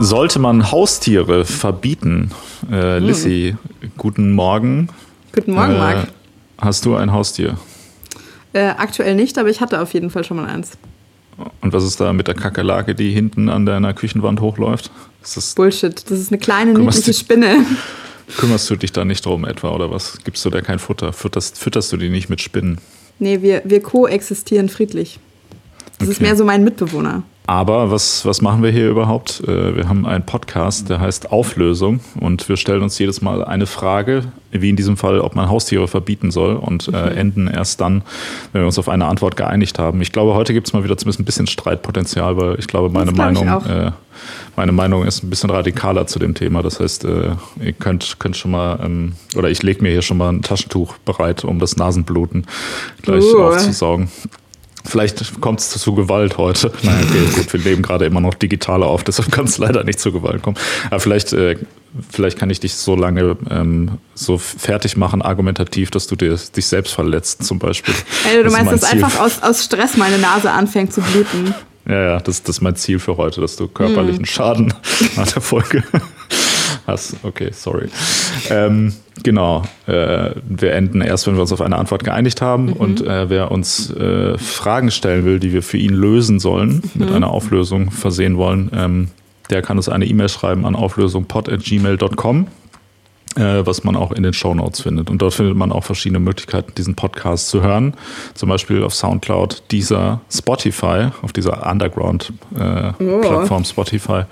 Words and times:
Sollte 0.00 0.38
man 0.38 0.70
Haustiere 0.70 1.44
verbieten? 1.44 2.30
Äh, 2.70 2.98
Lissy, 2.98 3.56
hm. 3.80 3.92
guten 3.96 4.32
Morgen. 4.32 4.88
Guten 5.32 5.52
Morgen, 5.52 5.74
äh, 5.74 5.78
Marc. 5.78 6.08
Hast 6.58 6.84
du 6.84 6.94
ein 6.94 7.12
Haustier? 7.12 7.58
Äh, 8.52 8.68
aktuell 8.68 9.14
nicht, 9.14 9.38
aber 9.38 9.50
ich 9.50 9.60
hatte 9.60 9.80
auf 9.80 9.92
jeden 9.94 10.10
Fall 10.10 10.24
schon 10.24 10.36
mal 10.36 10.46
eins. 10.46 10.72
Und 11.60 11.72
was 11.72 11.84
ist 11.84 12.00
da 12.00 12.12
mit 12.12 12.26
der 12.26 12.34
Kakerlake, 12.34 12.94
die 12.94 13.12
hinten 13.12 13.48
an 13.48 13.66
deiner 13.66 13.92
Küchenwand 13.92 14.40
hochläuft? 14.40 14.90
Das 15.22 15.54
Bullshit, 15.54 16.10
das 16.10 16.18
ist 16.18 16.32
eine 16.32 16.38
kleine, 16.38 16.72
niedliche 16.72 17.12
Spinne. 17.12 17.64
Kümmerst 18.38 18.68
du 18.70 18.76
dich 18.76 18.92
da 18.92 19.04
nicht 19.04 19.24
drum 19.26 19.44
etwa 19.44 19.70
oder 19.70 19.90
was? 19.90 20.18
Gibst 20.24 20.44
du 20.44 20.50
da 20.50 20.60
kein 20.60 20.78
Futter? 20.78 21.12
Fütterst, 21.12 21.58
fütterst 21.58 21.92
du 21.92 21.96
die 21.96 22.08
nicht 22.08 22.28
mit 22.28 22.40
Spinnen? 22.40 22.78
Nee, 23.18 23.42
wir, 23.42 23.62
wir 23.64 23.82
koexistieren 23.82 24.68
friedlich. 24.68 25.18
Das 25.98 26.06
okay. 26.06 26.12
ist 26.12 26.20
mehr 26.20 26.36
so 26.36 26.44
mein 26.44 26.64
Mitbewohner. 26.64 27.22
Aber 27.48 27.90
was, 27.90 28.26
was 28.26 28.42
machen 28.42 28.62
wir 28.62 28.70
hier 28.70 28.90
überhaupt? 28.90 29.42
Äh, 29.48 29.74
wir 29.74 29.88
haben 29.88 30.04
einen 30.04 30.26
Podcast, 30.26 30.90
der 30.90 31.00
heißt 31.00 31.32
Auflösung 31.32 32.00
und 32.20 32.46
wir 32.46 32.58
stellen 32.58 32.82
uns 32.82 32.98
jedes 32.98 33.22
Mal 33.22 33.42
eine 33.42 33.64
Frage, 33.64 34.24
wie 34.50 34.68
in 34.68 34.76
diesem 34.76 34.98
Fall, 34.98 35.18
ob 35.20 35.34
man 35.34 35.48
Haustiere 35.48 35.88
verbieten 35.88 36.30
soll 36.30 36.56
und 36.56 36.88
äh, 36.88 36.90
mhm. 36.90 37.16
enden 37.16 37.48
erst 37.48 37.80
dann, 37.80 38.02
wenn 38.52 38.60
wir 38.60 38.66
uns 38.66 38.78
auf 38.78 38.90
eine 38.90 39.06
Antwort 39.06 39.38
geeinigt 39.38 39.78
haben. 39.78 40.02
Ich 40.02 40.12
glaube, 40.12 40.34
heute 40.34 40.52
gibt 40.52 40.66
es 40.66 40.74
mal 40.74 40.84
wieder 40.84 40.98
zumindest 40.98 41.20
ein 41.20 41.24
bisschen 41.24 41.46
Streitpotenzial, 41.46 42.36
weil 42.36 42.58
ich 42.58 42.66
glaube, 42.66 42.90
meine 42.90 43.12
Meinung, 43.12 43.46
äh, 43.46 43.92
meine 44.54 44.72
Meinung 44.72 45.06
ist 45.06 45.24
ein 45.24 45.30
bisschen 45.30 45.48
radikaler 45.48 46.06
zu 46.06 46.18
dem 46.18 46.34
Thema. 46.34 46.62
Das 46.62 46.80
heißt, 46.80 47.06
äh, 47.06 47.30
ihr 47.62 47.72
könnt, 47.72 48.18
könnt 48.18 48.36
schon 48.36 48.50
mal, 48.50 48.78
ähm, 48.84 49.14
oder 49.36 49.48
ich 49.48 49.62
lege 49.62 49.82
mir 49.82 49.90
hier 49.90 50.02
schon 50.02 50.18
mal 50.18 50.28
ein 50.28 50.42
Taschentuch 50.42 50.98
bereit, 50.98 51.46
um 51.46 51.58
das 51.60 51.78
Nasenbluten 51.78 52.46
gleich 53.00 53.24
uh. 53.24 53.44
aufzusaugen. 53.44 54.10
Vielleicht 54.88 55.40
kommt 55.40 55.60
es 55.60 55.70
zu 55.70 55.94
Gewalt 55.94 56.38
heute. 56.38 56.72
Naja, 56.82 57.00
okay, 57.02 57.34
gut, 57.34 57.52
wir 57.52 57.60
leben 57.60 57.82
gerade 57.82 58.06
immer 58.06 58.20
noch 58.20 58.34
digital 58.34 58.82
auf, 58.82 59.04
deshalb 59.04 59.30
kann 59.30 59.44
es 59.44 59.58
leider 59.58 59.84
nicht 59.84 60.00
zu 60.00 60.12
Gewalt 60.12 60.42
kommen. 60.42 60.56
Aber 60.86 61.00
vielleicht, 61.00 61.32
äh, 61.32 61.56
vielleicht 62.10 62.38
kann 62.38 62.48
ich 62.50 62.60
dich 62.60 62.74
so 62.74 62.96
lange 62.96 63.36
ähm, 63.50 63.98
so 64.14 64.38
fertig 64.38 64.96
machen, 64.96 65.20
argumentativ, 65.20 65.90
dass 65.90 66.06
du 66.06 66.16
dir, 66.16 66.36
dich 66.36 66.66
selbst 66.66 66.94
verletzt, 66.94 67.44
zum 67.44 67.58
Beispiel. 67.58 67.94
Hey, 68.24 68.38
du 68.38 68.44
das 68.44 68.52
meinst, 68.52 68.72
dass 68.72 68.84
einfach 68.84 69.20
aus, 69.20 69.42
aus 69.42 69.64
Stress 69.64 69.96
meine 69.96 70.18
Nase 70.18 70.50
anfängt 70.50 70.92
zu 70.92 71.00
bluten? 71.02 71.54
Ja, 71.86 72.02
ja, 72.02 72.20
das, 72.20 72.42
das 72.42 72.56
ist 72.56 72.62
mein 72.62 72.76
Ziel 72.76 72.98
für 72.98 73.16
heute, 73.16 73.40
dass 73.40 73.56
du 73.56 73.66
körperlichen 73.66 74.22
mm. 74.22 74.26
Schaden 74.26 74.74
nach 75.16 75.26
der 75.26 75.42
Folge 75.42 75.82
hast. 76.86 77.16
Okay, 77.22 77.50
sorry. 77.52 77.88
Ähm, 78.50 78.94
genau. 79.22 79.62
Äh, 79.86 80.30
wir 80.48 80.72
enden 80.72 81.00
erst, 81.00 81.26
wenn 81.26 81.34
wir 81.34 81.42
uns 81.42 81.52
auf 81.52 81.60
eine 81.60 81.76
Antwort 81.76 82.04
geeinigt 82.04 82.42
haben. 82.42 82.66
Mhm. 82.66 82.72
Und 82.74 83.00
äh, 83.06 83.28
wer 83.30 83.50
uns 83.50 83.90
äh, 83.90 84.36
Fragen 84.38 84.90
stellen 84.90 85.24
will, 85.24 85.40
die 85.40 85.52
wir 85.52 85.62
für 85.62 85.78
ihn 85.78 85.94
lösen 85.94 86.38
sollen, 86.38 86.82
mhm. 86.94 87.00
mit 87.00 87.10
einer 87.10 87.28
Auflösung 87.28 87.90
versehen 87.90 88.36
wollen, 88.36 88.70
ähm, 88.74 89.08
der 89.50 89.62
kann 89.62 89.76
uns 89.78 89.88
eine 89.88 90.04
E-Mail 90.04 90.28
schreiben 90.28 90.66
an 90.66 90.76
auflösungpod.gmail.com 90.76 92.46
was 93.38 93.84
man 93.84 93.96
auch 93.96 94.12
in 94.12 94.22
den 94.22 94.32
Show 94.32 94.54
Notes 94.54 94.80
findet. 94.80 95.10
Und 95.10 95.22
dort 95.22 95.34
findet 95.34 95.56
man 95.56 95.72
auch 95.72 95.84
verschiedene 95.84 96.18
Möglichkeiten, 96.18 96.72
diesen 96.76 96.94
Podcast 96.94 97.48
zu 97.48 97.62
hören. 97.62 97.94
Zum 98.34 98.48
Beispiel 98.48 98.82
auf 98.82 98.94
Soundcloud, 98.94 99.62
dieser 99.70 100.20
Spotify, 100.30 101.08
auf 101.22 101.32
dieser 101.32 101.70
Underground-Plattform 101.70 103.62
äh, 103.62 103.64
oh. 103.64 103.64
Spotify 103.64 104.22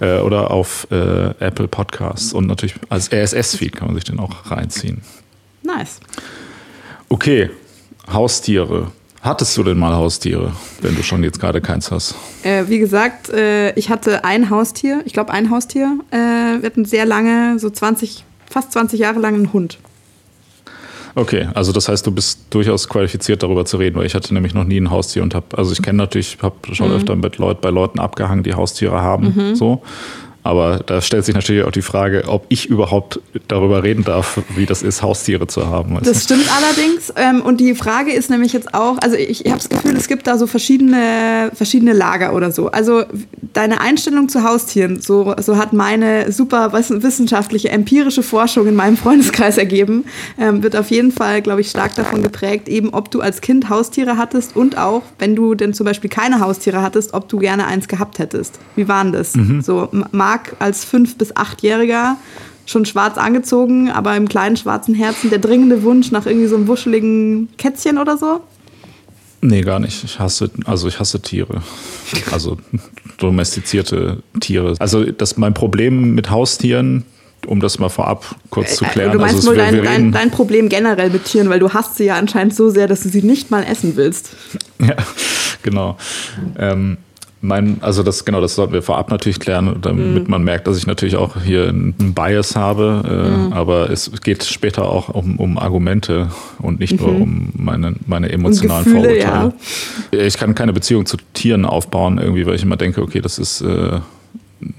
äh, 0.00 0.20
oder 0.20 0.50
auf 0.50 0.86
äh, 0.90 1.30
Apple 1.40 1.68
Podcasts. 1.68 2.32
Und 2.32 2.46
natürlich 2.46 2.76
als 2.88 3.12
RSS-Feed 3.12 3.74
kann 3.74 3.88
man 3.88 3.94
sich 3.96 4.04
den 4.04 4.18
auch 4.20 4.50
reinziehen. 4.50 5.02
Nice. 5.62 6.00
Okay, 7.08 7.50
Haustiere. 8.12 8.92
Hattest 9.22 9.56
du 9.56 9.64
denn 9.64 9.78
mal 9.78 9.92
Haustiere, 9.92 10.52
wenn 10.82 10.94
du 10.94 11.02
schon 11.02 11.24
jetzt 11.24 11.40
gerade 11.40 11.60
keins 11.60 11.90
hast? 11.90 12.14
Äh, 12.44 12.64
wie 12.68 12.78
gesagt, 12.78 13.28
äh, 13.30 13.72
ich 13.72 13.90
hatte 13.90 14.24
ein 14.24 14.50
Haustier, 14.50 15.02
ich 15.04 15.12
glaube 15.12 15.32
ein 15.32 15.50
Haustier. 15.50 15.98
Äh, 16.12 16.16
wir 16.16 16.62
hatten 16.62 16.84
sehr 16.84 17.06
lange, 17.06 17.58
so 17.58 17.68
20, 17.68 18.24
fast 18.56 18.72
20 18.72 18.98
Jahre 18.98 19.20
lang 19.20 19.34
einen 19.34 19.52
Hund. 19.52 19.76
Okay, 21.14 21.48
also 21.54 21.72
das 21.72 21.90
heißt, 21.90 22.06
du 22.06 22.10
bist 22.10 22.46
durchaus 22.50 22.88
qualifiziert 22.88 23.42
darüber 23.42 23.66
zu 23.66 23.76
reden, 23.76 23.96
weil 23.96 24.06
ich 24.06 24.14
hatte 24.14 24.32
nämlich 24.32 24.54
noch 24.54 24.64
nie 24.64 24.78
ein 24.78 24.90
Haustier 24.90 25.22
und 25.22 25.34
habe, 25.34 25.46
also 25.58 25.72
ich 25.72 25.82
kenne 25.82 25.98
natürlich, 25.98 26.38
habe 26.40 26.56
schon 26.72 26.88
mhm. 26.88 26.96
öfter 26.96 27.16
mit 27.16 27.36
Leut, 27.36 27.60
bei 27.60 27.68
Leuten 27.68 27.98
abgehangen, 27.98 28.44
die 28.44 28.54
Haustiere 28.54 29.02
haben, 29.02 29.34
mhm. 29.34 29.54
so. 29.54 29.82
Aber 30.46 30.80
da 30.86 31.00
stellt 31.00 31.24
sich 31.24 31.34
natürlich 31.34 31.64
auch 31.64 31.72
die 31.72 31.82
Frage, 31.82 32.24
ob 32.28 32.46
ich 32.48 32.66
überhaupt 32.66 33.20
darüber 33.48 33.82
reden 33.82 34.04
darf, 34.04 34.40
wie 34.54 34.66
das 34.66 34.82
ist, 34.82 35.02
Haustiere 35.02 35.46
zu 35.46 35.66
haben. 35.66 35.98
Das 36.02 36.24
stimmt 36.24 36.46
allerdings. 36.56 37.12
Ähm, 37.16 37.42
und 37.42 37.60
die 37.60 37.74
Frage 37.74 38.12
ist 38.12 38.30
nämlich 38.30 38.52
jetzt 38.52 38.74
auch, 38.74 38.98
also 38.98 39.16
ich, 39.16 39.44
ich 39.44 39.52
habe 39.52 39.58
das 39.58 39.68
Gefühl, 39.68 39.96
es 39.96 40.08
gibt 40.08 40.26
da 40.26 40.38
so 40.38 40.46
verschiedene, 40.46 41.50
verschiedene 41.54 41.92
Lager 41.92 42.34
oder 42.34 42.52
so. 42.52 42.70
Also 42.70 43.04
deine 43.52 43.80
Einstellung 43.80 44.28
zu 44.28 44.44
Haustieren, 44.44 45.00
so, 45.00 45.34
so 45.40 45.56
hat 45.56 45.72
meine 45.72 46.30
super 46.30 46.72
wissenschaftliche, 46.72 47.70
empirische 47.70 48.22
Forschung 48.22 48.66
in 48.66 48.74
meinem 48.74 48.96
Freundeskreis 48.96 49.58
ergeben, 49.58 50.04
ähm, 50.38 50.62
wird 50.62 50.76
auf 50.76 50.90
jeden 50.90 51.12
Fall, 51.12 51.42
glaube 51.42 51.60
ich, 51.60 51.70
stark 51.70 51.94
davon 51.94 52.22
geprägt, 52.22 52.68
eben 52.68 52.90
ob 52.90 53.10
du 53.10 53.20
als 53.20 53.40
Kind 53.40 53.68
Haustiere 53.68 54.16
hattest 54.16 54.56
und 54.56 54.78
auch, 54.78 55.02
wenn 55.18 55.34
du 55.34 55.54
denn 55.54 55.74
zum 55.74 55.86
Beispiel 55.86 56.10
keine 56.10 56.40
Haustiere 56.40 56.82
hattest, 56.82 57.14
ob 57.14 57.28
du 57.28 57.38
gerne 57.38 57.66
eins 57.66 57.88
gehabt 57.88 58.18
hättest. 58.18 58.58
Wie 58.74 58.88
waren 58.88 59.12
das? 59.12 59.34
Mhm. 59.34 59.62
So, 59.62 59.88
mag 60.12 60.35
Marc 60.36 60.56
als 60.58 60.84
fünf- 60.84 61.16
bis 61.16 61.34
achtjähriger 61.36 62.16
schon 62.66 62.84
schwarz 62.84 63.16
angezogen, 63.16 63.90
aber 63.90 64.16
im 64.16 64.28
kleinen 64.28 64.56
schwarzen 64.56 64.94
Herzen 64.94 65.30
der 65.30 65.38
dringende 65.38 65.82
Wunsch 65.82 66.10
nach 66.10 66.26
irgendwie 66.26 66.48
so 66.48 66.56
einem 66.56 66.66
wuscheligen 66.66 67.48
Kätzchen 67.58 67.98
oder 67.98 68.18
so? 68.18 68.40
Nee, 69.40 69.60
gar 69.60 69.78
nicht. 69.78 70.02
Ich 70.02 70.18
hasse, 70.18 70.50
also 70.64 70.88
ich 70.88 70.98
hasse 70.98 71.20
Tiere. 71.20 71.62
Also 72.32 72.58
domestizierte 73.18 74.22
Tiere. 74.40 74.74
Also 74.78 75.04
das 75.04 75.36
mein 75.36 75.54
Problem 75.54 76.14
mit 76.14 76.30
Haustieren, 76.30 77.04
um 77.46 77.60
das 77.60 77.78
mal 77.78 77.88
vorab 77.88 78.24
kurz 78.50 78.76
zu 78.76 78.84
äh, 78.84 78.88
klären. 78.88 79.12
Du 79.12 79.18
meinst 79.18 79.36
also 79.36 79.48
wohl 79.48 79.56
dein, 79.56 79.82
dein, 79.82 80.12
dein, 80.12 80.30
Problem 80.30 80.68
generell 80.68 81.10
mit 81.10 81.24
Tieren, 81.24 81.48
weil 81.48 81.60
du 81.60 81.72
hast 81.72 81.96
sie 81.96 82.04
ja 82.04 82.16
anscheinend 82.16 82.54
so 82.54 82.70
sehr, 82.70 82.88
dass 82.88 83.00
du 83.02 83.08
sie 83.08 83.22
nicht 83.22 83.50
mal 83.50 83.62
essen 83.62 83.96
willst. 83.96 84.30
Ja, 84.78 84.94
genau. 85.62 85.96
Ähm, 86.58 86.98
mein, 87.40 87.78
also 87.82 88.02
das 88.02 88.24
genau, 88.24 88.40
das 88.40 88.54
sollten 88.54 88.72
wir 88.72 88.82
vorab 88.82 89.10
natürlich 89.10 89.38
klären, 89.38 89.76
damit 89.82 90.24
mhm. 90.24 90.30
man 90.30 90.42
merkt, 90.42 90.66
dass 90.66 90.78
ich 90.78 90.86
natürlich 90.86 91.16
auch 91.16 91.42
hier 91.42 91.68
einen 91.68 92.14
Bias 92.14 92.56
habe. 92.56 93.02
Äh, 93.06 93.36
mhm. 93.36 93.52
Aber 93.52 93.90
es 93.90 94.10
geht 94.22 94.44
später 94.44 94.88
auch 94.88 95.10
um, 95.10 95.38
um 95.38 95.58
Argumente 95.58 96.28
und 96.58 96.80
nicht 96.80 97.00
mhm. 97.00 97.06
nur 97.06 97.20
um 97.20 97.52
meine, 97.54 97.94
meine 98.06 98.30
emotionalen 98.30 98.84
Gefühle, 98.84 99.20
Vorurteile. 99.20 99.52
Ja. 100.12 100.18
Ich 100.20 100.38
kann 100.38 100.54
keine 100.54 100.72
Beziehung 100.72 101.06
zu 101.06 101.18
Tieren 101.34 101.64
aufbauen, 101.64 102.18
irgendwie, 102.18 102.46
weil 102.46 102.54
ich 102.54 102.62
immer 102.62 102.76
denke, 102.76 103.02
okay, 103.02 103.20
das 103.20 103.38
ist 103.38 103.60
äh, 103.60 104.00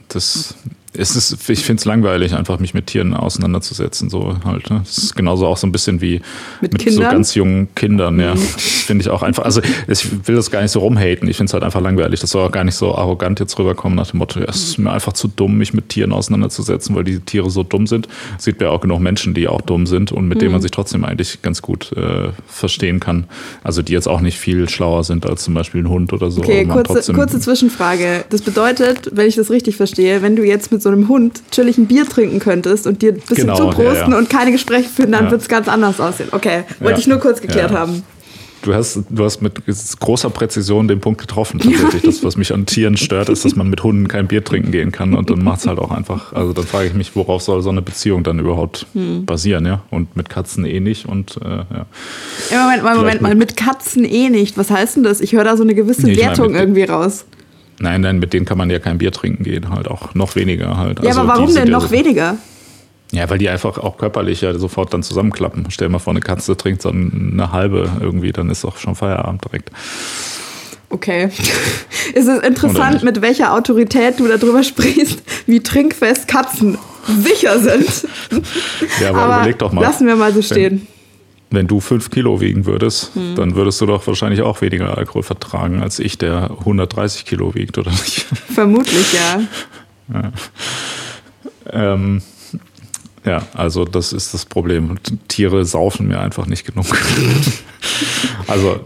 das 0.07 0.55
es 0.93 1.15
ist, 1.15 1.49
ich 1.49 1.63
finde 1.63 1.79
es 1.79 1.85
langweilig, 1.85 2.33
einfach 2.33 2.59
mich 2.59 2.73
mit 2.73 2.87
Tieren 2.87 3.13
auseinanderzusetzen. 3.13 4.09
So 4.09 4.37
halt. 4.45 4.69
Ne? 4.69 4.81
Das 4.83 4.97
ist 4.97 5.15
genauso 5.15 5.45
auch 5.45 5.57
so 5.57 5.67
ein 5.67 5.71
bisschen 5.71 6.01
wie 6.01 6.21
mit, 6.61 6.73
mit 6.73 6.91
so 6.91 7.01
ganz 7.01 7.35
jungen 7.35 7.73
Kindern, 7.75 8.19
ja. 8.19 8.35
Mhm. 8.35 8.39
Finde 8.39 9.01
ich 9.03 9.09
auch 9.09 9.21
einfach. 9.21 9.43
Also 9.43 9.61
ich 9.87 10.27
will 10.27 10.35
das 10.35 10.49
gar 10.49 10.61
nicht 10.61 10.71
so 10.71 10.79
rumhaten. 10.79 11.27
Ich 11.27 11.37
finde 11.37 11.49
es 11.49 11.53
halt 11.53 11.63
einfach 11.63 11.81
langweilig. 11.81 12.19
Das 12.19 12.31
soll 12.31 12.45
auch 12.45 12.51
gar 12.51 12.63
nicht 12.63 12.75
so 12.75 12.95
arrogant 12.95 13.39
jetzt 13.39 13.57
rüberkommen 13.59 13.95
nach 13.95 14.11
dem 14.11 14.19
Motto, 14.19 14.39
es 14.39 14.55
ist 14.55 14.77
mir 14.77 14.91
einfach 14.91 15.13
zu 15.13 15.27
dumm, 15.27 15.57
mich 15.57 15.73
mit 15.73 15.89
Tieren 15.89 16.11
auseinanderzusetzen, 16.11 16.95
weil 16.95 17.03
die 17.03 17.19
Tiere 17.19 17.49
so 17.49 17.63
dumm 17.63 17.87
sind. 17.87 18.07
Es 18.37 18.45
gibt 18.45 18.61
ja 18.61 18.69
auch 18.69 18.81
genug 18.81 18.99
Menschen, 18.99 19.33
die 19.33 19.47
auch 19.47 19.61
dumm 19.61 19.85
sind 19.85 20.11
und 20.11 20.27
mit 20.27 20.37
mhm. 20.37 20.39
denen 20.39 20.51
man 20.53 20.61
mhm. 20.61 20.63
sich 20.63 20.71
trotzdem 20.71 21.03
eigentlich 21.03 21.41
ganz 21.41 21.61
gut 21.61 21.91
äh, 21.93 22.29
verstehen 22.47 22.99
kann. 22.99 23.25
Also 23.63 23.81
die 23.81 23.93
jetzt 23.93 24.07
auch 24.07 24.21
nicht 24.21 24.39
viel 24.39 24.69
schlauer 24.69 25.03
sind 25.03 25.25
als 25.25 25.43
zum 25.43 25.53
Beispiel 25.53 25.81
ein 25.81 25.89
Hund 25.89 26.13
oder 26.13 26.31
so. 26.31 26.41
Okay, 26.41 26.65
kurze, 26.65 27.13
kurze 27.13 27.39
Zwischenfrage. 27.39 28.25
Das 28.29 28.41
bedeutet, 28.41 29.09
wenn 29.11 29.27
ich 29.27 29.35
das 29.35 29.51
richtig 29.51 29.75
verstehe, 29.75 30.21
wenn 30.21 30.35
du 30.35 30.43
jetzt 30.43 30.71
mit 30.71 30.76
so 30.81 30.87
so 30.87 30.93
einem 30.93 31.07
Hund 31.09 31.41
chillig 31.51 31.77
ein 31.77 31.87
Bier 31.87 32.07
trinken 32.07 32.39
könntest 32.39 32.87
und 32.87 33.01
dir 33.01 33.13
ein 33.13 33.19
bisschen 33.19 33.47
genau, 33.47 33.57
zuprosten 33.57 34.07
ja, 34.07 34.09
ja. 34.11 34.17
und 34.17 34.29
keine 34.29 34.51
Gespräche 34.51 34.89
führen, 34.89 35.11
dann 35.11 35.25
ja. 35.25 35.31
wird 35.31 35.41
es 35.41 35.49
ganz 35.49 35.67
anders 35.67 35.99
aussehen. 35.99 36.29
Okay, 36.31 36.63
wollte 36.79 36.99
ich 36.99 37.07
nur 37.07 37.19
kurz 37.19 37.41
geklärt 37.41 37.71
haben. 37.71 38.03
Du 38.63 38.73
hast, 38.73 39.03
du 39.09 39.23
hast 39.23 39.41
mit 39.41 39.61
großer 39.99 40.29
Präzision 40.29 40.87
den 40.87 40.99
Punkt 40.99 41.21
getroffen, 41.21 41.59
tatsächlich. 41.59 42.01
Das, 42.01 42.23
was 42.23 42.37
mich 42.37 42.53
an 42.53 42.65
Tieren 42.65 42.97
stört, 42.97 43.29
ist, 43.29 43.45
dass 43.45 43.55
man 43.55 43.69
mit 43.69 43.83
Hunden 43.83 44.07
kein 44.07 44.27
Bier 44.27 44.43
trinken 44.43 44.71
gehen 44.71 44.91
kann. 44.91 45.13
Und 45.13 45.29
dann 45.29 45.43
macht 45.43 45.59
es 45.59 45.67
halt 45.67 45.77
auch 45.77 45.91
einfach, 45.91 46.33
also 46.33 46.53
dann 46.53 46.65
frage 46.65 46.87
ich 46.87 46.93
mich, 46.93 47.15
worauf 47.15 47.41
soll 47.43 47.61
so 47.61 47.69
eine 47.69 47.81
Beziehung 47.81 48.23
dann 48.23 48.39
überhaupt 48.39 48.87
hm. 48.93 49.25
basieren, 49.25 49.65
ja? 49.65 49.83
Und 49.91 50.15
mit 50.17 50.29
Katzen 50.29 50.65
eh 50.65 50.79
nicht. 50.79 51.05
Und 51.05 51.37
äh, 51.37 51.47
ja. 51.47 51.85
ja. 52.51 52.63
Moment, 52.63 52.83
Moment, 52.83 52.97
Moment 52.97 53.21
mal, 53.21 53.35
mit 53.35 53.55
Katzen 53.55 54.03
eh 54.03 54.29
nicht. 54.29 54.57
Was 54.57 54.71
heißt 54.71 54.97
denn 54.97 55.03
das? 55.03 55.21
Ich 55.21 55.33
höre 55.33 55.43
da 55.43 55.55
so 55.55 55.63
eine 55.63 55.75
gewisse 55.75 56.07
nee, 56.07 56.17
Wertung 56.17 56.47
meine, 56.47 56.59
irgendwie 56.59 56.83
raus. 56.83 57.25
Nein, 57.79 58.01
nein, 58.01 58.19
mit 58.19 58.33
denen 58.33 58.45
kann 58.45 58.57
man 58.57 58.69
ja 58.69 58.79
kein 58.79 58.97
Bier 58.97 59.11
trinken 59.11 59.43
gehen, 59.43 59.69
halt 59.69 59.87
auch 59.87 60.15
noch 60.15 60.35
weniger 60.35 60.77
halt. 60.77 60.99
Ja, 60.99 61.09
also 61.09 61.21
aber 61.21 61.29
warum 61.29 61.53
denn 61.53 61.69
noch 61.69 61.87
so, 61.87 61.91
weniger? 61.91 62.37
Ja, 63.11 63.29
weil 63.29 63.37
die 63.37 63.49
einfach 63.49 63.77
auch 63.77 63.97
körperlich 63.97 64.41
ja 64.41 64.53
sofort 64.57 64.93
dann 64.93 65.03
zusammenklappen. 65.03 65.65
Stell 65.69 65.87
dir 65.87 65.93
mal 65.93 65.99
vor, 65.99 66.11
eine 66.11 66.19
Katze 66.19 66.57
trinkt 66.57 66.81
so 66.81 66.89
eine 66.89 67.51
halbe 67.51 67.89
irgendwie, 68.01 68.31
dann 68.31 68.49
ist 68.49 68.65
auch 68.65 68.77
schon 68.77 68.95
Feierabend 68.95 69.45
direkt. 69.45 69.71
Okay. 70.89 71.29
es 72.15 72.25
ist 72.25 72.43
interessant, 72.43 73.03
mit 73.03 73.21
welcher 73.21 73.53
Autorität 73.53 74.19
du 74.19 74.27
darüber 74.27 74.63
sprichst, 74.63 75.21
wie 75.45 75.61
trinkfest 75.61 76.27
Katzen 76.27 76.77
sicher 77.07 77.59
sind. 77.59 78.07
ja, 79.01 79.09
aber, 79.09 79.19
aber 79.19 79.35
überleg 79.35 79.59
doch 79.59 79.71
mal. 79.71 79.81
Lassen 79.81 80.07
wir 80.07 80.15
mal 80.15 80.33
so 80.33 80.41
stehen. 80.41 80.87
Wenn 81.49 81.67
du 81.67 81.79
fünf 81.79 82.09
Kilo 82.09 82.41
wiegen 82.41 82.65
würdest, 82.65 83.15
hm. 83.15 83.35
dann 83.35 83.55
würdest 83.55 83.79
du 83.81 83.85
doch 83.85 84.05
wahrscheinlich 84.05 84.41
auch 84.41 84.61
weniger 84.61 84.97
Alkohol 84.97 85.23
vertragen 85.23 85.81
als 85.81 85.99
ich, 85.99 86.17
der 86.17 86.51
130 86.59 87.25
Kilo 87.25 87.55
wiegt, 87.55 87.77
oder 87.77 87.91
nicht? 87.91 88.25
Vermutlich, 88.53 89.13
ja. 89.13 89.41
ja. 90.13 90.31
Ähm, 91.93 92.21
ja, 93.27 93.41
also 93.53 93.85
das 93.85 94.13
ist 94.13 94.33
das 94.33 94.45
Problem. 94.45 94.95
Tiere 95.27 95.65
saufen 95.65 96.07
mir 96.07 96.19
einfach 96.19 96.47
nicht 96.47 96.65
genug. 96.65 96.85
also 98.47 98.79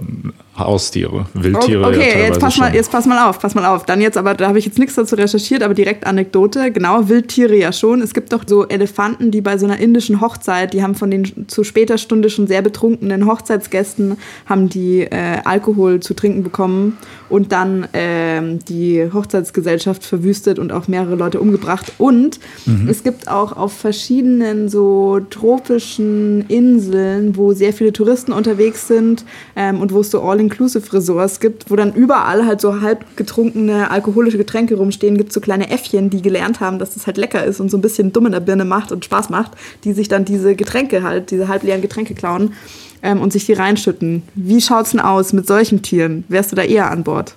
Haustiere, 0.58 1.26
Wildtiere. 1.34 1.86
Okay, 1.86 2.20
ja, 2.20 2.26
jetzt 2.26 2.40
pass 2.40 2.58
mal, 2.58 2.74
jetzt 2.74 2.92
pass 2.92 3.06
mal 3.06 3.30
auf, 3.30 3.40
pass 3.40 3.56
mal 3.56 3.66
auf. 3.66 3.86
Dann 3.86 4.02
jetzt 4.02 4.18
aber, 4.18 4.34
da 4.34 4.48
habe 4.48 4.60
ich 4.60 4.66
jetzt 4.66 4.78
nichts 4.78 4.96
dazu 4.96 5.16
recherchiert, 5.16 5.64
aber 5.64 5.74
direkt 5.74 6.06
Anekdote. 6.06 6.72
Genau, 6.72 7.08
Wildtiere 7.08 7.56
ja 7.56 7.72
schon. 7.72 8.02
Es 8.02 8.14
gibt 8.14 8.34
doch 8.34 8.44
so 8.46 8.68
Elefanten, 8.68 9.32
die 9.32 9.42
bei 9.42 9.58
so 9.58 9.66
einer 9.66 9.80
indischen 9.80 10.22
Hochzeit, 10.22 10.74
die 10.74 10.84
haben 10.84 10.96
von 10.96 11.10
den 11.10 11.48
zu 11.48 11.64
später 11.64 11.98
Stunde 11.98 12.30
schon 12.30 12.48
sehr 12.48 12.62
betrunkenen 12.62 13.26
Hochzeitsgästen, 13.26 14.18
haben 14.46 14.70
die 14.70 15.02
äh, 15.02 15.40
Alkohol 15.46 16.00
zu 16.02 16.14
trinken 16.14 16.44
bekommen 16.44 16.98
und 17.30 17.52
dann 17.52 17.86
äh, 17.94 18.42
die 18.68 19.10
Hochzeitsgesellschaft 19.12 20.04
verwüstet 20.04 20.60
und 20.60 20.72
auch 20.72 20.88
mehrere 20.88 21.16
Leute 21.16 21.40
umgebracht. 21.40 21.94
Und 21.98 22.40
mhm. 22.66 22.88
es 22.90 23.04
gibt 23.04 23.30
auch 23.30 23.56
auf 23.56 23.74
verschiedenen 23.74 24.31
so 24.70 25.20
tropischen 25.30 26.46
Inseln, 26.48 27.36
wo 27.36 27.54
sehr 27.54 27.74
viele 27.74 27.94
Touristen 27.94 28.32
unterwegs 28.32 28.88
sind 28.88 29.26
ähm, 29.56 29.82
und 29.82 29.94
wo 29.94 30.02
es 30.02 30.12
so 30.12 30.22
all 30.22 30.32
All-Inclusive-Resorts 30.32 31.40
gibt, 31.40 31.70
wo 31.70 31.76
dann 31.76 31.94
überall 31.94 32.46
halt 32.46 32.62
so 32.62 32.82
halb 32.82 33.18
getrunkene 33.18 33.92
alkoholische 33.92 34.38
Getränke 34.38 34.76
rumstehen, 34.76 35.18
gibt 35.18 35.30
es 35.30 35.36
so 35.36 35.42
kleine 35.42 35.70
Äffchen, 35.70 36.10
die 36.10 36.22
gelernt 36.22 36.60
haben, 36.60 36.80
dass 36.80 36.94
das 36.94 37.08
halt 37.08 37.18
lecker 37.18 37.44
ist 37.44 37.60
und 37.60 37.70
so 37.70 37.78
ein 37.78 37.82
bisschen 37.82 38.14
dumm 38.14 38.28
in 38.28 38.32
der 38.32 38.40
Birne 38.40 38.66
macht 38.66 38.92
und 38.92 39.06
Spaß 39.06 39.30
macht, 39.30 39.52
die 39.84 39.94
sich 39.94 40.08
dann 40.08 40.26
diese 40.26 40.56
Getränke 40.56 41.04
halt, 41.04 41.32
diese 41.32 41.48
halbleeren 41.48 41.82
Getränke 41.82 42.14
klauen 42.14 42.54
ähm, 43.02 43.22
und 43.22 43.34
sich 43.34 43.46
die 43.46 43.54
reinschütten. 43.54 44.24
Wie 44.36 44.62
schaut's 44.62 44.92
denn 44.92 45.00
aus 45.00 45.34
mit 45.34 45.48
solchen 45.48 45.82
Tieren? 45.82 46.24
Wärst 46.28 46.52
du 46.52 46.56
da 46.56 46.64
eher 46.64 46.90
an 46.92 47.04
Bord? 47.04 47.36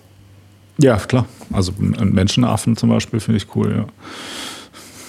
Ja, 0.79 0.97
klar. 0.97 1.27
Also 1.53 1.73
Menschenaffen 1.79 2.77
zum 2.77 2.89
Beispiel 2.89 3.21
finde 3.21 3.39
ich 3.39 3.47
cool, 3.55 3.73
ja 3.77 3.87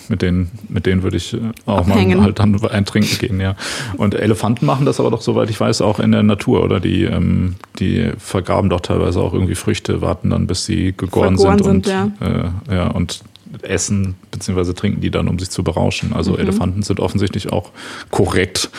mit 0.10 0.22
denen, 0.22 0.52
mit 0.70 0.86
denen 0.86 1.04
würde 1.04 1.18
ich 1.18 1.34
äh, 1.34 1.40
auch 1.66 1.88
Abhängen. 1.88 2.18
mal 2.18 2.26
halt 2.26 2.40
dann 2.40 2.60
eintrinken 2.66 3.18
gehen, 3.18 3.40
ja. 3.40 3.56
Und 3.98 4.16
Elefanten 4.16 4.66
machen 4.66 4.86
das 4.86 5.00
aber 5.00 5.12
doch, 5.12 5.22
soweit 5.22 5.50
ich 5.50 5.60
weiß, 5.60 5.82
auch 5.82 6.00
in 6.00 6.12
der 6.12 6.24
Natur, 6.24 6.64
oder? 6.64 6.80
Die, 6.80 7.04
ähm, 7.04 7.56
die 7.80 8.12
vergraben 8.18 8.70
doch 8.70 8.82
teilweise 8.82 9.22
auch 9.22 9.34
irgendwie 9.34 9.56
Früchte, 9.56 10.02
warten 10.02 10.30
dann, 10.30 10.48
bis 10.48 10.66
sie 10.66 10.94
gegoren, 10.96 11.38
sind, 11.38 11.64
sind, 11.64 11.88
und, 11.88 11.88
ja. 11.88 12.12
Äh, 12.22 12.74
ja, 12.74 12.88
und 12.88 13.22
essen 13.62 14.16
bzw. 14.32 14.74
trinken 14.74 15.02
die 15.02 15.12
dann, 15.12 15.28
um 15.28 15.40
sich 15.40 15.50
zu 15.50 15.64
berauschen. 15.64 16.14
Also 16.14 16.34
mhm. 16.34 16.40
Elefanten 16.40 16.84
sind 16.84 17.00
offensichtlich 17.00 17.52
auch 17.52 17.72
korrekt 18.12 18.70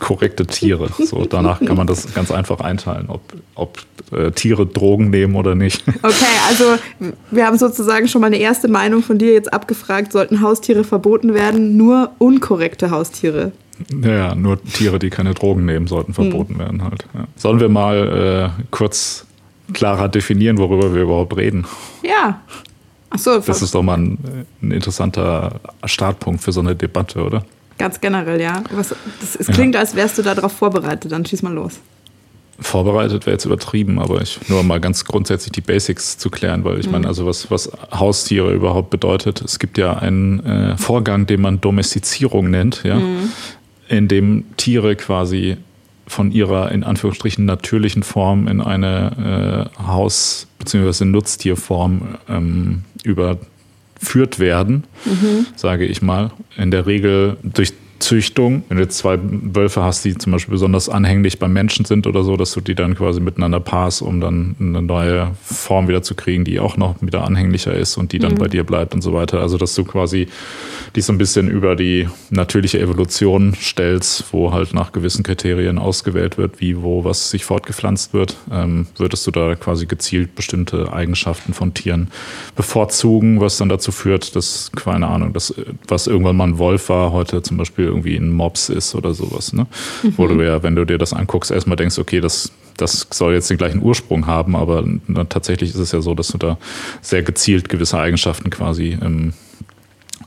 korrekte 0.00 0.46
Tiere. 0.46 0.88
So, 0.98 1.24
danach 1.24 1.60
kann 1.60 1.76
man 1.76 1.86
das 1.86 2.12
ganz 2.14 2.30
einfach 2.30 2.60
einteilen, 2.60 3.06
ob, 3.08 3.20
ob 3.54 3.78
äh, 4.12 4.30
Tiere 4.30 4.66
Drogen 4.66 5.10
nehmen 5.10 5.34
oder 5.34 5.54
nicht. 5.54 5.84
Okay, 6.00 6.24
also 6.48 6.64
wir 7.30 7.46
haben 7.46 7.58
sozusagen 7.58 8.08
schon 8.08 8.20
mal 8.20 8.28
eine 8.28 8.38
erste 8.38 8.68
Meinung 8.68 9.02
von 9.02 9.18
dir 9.18 9.32
jetzt 9.32 9.52
abgefragt, 9.52 10.12
sollten 10.12 10.40
Haustiere 10.40 10.84
verboten 10.84 11.34
werden, 11.34 11.76
nur 11.76 12.12
unkorrekte 12.18 12.90
Haustiere. 12.90 13.52
Ja, 14.02 14.34
nur 14.34 14.62
Tiere, 14.62 14.98
die 14.98 15.10
keine 15.10 15.34
Drogen 15.34 15.64
nehmen, 15.64 15.86
sollten 15.86 16.14
verboten 16.14 16.54
hm. 16.54 16.60
werden 16.60 16.84
halt. 16.84 17.04
Ja. 17.14 17.26
Sollen 17.36 17.60
wir 17.60 17.68
mal 17.68 18.52
äh, 18.58 18.62
kurz 18.70 19.26
klarer 19.72 20.08
definieren, 20.08 20.58
worüber 20.58 20.94
wir 20.94 21.02
überhaupt 21.02 21.36
reden? 21.36 21.66
Ja. 22.02 22.40
Ach 23.10 23.18
so, 23.18 23.38
das 23.38 23.62
ist 23.62 23.74
doch 23.74 23.82
mal 23.82 23.98
ein, 23.98 24.46
ein 24.62 24.70
interessanter 24.70 25.60
Startpunkt 25.84 26.42
für 26.42 26.52
so 26.52 26.60
eine 26.60 26.76
Debatte, 26.76 27.22
oder? 27.22 27.44
Ganz 27.78 28.00
generell, 28.00 28.40
ja. 28.40 28.62
Was, 28.72 28.94
das, 29.20 29.36
es 29.36 29.46
klingt, 29.46 29.74
ja. 29.74 29.80
als 29.80 29.94
wärst 29.94 30.18
du 30.18 30.22
darauf 30.22 30.52
vorbereitet. 30.52 31.12
Dann 31.12 31.24
schieß 31.24 31.42
mal 31.42 31.54
los. 31.54 31.80
Vorbereitet 32.60 33.24
wäre 33.24 33.34
jetzt 33.34 33.44
übertrieben, 33.44 34.00
aber 34.00 34.20
ich 34.20 34.40
nur 34.48 34.64
mal 34.64 34.80
ganz 34.80 35.04
grundsätzlich 35.04 35.52
die 35.52 35.60
Basics 35.60 36.18
zu 36.18 36.28
klären, 36.28 36.64
weil 36.64 36.80
ich 36.80 36.86
mhm. 36.86 36.92
meine, 36.92 37.06
also 37.06 37.24
was, 37.24 37.52
was 37.52 37.70
Haustiere 37.92 38.52
überhaupt 38.52 38.90
bedeutet. 38.90 39.40
Es 39.42 39.60
gibt 39.60 39.78
ja 39.78 39.96
einen 39.96 40.44
äh, 40.44 40.76
Vorgang, 40.76 41.26
den 41.26 41.40
man 41.40 41.60
Domestizierung 41.60 42.50
nennt, 42.50 42.82
ja, 42.82 42.96
mhm. 42.96 43.30
in 43.88 44.08
dem 44.08 44.44
Tiere 44.56 44.96
quasi 44.96 45.56
von 46.08 46.32
ihrer 46.32 46.72
in 46.72 46.82
Anführungsstrichen 46.82 47.44
natürlichen 47.44 48.02
Form 48.02 48.48
in 48.48 48.60
eine 48.60 49.68
äh, 49.78 49.86
Haus- 49.86 50.48
bzw. 50.58 51.04
Nutztierform 51.04 52.16
ähm, 52.28 52.82
über 53.04 53.38
führt 53.98 54.38
werden, 54.38 54.84
mhm. 55.04 55.46
sage 55.56 55.84
ich 55.84 56.02
mal. 56.02 56.30
In 56.56 56.70
der 56.70 56.86
Regel 56.86 57.36
durch 57.42 57.72
Züchtung. 57.98 58.62
Wenn 58.68 58.76
du 58.78 58.82
jetzt 58.84 58.98
zwei 58.98 59.18
Wölfe 59.22 59.82
hast, 59.82 60.04
die 60.04 60.16
zum 60.16 60.32
Beispiel 60.32 60.52
besonders 60.52 60.88
anhänglich 60.88 61.38
beim 61.38 61.52
Menschen 61.52 61.84
sind 61.84 62.06
oder 62.06 62.22
so, 62.22 62.36
dass 62.36 62.52
du 62.52 62.60
die 62.60 62.74
dann 62.74 62.94
quasi 62.94 63.20
miteinander 63.20 63.60
paarst, 63.60 64.02
um 64.02 64.20
dann 64.20 64.56
eine 64.60 64.82
neue 64.82 65.32
Form 65.42 65.88
wieder 65.88 66.02
zu 66.02 66.14
kriegen, 66.14 66.44
die 66.44 66.60
auch 66.60 66.76
noch 66.76 66.96
wieder 67.00 67.24
anhänglicher 67.24 67.74
ist 67.74 67.96
und 67.96 68.12
die 68.12 68.18
dann 68.18 68.32
mhm. 68.32 68.38
bei 68.38 68.48
dir 68.48 68.64
bleibt 68.64 68.94
und 68.94 69.02
so 69.02 69.12
weiter. 69.12 69.40
Also 69.40 69.58
dass 69.58 69.74
du 69.74 69.84
quasi 69.84 70.28
die 70.96 71.00
so 71.00 71.12
ein 71.12 71.18
bisschen 71.18 71.48
über 71.48 71.76
die 71.76 72.08
natürliche 72.30 72.80
Evolution 72.80 73.54
stellst, 73.54 74.32
wo 74.32 74.52
halt 74.52 74.74
nach 74.74 74.92
gewissen 74.92 75.22
Kriterien 75.22 75.78
ausgewählt 75.78 76.38
wird, 76.38 76.60
wie, 76.60 76.80
wo, 76.82 77.04
was 77.04 77.30
sich 77.30 77.44
fortgepflanzt 77.44 78.14
wird, 78.14 78.36
ähm, 78.50 78.86
würdest 78.96 79.26
du 79.26 79.30
da 79.30 79.54
quasi 79.54 79.86
gezielt 79.86 80.34
bestimmte 80.34 80.92
Eigenschaften 80.92 81.52
von 81.52 81.74
Tieren 81.74 82.08
bevorzugen, 82.56 83.40
was 83.40 83.58
dann 83.58 83.68
dazu 83.68 83.92
führt, 83.92 84.34
dass, 84.36 84.70
keine 84.74 85.08
Ahnung, 85.08 85.32
dass 85.32 85.54
was 85.86 86.06
irgendwann 86.06 86.36
mal 86.36 86.48
ein 86.48 86.58
Wolf 86.58 86.88
war, 86.88 87.12
heute 87.12 87.42
zum 87.42 87.56
Beispiel 87.56 87.87
irgendwie 87.88 88.16
ein 88.16 88.30
Mops 88.30 88.68
ist 88.68 88.94
oder 88.94 89.14
sowas. 89.14 89.52
Ne? 89.52 89.66
Mhm. 90.02 90.14
Wo 90.16 90.26
du 90.26 90.42
ja, 90.42 90.62
wenn 90.62 90.76
du 90.76 90.84
dir 90.84 90.98
das 90.98 91.12
anguckst, 91.12 91.50
erstmal 91.50 91.76
denkst, 91.76 91.98
okay, 91.98 92.20
das, 92.20 92.52
das 92.76 93.06
soll 93.10 93.34
jetzt 93.34 93.50
den 93.50 93.58
gleichen 93.58 93.82
Ursprung 93.82 94.26
haben, 94.26 94.56
aber 94.56 94.84
na, 95.06 95.24
tatsächlich 95.24 95.70
ist 95.70 95.80
es 95.80 95.92
ja 95.92 96.00
so, 96.00 96.14
dass 96.14 96.28
du 96.28 96.38
da 96.38 96.58
sehr 97.00 97.22
gezielt 97.22 97.68
gewisse 97.68 97.98
Eigenschaften 97.98 98.50
quasi 98.50 98.98
ähm, 99.00 99.32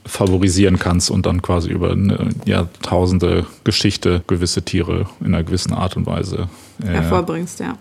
favorisieren 0.06 0.80
kannst 0.80 1.12
und 1.12 1.26
dann 1.26 1.42
quasi 1.42 1.70
über 1.70 1.92
eine 1.92 2.30
Jahrtausende 2.46 3.46
Geschichte 3.64 4.24
gewisse 4.28 4.64
Tiere 4.64 5.06
in 5.20 5.28
einer 5.28 5.44
gewissen 5.44 5.74
Art 5.74 5.96
und 5.96 6.06
Weise 6.06 6.50
äh, 6.84 6.88
hervorbringst, 6.88 7.60
ja. 7.60 7.78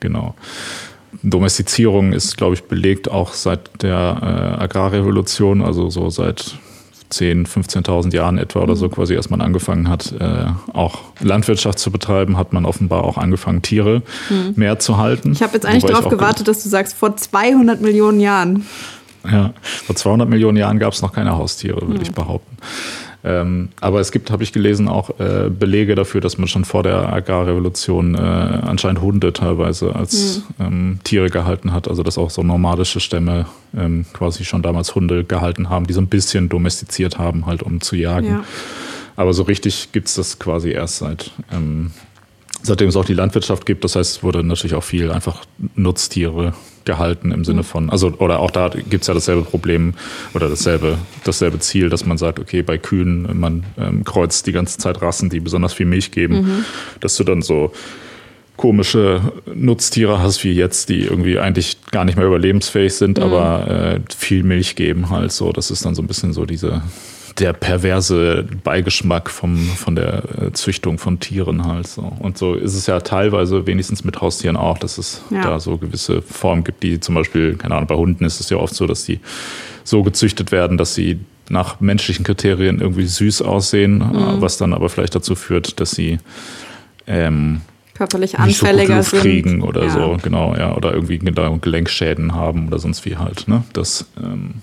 Genau. 0.00 0.34
Domestizierung 1.22 2.12
ist, 2.12 2.36
glaube 2.36 2.54
ich, 2.54 2.64
belegt 2.64 3.10
auch 3.10 3.32
seit 3.32 3.82
der 3.82 4.56
äh, 4.58 4.62
Agrarrevolution, 4.62 5.62
also 5.62 5.90
so 5.90 6.10
seit 6.10 6.58
10, 7.14 7.46
15.000 7.46 8.14
Jahren 8.14 8.38
etwa 8.38 8.60
oder 8.60 8.76
so 8.76 8.86
mhm. 8.86 8.92
quasi 8.92 9.14
erst 9.14 9.30
man 9.30 9.40
angefangen 9.40 9.88
hat, 9.88 10.12
äh, 10.18 10.46
auch 10.72 11.00
Landwirtschaft 11.20 11.78
zu 11.78 11.90
betreiben, 11.90 12.36
hat 12.36 12.52
man 12.52 12.64
offenbar 12.66 13.04
auch 13.04 13.18
angefangen, 13.18 13.62
Tiere 13.62 14.02
mhm. 14.30 14.54
mehr 14.56 14.78
zu 14.78 14.98
halten. 14.98 15.32
Ich 15.32 15.42
habe 15.42 15.54
jetzt 15.54 15.66
eigentlich 15.66 15.84
darauf 15.84 16.08
gewartet, 16.08 16.48
dass 16.48 16.62
du 16.62 16.68
sagst, 16.68 16.94
vor 16.96 17.16
200 17.16 17.80
Millionen 17.80 18.20
Jahren. 18.20 18.66
Ja, 19.30 19.54
vor 19.86 19.96
200 19.96 20.28
Millionen 20.28 20.58
Jahren 20.58 20.78
gab 20.78 20.92
es 20.92 21.00
noch 21.00 21.12
keine 21.12 21.36
Haustiere, 21.36 21.80
würde 21.80 21.94
mhm. 21.94 22.02
ich 22.02 22.12
behaupten. 22.12 22.56
Ähm, 23.24 23.70
aber 23.80 24.00
es 24.00 24.12
gibt, 24.12 24.30
habe 24.30 24.42
ich 24.42 24.52
gelesen, 24.52 24.86
auch 24.86 25.18
äh, 25.18 25.48
Belege 25.48 25.94
dafür, 25.94 26.20
dass 26.20 26.36
man 26.36 26.46
schon 26.46 26.66
vor 26.66 26.82
der 26.82 27.10
Agrarrevolution 27.10 28.14
äh, 28.14 28.18
anscheinend 28.18 29.00
Hunde 29.00 29.32
teilweise 29.32 29.96
als 29.96 30.42
mhm. 30.58 30.64
ähm, 30.64 30.98
Tiere 31.04 31.30
gehalten 31.30 31.72
hat. 31.72 31.88
Also 31.88 32.02
dass 32.02 32.18
auch 32.18 32.28
so 32.28 32.42
nomadische 32.42 33.00
Stämme 33.00 33.46
ähm, 33.74 34.04
quasi 34.12 34.44
schon 34.44 34.60
damals 34.60 34.94
Hunde 34.94 35.24
gehalten 35.24 35.70
haben, 35.70 35.86
die 35.86 35.94
so 35.94 36.02
ein 36.02 36.08
bisschen 36.08 36.50
domestiziert 36.50 37.18
haben, 37.18 37.46
halt 37.46 37.62
um 37.62 37.80
zu 37.80 37.96
jagen. 37.96 38.28
Ja. 38.28 38.44
Aber 39.16 39.32
so 39.32 39.44
richtig 39.44 39.92
gibt 39.92 40.08
es 40.08 40.14
das 40.14 40.38
quasi 40.38 40.70
erst 40.70 40.98
seit 40.98 41.30
ähm, 41.50 41.92
seitdem 42.64 42.88
es 42.88 42.96
auch 42.96 43.04
die 43.04 43.14
Landwirtschaft 43.14 43.66
gibt. 43.66 43.84
Das 43.84 43.94
heißt, 43.94 44.16
es 44.16 44.22
wurde 44.22 44.42
natürlich 44.42 44.74
auch 44.74 44.82
viel 44.82 45.10
einfach 45.10 45.44
Nutztiere 45.76 46.54
gehalten 46.84 47.30
im 47.30 47.44
Sinne 47.44 47.60
mhm. 47.60 47.64
von, 47.64 47.90
also 47.90 48.12
oder 48.18 48.40
auch 48.40 48.50
da 48.50 48.68
gibt 48.68 49.02
es 49.02 49.06
ja 49.06 49.14
dasselbe 49.14 49.42
Problem 49.42 49.94
oder 50.34 50.48
dasselbe, 50.48 50.98
dasselbe 51.24 51.58
Ziel, 51.58 51.88
dass 51.88 52.04
man 52.04 52.18
sagt, 52.18 52.38
okay, 52.38 52.62
bei 52.62 52.78
Kühen, 52.78 53.38
man 53.38 53.64
ähm, 53.78 54.04
kreuzt 54.04 54.46
die 54.46 54.52
ganze 54.52 54.78
Zeit 54.78 55.00
Rassen, 55.00 55.30
die 55.30 55.40
besonders 55.40 55.72
viel 55.72 55.86
Milch 55.86 56.10
geben, 56.10 56.36
mhm. 56.36 56.64
dass 57.00 57.16
du 57.16 57.24
dann 57.24 57.42
so 57.42 57.72
komische 58.56 59.32
Nutztiere 59.52 60.22
hast 60.22 60.44
wie 60.44 60.52
jetzt, 60.52 60.88
die 60.88 61.02
irgendwie 61.02 61.38
eigentlich 61.38 61.78
gar 61.90 62.04
nicht 62.04 62.16
mehr 62.16 62.26
überlebensfähig 62.26 62.94
sind, 62.94 63.18
mhm. 63.18 63.24
aber 63.24 63.68
äh, 63.68 64.00
viel 64.14 64.42
Milch 64.42 64.76
geben 64.76 65.10
halt 65.10 65.32
so. 65.32 65.52
Das 65.52 65.70
ist 65.70 65.84
dann 65.84 65.94
so 65.94 66.02
ein 66.02 66.06
bisschen 66.06 66.32
so 66.32 66.46
diese 66.46 66.82
der 67.38 67.52
perverse 67.52 68.44
Beigeschmack 68.62 69.28
vom, 69.28 69.56
von 69.56 69.96
der 69.96 70.22
äh, 70.40 70.52
Züchtung 70.52 70.98
von 70.98 71.18
Tieren 71.18 71.64
halt 71.64 71.86
so. 71.88 72.12
Und 72.20 72.38
so 72.38 72.54
ist 72.54 72.74
es 72.74 72.86
ja 72.86 73.00
teilweise 73.00 73.66
wenigstens 73.66 74.04
mit 74.04 74.20
Haustieren 74.20 74.56
auch, 74.56 74.78
dass 74.78 74.98
es 74.98 75.22
ja. 75.30 75.42
da 75.42 75.58
so 75.58 75.76
gewisse 75.78 76.22
Formen 76.22 76.62
gibt, 76.62 76.82
die 76.82 77.00
zum 77.00 77.14
Beispiel, 77.14 77.56
keine 77.56 77.74
Ahnung, 77.74 77.88
bei 77.88 77.96
Hunden 77.96 78.24
ist 78.24 78.40
es 78.40 78.50
ja 78.50 78.56
oft 78.56 78.74
so, 78.74 78.86
dass 78.86 79.04
die 79.04 79.20
so 79.82 80.02
gezüchtet 80.02 80.52
werden, 80.52 80.78
dass 80.78 80.94
sie 80.94 81.20
nach 81.48 81.80
menschlichen 81.80 82.24
Kriterien 82.24 82.80
irgendwie 82.80 83.06
süß 83.06 83.42
aussehen, 83.42 84.00
äh, 84.00 84.04
mhm. 84.04 84.40
was 84.40 84.56
dann 84.56 84.72
aber 84.72 84.88
vielleicht 84.88 85.14
dazu 85.14 85.34
führt, 85.34 85.80
dass 85.80 85.90
sie 85.90 86.18
ähm, 87.06 87.62
körperlich 87.94 88.38
anfälliger 88.38 89.02
so 89.02 89.16
kriegen 89.16 89.62
oder 89.62 89.84
ja. 89.84 89.90
so, 89.90 90.16
genau, 90.22 90.54
ja, 90.56 90.74
oder 90.74 90.92
irgendwie 90.94 91.18
Gelenkschäden 91.18 92.34
haben 92.34 92.68
oder 92.68 92.78
sonst 92.78 93.04
wie 93.04 93.16
halt, 93.16 93.46
ne? 93.48 93.64
Das 93.72 94.06
ähm, 94.22 94.54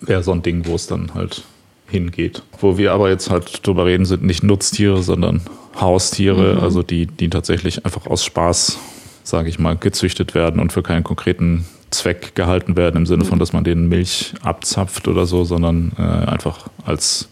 wäre 0.00 0.22
so 0.22 0.32
ein 0.32 0.42
Ding, 0.42 0.66
wo 0.66 0.74
es 0.74 0.86
dann 0.86 1.14
halt 1.14 1.44
hingeht. 1.92 2.42
Wo 2.60 2.76
wir 2.76 2.92
aber 2.92 3.10
jetzt 3.10 3.30
halt 3.30 3.64
drüber 3.64 3.86
reden, 3.86 4.04
sind 4.04 4.24
nicht 4.24 4.42
Nutztiere, 4.42 5.02
sondern 5.02 5.42
Haustiere, 5.80 6.54
mhm. 6.54 6.60
also 6.60 6.82
die, 6.82 7.06
die 7.06 7.30
tatsächlich 7.30 7.84
einfach 7.84 8.06
aus 8.06 8.24
Spaß, 8.24 8.78
sage 9.22 9.48
ich 9.48 9.58
mal, 9.58 9.76
gezüchtet 9.76 10.34
werden 10.34 10.60
und 10.60 10.72
für 10.72 10.82
keinen 10.82 11.04
konkreten 11.04 11.64
Zweck 11.90 12.34
gehalten 12.34 12.76
werden, 12.76 12.96
im 12.96 13.06
Sinne 13.06 13.24
von, 13.24 13.38
dass 13.38 13.52
man 13.52 13.64
denen 13.64 13.88
Milch 13.88 14.34
abzapft 14.42 15.06
oder 15.08 15.26
so, 15.26 15.44
sondern 15.44 15.92
äh, 15.98 16.02
einfach 16.02 16.68
als 16.84 17.28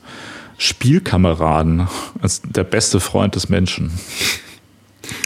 Spielkameraden, 0.59 1.89
als 2.21 2.43
der 2.43 2.65
beste 2.65 3.01
Freund 3.01 3.35
des 3.35 3.49
Menschen. 3.49 3.91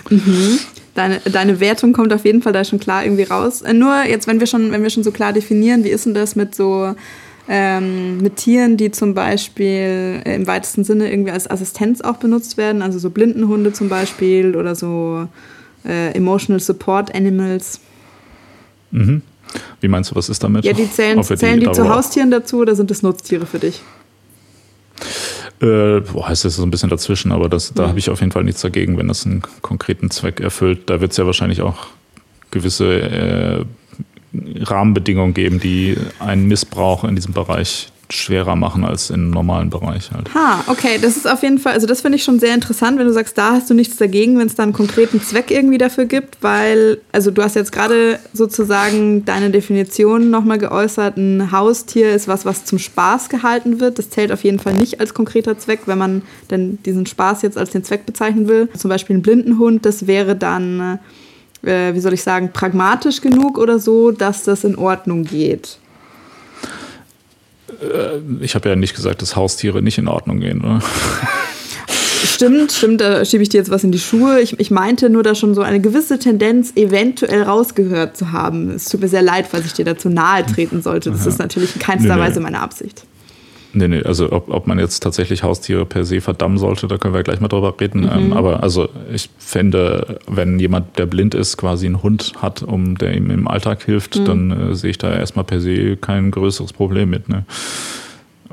Mhm. 0.09 0.61
Deine, 0.95 1.19
deine 1.19 1.59
Wertung 1.59 1.93
kommt 1.93 2.13
auf 2.13 2.25
jeden 2.25 2.41
Fall 2.41 2.53
da 2.53 2.65
schon 2.65 2.79
klar 2.79 3.05
irgendwie 3.05 3.25
raus. 3.25 3.63
Äh, 3.63 3.75
nur 3.75 4.05
jetzt, 4.05 4.29
wenn 4.29 4.39
wir 4.39 4.47
schon, 4.47 4.71
wenn 4.71 4.85
wir 4.85 4.91
schon 4.91 5.03
so 5.03 5.11
klar 5.11 5.33
definieren, 5.33 5.83
wie 5.83 5.89
ist 5.89 6.07
denn 6.07 6.15
das 6.15 6.37
mit 6.37 6.55
so 6.55 6.95
ähm, 7.49 8.19
mit 8.19 8.37
Tieren, 8.37 8.77
die 8.77 8.91
zum 8.91 9.15
Beispiel 9.15 10.23
äh, 10.25 10.35
im 10.35 10.47
weitesten 10.47 10.85
Sinne 10.85 11.11
irgendwie 11.11 11.31
als 11.31 11.51
Assistenz 11.51 12.01
auch 12.01 12.17
benutzt 12.17 12.57
werden, 12.57 12.83
also 12.83 12.99
so 12.99 13.11
Blindenhunde 13.11 13.73
zum 13.73 13.89
Beispiel 13.89 14.57
oder 14.57 14.75
so 14.75 15.29
äh, 15.85 16.15
Emotional 16.15 16.61
Support 16.61 17.15
Animals. 17.15 17.81
Mhm. 18.91 19.23
Wie 19.81 19.89
meinst 19.89 20.11
du, 20.11 20.15
was 20.15 20.29
ist 20.29 20.43
damit? 20.43 20.65
Ja, 20.65 20.73
die 20.73 20.91
zählen, 20.91 21.23
zählen 21.23 21.61
die, 21.61 21.67
die 21.67 21.73
zu 21.73 21.89
Haustieren 21.89 22.31
dazu 22.31 22.61
oder 22.61 22.75
sind 22.75 22.91
das 22.91 23.03
Nutztiere 23.03 23.47
für 23.47 23.59
dich? 23.59 23.83
Äh, 25.61 26.01
boah, 26.01 26.31
ist 26.31 26.45
das 26.45 26.57
so 26.57 26.63
ein 26.63 26.71
bisschen 26.71 26.91
dazwischen, 26.91 27.31
aber 27.31 27.49
das, 27.49 27.73
da 27.75 27.85
mhm. 27.85 27.89
habe 27.89 27.99
ich 27.99 28.11
auf 28.11 28.21
jeden 28.21 28.33
Fall 28.33 28.45
nichts 28.45 28.63
dagegen, 28.63 28.99
wenn 28.99 29.09
das 29.09 29.27
einen 29.27 29.43
konkreten 29.63 30.11
Zweck 30.11 30.41
erfüllt. 30.41 30.91
Da 30.91 31.01
wird 31.01 31.13
es 31.13 31.19
ja 31.19 31.27
wahrscheinlich 31.27 31.63
auch 31.63 31.87
gewisse 32.51 33.01
äh, 33.01 33.65
Rahmenbedingungen 34.61 35.35
geben, 35.35 35.61
die 35.61 35.97
einen 36.19 36.47
Missbrauch 36.47 37.05
in 37.05 37.15
diesem 37.15 37.33
Bereich 37.33 37.89
schwerer 38.11 38.57
machen 38.57 38.85
als 38.85 39.11
im 39.11 39.31
normalen 39.31 39.71
Bereich 39.71 40.11
halt. 40.13 40.33
Ha, 40.35 40.65
okay, 40.67 40.99
das 41.01 41.17
ist 41.17 41.29
auf 41.29 41.43
jeden 41.43 41.59
Fall, 41.59 41.73
also 41.73 41.87
das 41.87 42.03
finde 42.03 42.17
ich 42.17 42.25
schon 42.25 42.39
sehr 42.39 42.55
interessant, 42.55 42.99
wenn 42.99 43.07
du 43.07 43.13
sagst, 43.13 43.37
da 43.39 43.53
hast 43.53 43.71
du 43.71 43.75
nichts 43.75 43.97
dagegen, 43.97 44.39
wenn 44.39 44.47
es 44.47 44.55
da 44.55 44.63
einen 44.63 44.73
konkreten 44.73 45.21
Zweck 45.21 45.51
irgendwie 45.51 45.79
dafür 45.79 46.05
gibt, 46.05 46.39
weil, 46.43 46.99
also 47.13 47.31
du 47.31 47.43
hast 47.43 47.57
jetzt 47.57 47.73
gerade 47.73 48.19
sozusagen 48.33 49.25
deine 49.25 49.51
Definition 49.51 50.31
nochmal 50.31 50.59
geäußert, 50.59 51.17
ein 51.17 51.51
Haustier 51.51 52.13
ist 52.13 52.29
was, 52.29 52.45
was 52.45 52.65
zum 52.65 52.79
Spaß 52.79 53.29
gehalten 53.29 53.81
wird. 53.81 53.99
Das 53.99 54.11
zählt 54.11 54.33
auf 54.33 54.45
jeden 54.45 54.59
Fall 54.59 54.75
nicht 54.75 55.01
als 55.01 55.15
konkreter 55.15 55.59
Zweck, 55.59 55.81
wenn 55.87 55.99
man 55.99 56.23
denn 56.51 56.79
diesen 56.85 57.07
Spaß 57.07 57.43
jetzt 57.43 57.59
als 57.59 57.71
den 57.71 57.85
Zweck 57.85 58.07
bezeichnen 58.07 58.49
will. 58.49 58.69
Zum 58.77 58.89
Beispiel 58.91 59.17
ein 59.17 59.23
Blindenhund, 59.23 59.87
das 59.87 60.07
wäre 60.07 60.37
dann 60.37 60.99
äh, 61.67 61.95
wie 61.95 62.01
soll 62.01 62.13
ich 62.13 62.23
sagen, 62.23 62.51
pragmatisch 62.53 63.21
genug 63.21 63.59
oder 63.59 63.79
so, 63.79 64.11
dass 64.11 64.45
das 64.45 64.65
in 64.65 64.77
Ordnung 64.77 65.25
geht? 65.25 65.79
Äh, 67.81 68.19
ich 68.41 68.55
habe 68.55 68.69
ja 68.69 68.77
nicht 68.77 68.95
gesagt, 68.95 69.23
dass 69.23 69.37
Haustiere 69.37 69.83
nicht 69.83 69.99
in 69.99 70.09
Ordnung 70.09 70.41
gehen, 70.41 70.61
oder? 70.61 70.81
Stimmt, 72.25 72.73
stimmt, 72.73 73.01
da 73.01 73.25
schiebe 73.25 73.43
ich 73.43 73.51
dir 73.51 73.59
jetzt 73.59 73.71
was 73.71 73.85
in 73.85 73.93
die 73.93 73.99
Schuhe. 73.99 74.41
Ich, 74.41 74.59
ich 74.59 74.71
meinte 74.71 75.11
nur, 75.11 75.23
da 75.23 75.35
schon 75.35 75.55
so 75.55 75.61
eine 75.61 75.81
gewisse 75.81 76.19
Tendenz 76.19 76.73
eventuell 76.75 77.43
rausgehört 77.43 78.17
zu 78.17 78.33
haben. 78.33 78.71
Es 78.71 78.87
tut 78.87 79.03
mir 79.03 79.09
sehr 79.09 79.23
leid, 79.23 79.47
falls 79.49 79.67
ich 79.67 79.75
dir 79.75 79.85
dazu 79.85 80.09
nahe 80.09 80.45
treten 80.45 80.83
sollte. 80.83 81.11
Das 81.11 81.25
ja. 81.25 81.29
ist 81.29 81.39
natürlich 81.39 81.77
in 81.77 81.83
keinster 81.83 82.17
nee, 82.17 82.23
Weise 82.23 82.41
meine 82.41 82.61
Absicht. 82.61 83.05
Nee, 83.75 83.89
nee, 83.89 84.03
also 84.03 84.31
ob, 84.33 84.49
ob 84.51 84.67
man 84.67 84.79
jetzt 84.79 85.01
tatsächlich 85.01 85.43
Haustiere 85.43 85.85
per 85.85 86.05
se 86.05 86.21
verdammen 86.21 86.59
sollte, 86.59 86.87
da 86.87 86.97
können 86.97 87.13
wir 87.13 87.25
gleich 87.25 87.41
mal 87.41 87.49
drüber 87.49 87.75
reden. 87.79 88.03
Mhm. 88.03 88.11
Ähm, 88.13 88.33
aber 88.33 88.63
also 88.63 88.89
ich 89.13 89.31
fände, 89.39 90.21
wenn 90.29 90.59
jemand, 90.59 90.97
der 90.97 91.07
blind 91.07 91.35
ist, 91.35 91.57
quasi 91.57 91.87
einen 91.87 92.03
Hund 92.03 92.35
hat, 92.41 92.63
um 92.63 92.97
der 92.97 93.15
ihm 93.15 93.31
im 93.31 93.49
Alltag 93.49 93.83
hilft, 93.83 94.17
mhm. 94.19 94.25
dann 94.25 94.51
äh, 94.51 94.75
sehe 94.75 94.91
ich 94.91 94.99
da 94.99 95.13
erstmal 95.13 95.45
per 95.45 95.61
se 95.61 95.97
kein 95.97 96.31
größeres 96.31 96.73
Problem 96.73 97.11
mit. 97.11 97.29
Ne? 97.29 97.45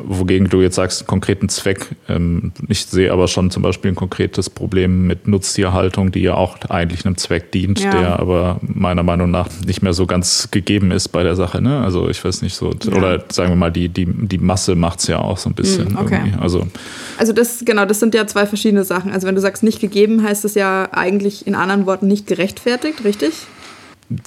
Wogegen 0.04 0.50
du 0.50 0.62
jetzt 0.62 0.76
sagst, 0.76 1.02
einen 1.02 1.08
konkreten 1.08 1.50
Zweck. 1.50 1.88
Ähm, 2.08 2.52
ich 2.68 2.86
sehe 2.86 3.12
aber 3.12 3.28
schon 3.28 3.52
zum 3.52 3.64
Beispiel 3.64 3.92
ein 3.92 3.96
konkretes 3.96 4.50
Problem 4.50 5.08
mit 5.08 5.28
Nutztierhaltung, 5.28 6.12
die 6.12 6.22
ja 6.22 6.36
auch 6.36 6.58
eigentlich 6.70 7.06
einem 7.06 7.18
Zweck 7.18 7.52
dient, 7.52 7.80
ja. 7.80 7.92
der 7.92 8.20
aber 8.20 8.60
meiner 8.62 9.04
Meinung 9.04 9.32
nach 9.32 9.50
nicht 9.66 9.82
mehr 9.82 9.94
so 9.94 10.06
ganz 10.06 10.50
gegeben 10.52 10.92
ist 10.92 11.10
bei 11.10 11.24
der 11.24 11.36
Sache. 11.36 11.62
Ne? 11.62 11.82
Also 11.82 12.10
ich 12.10 12.24
weiß 12.24 12.42
nicht 12.42 12.56
so, 12.56 12.72
ja. 12.84 12.94
oder 12.94 13.24
sagen 13.30 13.50
wir 13.50 13.56
mal, 13.56 13.72
die, 13.72 13.90
die, 13.90 14.06
die 14.06 14.38
Masse 14.38 14.76
macht 14.76 15.00
es 15.00 15.08
ja 15.08 15.20
auch 15.20 15.38
so 15.38 15.50
ein 15.50 15.56
bisschen. 15.56 15.90
Hm, 15.90 15.98
okay. 15.98 16.16
Irgendwie. 16.16 16.40
Also, 16.42 16.68
also 17.18 17.34
das, 17.34 17.64
genau, 17.66 17.86
das 17.86 18.00
sind 18.00 18.14
ja 18.14 18.28
zwei 18.28 18.46
verschiedene 18.46 18.84
Sachen. 18.84 19.12
Also 19.12 19.28
wenn 19.28 19.36
du 19.36 19.42
sagst 19.42 19.64
nicht 19.64 19.80
gegeben, 19.80 20.24
heißt 20.24 20.44
das 20.44 20.56
ja 20.56 20.90
eigentlich 20.92 21.48
in 21.48 21.56
anderen 21.56 21.86
Worten 21.86 22.08
nicht 22.08 22.28
gerechtfertigt, 22.28 23.04
richtig? 23.04 23.34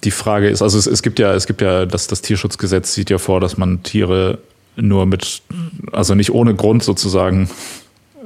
Die 0.03 0.11
Frage 0.11 0.49
ist, 0.49 0.63
also 0.63 0.79
es, 0.79 0.87
es 0.87 1.03
gibt 1.03 1.19
ja, 1.19 1.35
es 1.35 1.47
gibt 1.47 1.61
ja, 1.61 1.85
das, 1.85 2.07
das 2.07 2.23
Tierschutzgesetz 2.23 2.95
sieht 2.95 3.11
ja 3.11 3.19
vor, 3.19 3.41
dass 3.41 3.59
man 3.59 3.83
Tiere 3.83 4.39
nur 4.77 5.07
mit, 5.07 5.43
also 5.93 6.15
nicht 6.15 6.33
ohne 6.33 6.55
Grund 6.55 6.83
sozusagen 6.83 7.49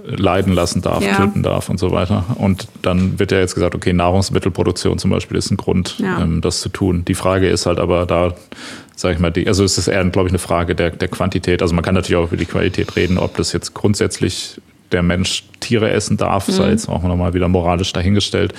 leiden 0.04 0.52
lassen 0.52 0.80
darf, 0.80 1.04
ja. 1.04 1.16
töten 1.16 1.42
darf 1.42 1.68
und 1.68 1.78
so 1.78 1.90
weiter. 1.92 2.24
Und 2.36 2.68
dann 2.82 3.18
wird 3.18 3.32
ja 3.32 3.38
jetzt 3.38 3.54
gesagt, 3.54 3.74
okay, 3.74 3.92
Nahrungsmittelproduktion 3.92 4.98
zum 4.98 5.10
Beispiel 5.10 5.36
ist 5.36 5.50
ein 5.50 5.56
Grund, 5.56 5.98
ja. 5.98 6.20
ähm, 6.20 6.40
das 6.40 6.60
zu 6.60 6.68
tun. 6.68 7.04
Die 7.06 7.14
Frage 7.14 7.48
ist 7.48 7.66
halt 7.66 7.78
aber 7.78 8.06
da, 8.06 8.34
sage 8.96 9.14
ich 9.14 9.20
mal, 9.20 9.30
die, 9.30 9.46
also 9.46 9.64
es 9.64 9.76
ist 9.76 9.88
eher, 9.88 10.04
glaube 10.06 10.28
ich, 10.28 10.32
eine 10.32 10.38
Frage 10.38 10.74
der, 10.74 10.90
der 10.90 11.08
Quantität. 11.08 11.62
Also 11.62 11.74
man 11.74 11.84
kann 11.84 11.94
natürlich 11.94 12.16
auch 12.16 12.28
über 12.28 12.36
die 12.36 12.46
Qualität 12.46 12.96
reden, 12.96 13.18
ob 13.18 13.36
das 13.36 13.52
jetzt 13.52 13.74
grundsätzlich 13.74 14.60
der 14.92 15.02
Mensch 15.02 15.44
Tiere 15.60 15.90
essen 15.90 16.16
darf, 16.16 16.48
mhm. 16.48 16.52
sei 16.52 16.70
jetzt 16.70 16.88
auch 16.88 17.02
nochmal 17.02 17.34
wieder 17.34 17.48
moralisch 17.48 17.92
dahingestellt. 17.92 18.54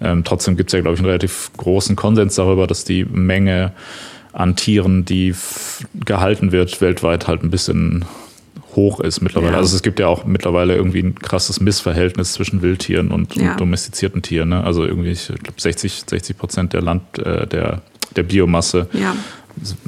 Ähm, 0.00 0.22
trotzdem 0.24 0.56
gibt 0.56 0.70
es 0.70 0.74
ja, 0.74 0.80
glaube 0.80 0.94
ich, 0.94 1.00
einen 1.00 1.08
relativ 1.08 1.50
großen 1.56 1.96
Konsens 1.96 2.36
darüber, 2.36 2.66
dass 2.66 2.84
die 2.84 3.04
Menge 3.04 3.72
an 4.36 4.54
Tieren, 4.54 5.04
die 5.06 5.34
gehalten 6.04 6.52
wird, 6.52 6.80
weltweit 6.80 7.26
halt 7.26 7.42
ein 7.42 7.50
bisschen 7.50 8.04
hoch 8.74 9.00
ist 9.00 9.22
mittlerweile. 9.22 9.52
Ja. 9.52 9.58
Also 9.58 9.74
es 9.74 9.82
gibt 9.82 9.98
ja 9.98 10.06
auch 10.06 10.26
mittlerweile 10.26 10.76
irgendwie 10.76 11.02
ein 11.02 11.14
krasses 11.14 11.60
Missverhältnis 11.60 12.34
zwischen 12.34 12.60
Wildtieren 12.60 13.10
und, 13.10 13.34
ja. 13.34 13.52
und 13.52 13.60
domestizierten 13.60 14.20
Tieren. 14.20 14.50
Ne? 14.50 14.62
Also 14.62 14.84
irgendwie, 14.84 15.12
ich 15.12 15.28
glaube, 15.28 15.58
60, 15.58 16.04
60 16.06 16.36
Prozent 16.36 16.72
der 16.74 16.82
Land, 16.82 17.18
äh, 17.18 17.46
der, 17.46 17.80
der 18.14 18.22
Biomasse 18.24 18.88
ja 18.92 19.16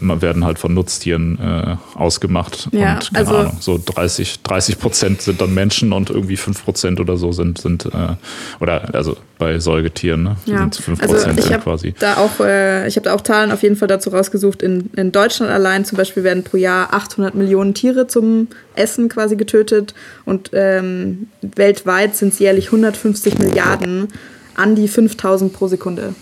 werden 0.00 0.44
halt 0.44 0.58
von 0.58 0.74
Nutztieren 0.74 1.38
äh, 1.38 1.76
ausgemacht. 1.94 2.68
Ja, 2.72 2.94
und 2.94 3.12
keine 3.12 3.26
also, 3.26 3.36
Ahnung, 3.36 3.56
so 3.60 3.80
30, 3.84 4.42
30 4.42 4.78
Prozent 4.78 5.22
sind 5.22 5.40
dann 5.40 5.54
Menschen 5.54 5.92
und 5.92 6.10
irgendwie 6.10 6.36
5 6.36 6.64
Prozent 6.64 7.00
oder 7.00 7.16
so 7.16 7.32
sind, 7.32 7.58
sind 7.58 7.86
äh, 7.86 8.16
oder 8.60 8.94
also 8.94 9.16
bei 9.38 9.58
Säugetieren, 9.58 10.22
ne? 10.22 10.36
Ja. 10.46 10.58
sind 10.58 10.76
5 10.76 11.00
Prozent 11.00 11.38
also 11.38 11.58
quasi. 11.58 11.94
Da 11.98 12.16
auch, 12.16 12.40
äh, 12.40 12.88
ich 12.88 12.96
habe 12.96 13.04
da 13.04 13.14
auch 13.14 13.20
Zahlen 13.20 13.52
auf 13.52 13.62
jeden 13.62 13.76
Fall 13.76 13.88
dazu 13.88 14.10
rausgesucht. 14.10 14.62
In, 14.62 14.90
in 14.96 15.12
Deutschland 15.12 15.52
allein 15.52 15.84
zum 15.84 15.98
Beispiel 15.98 16.24
werden 16.24 16.44
pro 16.44 16.56
Jahr 16.56 16.94
800 16.94 17.34
Millionen 17.34 17.74
Tiere 17.74 18.06
zum 18.06 18.48
Essen 18.74 19.08
quasi 19.08 19.36
getötet 19.36 19.94
und 20.24 20.50
ähm, 20.52 21.28
weltweit 21.42 22.16
sind 22.16 22.32
es 22.32 22.38
jährlich 22.38 22.66
150 22.66 23.38
Milliarden 23.38 24.08
an 24.54 24.74
die 24.74 24.88
5000 24.88 25.52
pro 25.52 25.68
Sekunde. 25.68 26.14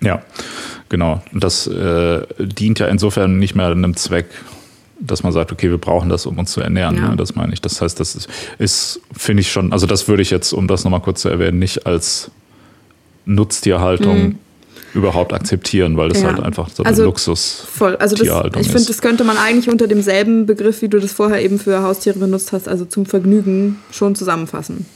Ja, 0.00 0.22
genau. 0.96 1.20
Und 1.30 1.44
das 1.44 1.66
äh, 1.66 2.22
dient 2.38 2.78
ja 2.78 2.86
insofern 2.86 3.38
nicht 3.38 3.54
mehr 3.54 3.66
einem 3.66 3.96
Zweck, 3.96 4.26
dass 4.98 5.22
man 5.22 5.30
sagt, 5.30 5.52
okay, 5.52 5.68
wir 5.68 5.76
brauchen 5.76 6.08
das, 6.08 6.24
um 6.24 6.38
uns 6.38 6.52
zu 6.52 6.62
ernähren. 6.62 6.96
Ja. 6.96 7.10
Ne? 7.10 7.16
Das 7.16 7.34
meine 7.34 7.52
ich. 7.52 7.60
Das 7.60 7.82
heißt, 7.82 8.00
das 8.00 8.14
ist, 8.14 8.28
ist 8.58 9.00
finde 9.14 9.42
ich 9.42 9.52
schon, 9.52 9.74
also 9.74 9.86
das 9.86 10.08
würde 10.08 10.22
ich 10.22 10.30
jetzt, 10.30 10.54
um 10.54 10.68
das 10.68 10.84
nochmal 10.84 11.02
kurz 11.02 11.20
zu 11.20 11.28
erwähnen, 11.28 11.58
nicht 11.58 11.86
als 11.86 12.30
Nutztierhaltung 13.26 14.22
mhm. 14.22 14.38
überhaupt 14.94 15.34
akzeptieren, 15.34 15.98
weil 15.98 16.08
das 16.08 16.22
ja. 16.22 16.28
halt 16.28 16.40
einfach 16.40 16.70
so 16.70 16.82
also, 16.82 17.02
ein 17.02 17.06
Luxus 17.06 17.66
voll. 17.70 17.96
Also 17.96 18.16
das, 18.16 18.26
ich 18.58 18.68
finde, 18.68 18.86
das 18.86 19.02
könnte 19.02 19.24
man 19.24 19.36
eigentlich 19.36 19.68
unter 19.68 19.88
demselben 19.88 20.46
Begriff, 20.46 20.80
wie 20.80 20.88
du 20.88 20.98
das 20.98 21.12
vorher 21.12 21.44
eben 21.44 21.58
für 21.58 21.82
Haustiere 21.82 22.18
benutzt 22.18 22.52
hast, 22.52 22.68
also 22.68 22.86
zum 22.86 23.04
Vergnügen 23.04 23.80
schon 23.90 24.14
zusammenfassen. 24.14 24.86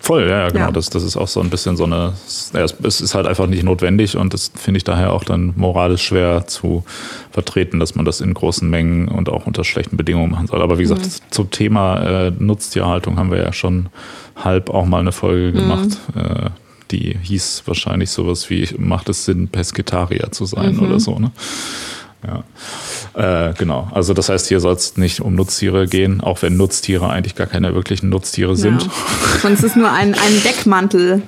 Voll, 0.00 0.22
ja, 0.22 0.44
ja 0.44 0.48
genau. 0.48 0.64
Ja. 0.66 0.70
Das, 0.72 0.88
das 0.88 1.02
ist 1.02 1.16
auch 1.16 1.28
so 1.28 1.40
ein 1.40 1.50
bisschen 1.50 1.76
so 1.76 1.84
eine, 1.84 2.14
ja, 2.54 2.64
es 2.64 3.00
ist 3.00 3.14
halt 3.14 3.26
einfach 3.26 3.46
nicht 3.46 3.62
notwendig 3.62 4.16
und 4.16 4.32
das 4.32 4.50
finde 4.54 4.78
ich 4.78 4.84
daher 4.84 5.12
auch 5.12 5.24
dann 5.24 5.52
moralisch 5.56 6.02
schwer 6.02 6.46
zu 6.46 6.84
vertreten, 7.30 7.78
dass 7.78 7.94
man 7.94 8.04
das 8.04 8.20
in 8.20 8.32
großen 8.32 8.68
Mengen 8.68 9.08
und 9.08 9.28
auch 9.28 9.46
unter 9.46 9.64
schlechten 9.64 9.96
Bedingungen 9.96 10.30
machen 10.30 10.46
soll. 10.46 10.62
Aber 10.62 10.78
wie 10.78 10.82
gesagt, 10.82 11.04
mhm. 11.04 11.30
zum 11.30 11.50
Thema 11.50 11.98
äh, 11.98 12.32
Nutztierhaltung 12.38 13.18
haben 13.18 13.30
wir 13.30 13.38
ja 13.38 13.52
schon 13.52 13.90
halb 14.36 14.70
auch 14.70 14.86
mal 14.86 15.00
eine 15.00 15.12
Folge 15.12 15.48
mhm. 15.48 15.62
gemacht. 15.62 15.98
Äh, 16.16 16.50
die 16.90 17.16
hieß 17.20 17.62
wahrscheinlich 17.66 18.10
sowas 18.10 18.50
wie, 18.50 18.68
macht 18.78 19.08
es 19.08 19.24
Sinn, 19.24 19.48
Pesketarier 19.48 20.30
zu 20.30 20.44
sein 20.46 20.76
mhm. 20.76 20.82
oder 20.82 21.00
so, 21.00 21.18
ne? 21.18 21.32
Ja. 22.26 23.48
Äh, 23.48 23.54
genau. 23.54 23.88
Also 23.92 24.14
das 24.14 24.28
heißt, 24.28 24.48
hier 24.48 24.60
soll 24.60 24.74
es 24.74 24.96
nicht 24.96 25.20
um 25.20 25.34
Nutztiere 25.34 25.86
gehen, 25.86 26.20
auch 26.20 26.42
wenn 26.42 26.56
Nutztiere 26.56 27.08
eigentlich 27.08 27.34
gar 27.34 27.46
keine 27.46 27.74
wirklichen 27.74 28.08
Nutztiere 28.08 28.56
sind. 28.56 28.82
Ja. 28.82 28.90
Sonst 29.42 29.62
ist 29.62 29.76
nur 29.76 29.90
ein, 29.90 30.14
ein 30.14 30.42
Deckmantel. 30.44 31.22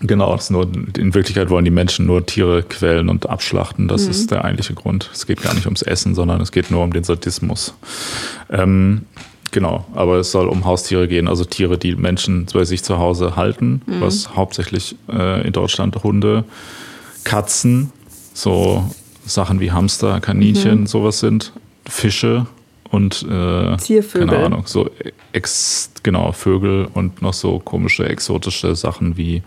Genau, 0.00 0.38
nur, 0.50 0.68
in 0.98 1.14
Wirklichkeit 1.14 1.50
wollen 1.50 1.64
die 1.64 1.70
Menschen 1.70 2.06
nur 2.06 2.26
Tiere 2.26 2.62
quälen 2.62 3.08
und 3.08 3.28
abschlachten. 3.28 3.88
Das 3.88 4.04
mhm. 4.04 4.10
ist 4.10 4.30
der 4.30 4.44
eigentliche 4.44 4.74
Grund. 4.74 5.10
Es 5.12 5.26
geht 5.26 5.42
gar 5.42 5.54
nicht 5.54 5.66
ums 5.66 5.82
Essen, 5.82 6.14
sondern 6.14 6.40
es 6.40 6.52
geht 6.52 6.70
nur 6.70 6.82
um 6.82 6.92
den 6.92 7.04
Sadismus. 7.04 7.74
Ähm, 8.50 9.06
genau, 9.50 9.86
aber 9.94 10.18
es 10.18 10.30
soll 10.30 10.48
um 10.48 10.64
Haustiere 10.64 11.08
gehen, 11.08 11.28
also 11.28 11.44
Tiere, 11.44 11.78
die 11.78 11.94
Menschen 11.94 12.46
bei 12.52 12.64
sich 12.64 12.82
zu 12.82 12.98
Hause 12.98 13.36
halten, 13.36 13.82
mhm. 13.86 14.00
was 14.00 14.36
hauptsächlich 14.36 14.96
äh, 15.10 15.46
in 15.46 15.52
Deutschland 15.52 16.02
Hunde, 16.02 16.44
Katzen, 17.22 17.90
so 18.34 18.90
Sachen 19.24 19.60
wie 19.60 19.72
Hamster, 19.72 20.20
Kaninchen, 20.20 20.80
mhm. 20.80 20.86
sowas 20.86 21.20
sind, 21.20 21.52
Fische 21.86 22.46
und 22.90 23.26
äh, 23.28 23.76
Ziervögel. 23.78 24.28
keine 24.28 24.44
Ahnung, 24.44 24.62
so 24.66 24.90
ex, 25.32 25.90
genau, 26.02 26.32
Vögel 26.32 26.88
und 26.92 27.22
noch 27.22 27.34
so 27.34 27.58
komische 27.58 28.08
exotische 28.08 28.74
Sachen 28.76 29.16
wie 29.16 29.42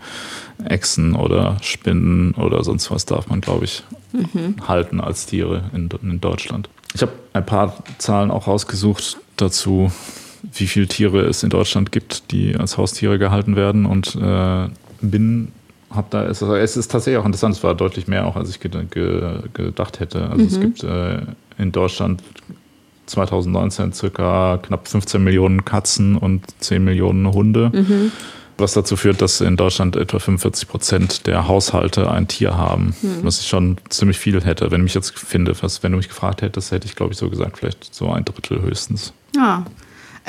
Echsen 0.64 1.14
oder 1.14 1.56
Spinnen 1.62 2.34
oder 2.34 2.62
sonst 2.64 2.90
was 2.90 3.06
darf 3.06 3.28
man, 3.28 3.40
glaube 3.40 3.64
ich, 3.64 3.84
halten 4.66 5.00
als 5.00 5.26
Tiere 5.26 5.70
in, 5.72 5.88
in 6.02 6.20
Deutschland. 6.20 6.68
Ich 6.94 7.02
habe 7.02 7.12
ein 7.32 7.46
paar 7.46 7.82
Zahlen 7.98 8.30
auch 8.30 8.46
rausgesucht 8.46 9.18
dazu, 9.36 9.92
wie 10.52 10.66
viele 10.66 10.86
Tiere 10.86 11.20
es 11.22 11.42
in 11.42 11.50
Deutschland 11.50 11.92
gibt, 11.92 12.30
die 12.30 12.56
als 12.56 12.76
Haustiere 12.76 13.18
gehalten 13.18 13.56
werden 13.56 13.86
und 13.86 14.14
äh, 14.16 14.68
bin 15.00 15.52
hab 15.90 16.10
da 16.10 16.24
es, 16.24 16.42
es 16.42 16.76
ist 16.76 16.90
tatsächlich 16.90 17.18
auch 17.20 17.26
interessant, 17.26 17.56
es 17.56 17.62
war 17.62 17.74
deutlich 17.74 18.08
mehr 18.08 18.26
auch, 18.26 18.36
als 18.36 18.50
ich 18.50 18.60
ge 18.60 18.70
ge 18.90 19.40
gedacht 19.54 20.00
hätte. 20.00 20.28
Also 20.28 20.44
es 20.44 20.60
gibt 20.60 20.82
äh, 20.84 21.20
in 21.58 21.72
Deutschland 21.72 22.22
2019 23.06 23.92
circa 23.92 24.58
knapp 24.58 24.86
15 24.86 25.22
Millionen 25.22 25.64
Katzen 25.64 26.16
und 26.16 26.44
10 26.60 26.84
Millionen 26.84 27.32
Hunde, 27.32 27.72
was 28.58 28.74
dazu 28.74 28.96
führt, 28.96 29.22
dass 29.22 29.40
in 29.40 29.56
Deutschland 29.56 29.96
etwa 29.96 30.18
45 30.18 30.68
Prozent 30.68 31.26
der 31.26 31.48
Haushalte 31.48 32.10
ein 32.10 32.28
Tier 32.28 32.56
haben, 32.56 32.94
was 33.22 33.40
ich 33.40 33.48
schon 33.48 33.78
ziemlich 33.88 34.18
viel 34.18 34.42
hätte. 34.44 34.70
Wenn 34.70 34.80
ich 34.80 34.84
mich 34.84 34.94
jetzt 34.94 35.18
finde, 35.18 35.54
was, 35.62 35.82
wenn 35.82 35.92
du 35.92 35.98
mich 35.98 36.08
gefragt 36.08 36.42
hättest, 36.42 36.70
hätte 36.70 36.86
ich 36.86 36.96
glaube 36.96 37.12
ich 37.12 37.18
so 37.18 37.30
gesagt, 37.30 37.58
vielleicht 37.58 37.94
so 37.94 38.10
ein 38.10 38.24
Drittel 38.24 38.60
höchstens. 38.60 39.12
Ja. 39.34 39.64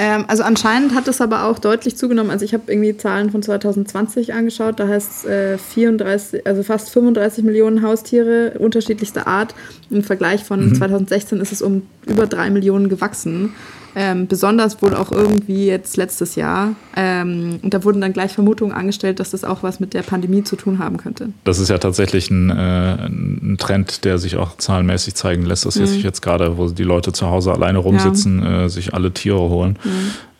Ähm, 0.01 0.23
also 0.29 0.43
anscheinend 0.43 0.95
hat 0.95 1.09
es 1.09 1.19
aber 1.19 1.43
auch 1.43 1.59
deutlich 1.59 1.97
zugenommen. 1.97 2.31
Also 2.31 2.45
ich 2.45 2.53
habe 2.53 2.71
irgendwie 2.71 2.95
Zahlen 2.95 3.31
von 3.31 3.43
2020 3.43 4.33
angeschaut. 4.33 4.79
Da 4.79 4.87
heißt 4.87 5.11
es 5.11 5.25
äh, 5.25 5.57
34, 5.57 6.47
also 6.47 6.63
fast 6.63 6.89
35 6.91 7.43
Millionen 7.43 7.83
Haustiere 7.83 8.53
unterschiedlichster 8.59 9.27
Art. 9.27 9.53
Im 9.89 10.01
Vergleich 10.01 10.45
von 10.45 10.73
2016 10.73 11.41
ist 11.41 11.51
es 11.51 11.61
um 11.61 11.81
über 12.07 12.27
drei 12.27 12.49
Millionen 12.49 12.87
gewachsen. 12.87 13.53
Ähm, 13.95 14.27
besonders 14.27 14.81
wohl 14.81 14.93
auch 14.93 15.11
irgendwie 15.11 15.65
jetzt 15.65 15.97
letztes 15.97 16.35
Jahr. 16.35 16.75
Ähm, 16.95 17.59
und 17.61 17.73
da 17.73 17.83
wurden 17.83 18.01
dann 18.01 18.13
gleich 18.13 18.33
Vermutungen 18.33 18.73
angestellt, 18.73 19.19
dass 19.19 19.31
das 19.31 19.43
auch 19.43 19.63
was 19.63 19.79
mit 19.79 19.93
der 19.93 20.03
Pandemie 20.03 20.43
zu 20.43 20.55
tun 20.55 20.79
haben 20.79 20.97
könnte. 20.97 21.29
Das 21.43 21.59
ist 21.59 21.69
ja 21.69 21.77
tatsächlich 21.77 22.29
ein, 22.29 22.49
äh, 22.49 23.05
ein 23.05 23.57
Trend, 23.59 24.05
der 24.05 24.17
sich 24.17 24.37
auch 24.37 24.57
zahlenmäßig 24.57 25.15
zeigen 25.15 25.43
lässt, 25.43 25.65
dass 25.65 25.75
sich 25.75 26.03
jetzt 26.03 26.21
gerade, 26.21 26.57
wo 26.57 26.69
die 26.69 26.83
Leute 26.83 27.13
zu 27.13 27.27
Hause 27.27 27.51
alleine 27.51 27.79
rumsitzen, 27.79 28.45
äh, 28.45 28.69
sich 28.69 28.93
alle 28.93 29.11
Tiere 29.11 29.39
holen. 29.39 29.77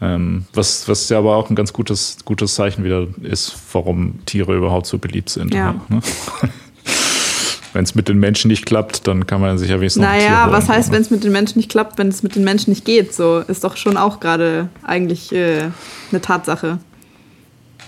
Ähm, 0.01 0.45
was, 0.53 0.87
was 0.87 1.09
ja 1.09 1.17
aber 1.17 1.35
auch 1.35 1.49
ein 1.49 1.55
ganz 1.55 1.73
gutes, 1.73 2.17
gutes 2.23 2.55
Zeichen 2.55 2.83
wieder 2.83 3.07
ist, 3.21 3.55
warum 3.73 4.25
Tiere 4.25 4.55
überhaupt 4.55 4.85
so 4.85 4.97
beliebt 4.97 5.29
sind. 5.29 5.53
Ja. 5.53 5.75
Ne? 5.89 5.99
Wenn 7.79 7.85
es 7.85 7.95
mit 7.95 8.09
den 8.09 8.19
Menschen 8.19 8.49
nicht 8.49 8.65
klappt, 8.65 9.07
dann 9.07 9.25
kann 9.25 9.39
man 9.39 9.57
sich 9.57 9.69
ja 9.69 9.79
wenigstens 9.79 10.03
noch 10.03 10.09
Naja, 10.09 10.43
holen. 10.43 10.51
was 10.51 10.67
heißt, 10.67 10.91
wenn 10.91 11.01
es 11.01 11.11
mit 11.11 11.23
den 11.23 11.31
Menschen 11.31 11.59
nicht 11.59 11.71
klappt, 11.71 11.97
wenn 11.97 12.09
es 12.09 12.23
mit 12.23 12.35
den 12.35 12.43
Menschen 12.43 12.71
nicht 12.71 12.83
geht? 12.83 13.13
So 13.13 13.39
ist 13.39 13.63
doch 13.63 13.77
schon 13.77 13.95
auch 13.95 14.19
gerade 14.19 14.67
eigentlich 14.83 15.31
äh, 15.31 15.69
eine 16.11 16.19
Tatsache. 16.19 16.79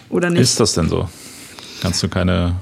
Oder 0.09 0.29
nicht? 0.29 0.39
Ist 0.39 0.61
das 0.61 0.71
denn 0.75 0.87
so? 0.87 1.09
Kannst 1.81 2.01
du 2.01 2.07
keine, 2.07 2.55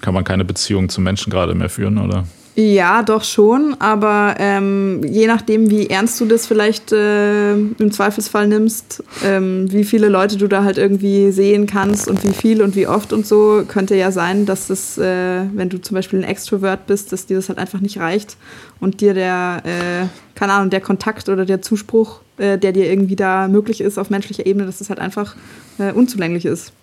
kann 0.00 0.14
man 0.14 0.24
keine 0.24 0.44
Beziehung 0.44 0.88
zu 0.88 1.00
Menschen 1.00 1.30
gerade 1.30 1.54
mehr 1.54 1.70
führen, 1.70 1.96
oder? 1.98 2.24
Ja, 2.54 3.02
doch 3.02 3.24
schon, 3.24 3.76
aber 3.78 4.34
ähm, 4.38 5.00
je 5.04 5.26
nachdem, 5.26 5.70
wie 5.70 5.86
ernst 5.88 6.20
du 6.20 6.26
das 6.26 6.46
vielleicht 6.46 6.92
äh, 6.92 7.54
im 7.54 7.90
Zweifelsfall 7.90 8.46
nimmst, 8.46 9.02
ähm, 9.24 9.72
wie 9.72 9.84
viele 9.84 10.10
Leute 10.10 10.36
du 10.36 10.48
da 10.48 10.62
halt 10.62 10.76
irgendwie 10.76 11.30
sehen 11.30 11.66
kannst 11.66 12.08
und 12.08 12.22
wie 12.24 12.34
viel 12.34 12.60
und 12.60 12.76
wie 12.76 12.86
oft 12.86 13.14
und 13.14 13.26
so, 13.26 13.64
könnte 13.66 13.94
ja 13.94 14.12
sein, 14.12 14.44
dass 14.44 14.66
das, 14.66 14.98
äh, 14.98 15.44
wenn 15.54 15.70
du 15.70 15.80
zum 15.80 15.94
Beispiel 15.94 16.18
ein 16.18 16.28
Extrovert 16.28 16.86
bist, 16.86 17.10
dass 17.10 17.24
dir 17.24 17.38
das 17.38 17.48
halt 17.48 17.58
einfach 17.58 17.80
nicht 17.80 17.98
reicht 17.98 18.36
und 18.80 19.00
dir 19.00 19.14
der, 19.14 19.62
äh, 19.64 20.06
keine 20.34 20.52
Ahnung, 20.52 20.68
der 20.68 20.82
Kontakt 20.82 21.30
oder 21.30 21.46
der 21.46 21.62
Zuspruch, 21.62 22.20
äh, 22.36 22.58
der 22.58 22.72
dir 22.72 22.84
irgendwie 22.84 23.16
da 23.16 23.48
möglich 23.48 23.80
ist 23.80 23.96
auf 23.96 24.10
menschlicher 24.10 24.44
Ebene, 24.44 24.66
dass 24.66 24.76
das 24.76 24.90
halt 24.90 24.98
einfach 25.00 25.36
äh, 25.78 25.92
unzulänglich 25.92 26.44
ist. 26.44 26.74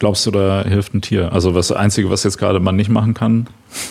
Glaubst 0.00 0.24
du, 0.26 0.30
da 0.30 0.64
hilft 0.64 0.94
ein 0.94 1.02
Tier? 1.02 1.30
Also 1.32 1.52
das 1.52 1.70
Einzige, 1.70 2.08
was 2.10 2.24
jetzt 2.24 2.38
gerade 2.38 2.58
man 2.58 2.74
nicht 2.74 2.88
machen 2.88 3.12
kann, 3.14 3.46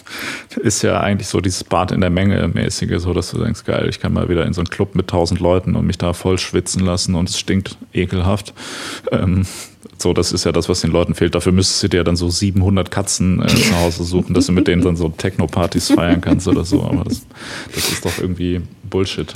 ist 0.58 0.82
ja 0.82 1.00
eigentlich 1.00 1.28
so 1.28 1.40
dieses 1.40 1.64
Bad 1.64 1.92
in 1.92 2.02
der 2.02 2.10
Menge 2.10 2.48
mäßige, 2.48 2.98
so 3.00 3.14
dass 3.14 3.30
du 3.32 3.38
denkst, 3.38 3.64
geil, 3.64 3.88
ich 3.90 4.00
kann 4.00 4.12
mal 4.14 4.28
wieder 4.28 4.46
in 4.46 4.54
so 4.54 4.60
einen 4.62 4.70
Club 4.70 4.96
mit 4.96 5.08
tausend 5.08 5.40
Leuten 5.40 5.76
und 5.76 5.86
mich 5.86 5.98
da 6.00 6.14
voll 6.14 6.38
schwitzen 6.40 6.84
lassen 6.84 7.14
und 7.16 7.30
es 7.30 7.38
stinkt 7.40 7.78
ekelhaft. 7.94 8.54
Ähm, 9.12 9.46
so, 10.00 10.14
das 10.14 10.32
ist 10.32 10.46
ja 10.46 10.52
das, 10.52 10.68
was 10.68 10.82
den 10.82 10.92
Leuten 10.92 11.14
fehlt. 11.14 11.36
Dafür 11.36 11.52
müsstest 11.52 11.84
du 11.84 11.88
dir 11.90 12.04
dann 12.04 12.16
so 12.16 12.30
700 12.30 12.90
Katzen 12.90 13.44
äh, 13.44 13.48
zu 13.48 13.76
Hause 13.80 14.04
suchen, 14.04 14.34
dass 14.34 14.48
du 14.48 14.52
mit 14.52 14.68
denen 14.68 14.82
dann 14.82 14.96
so 14.96 15.10
Techno-Partys 15.10 15.92
feiern 15.92 16.22
kannst 16.22 16.48
oder 16.48 16.66
so. 16.66 16.84
Aber 16.84 17.04
das, 17.04 17.26
das 17.76 17.92
ist 17.92 18.04
doch 18.04 18.18
irgendwie 18.18 18.62
Bullshit. 18.90 19.32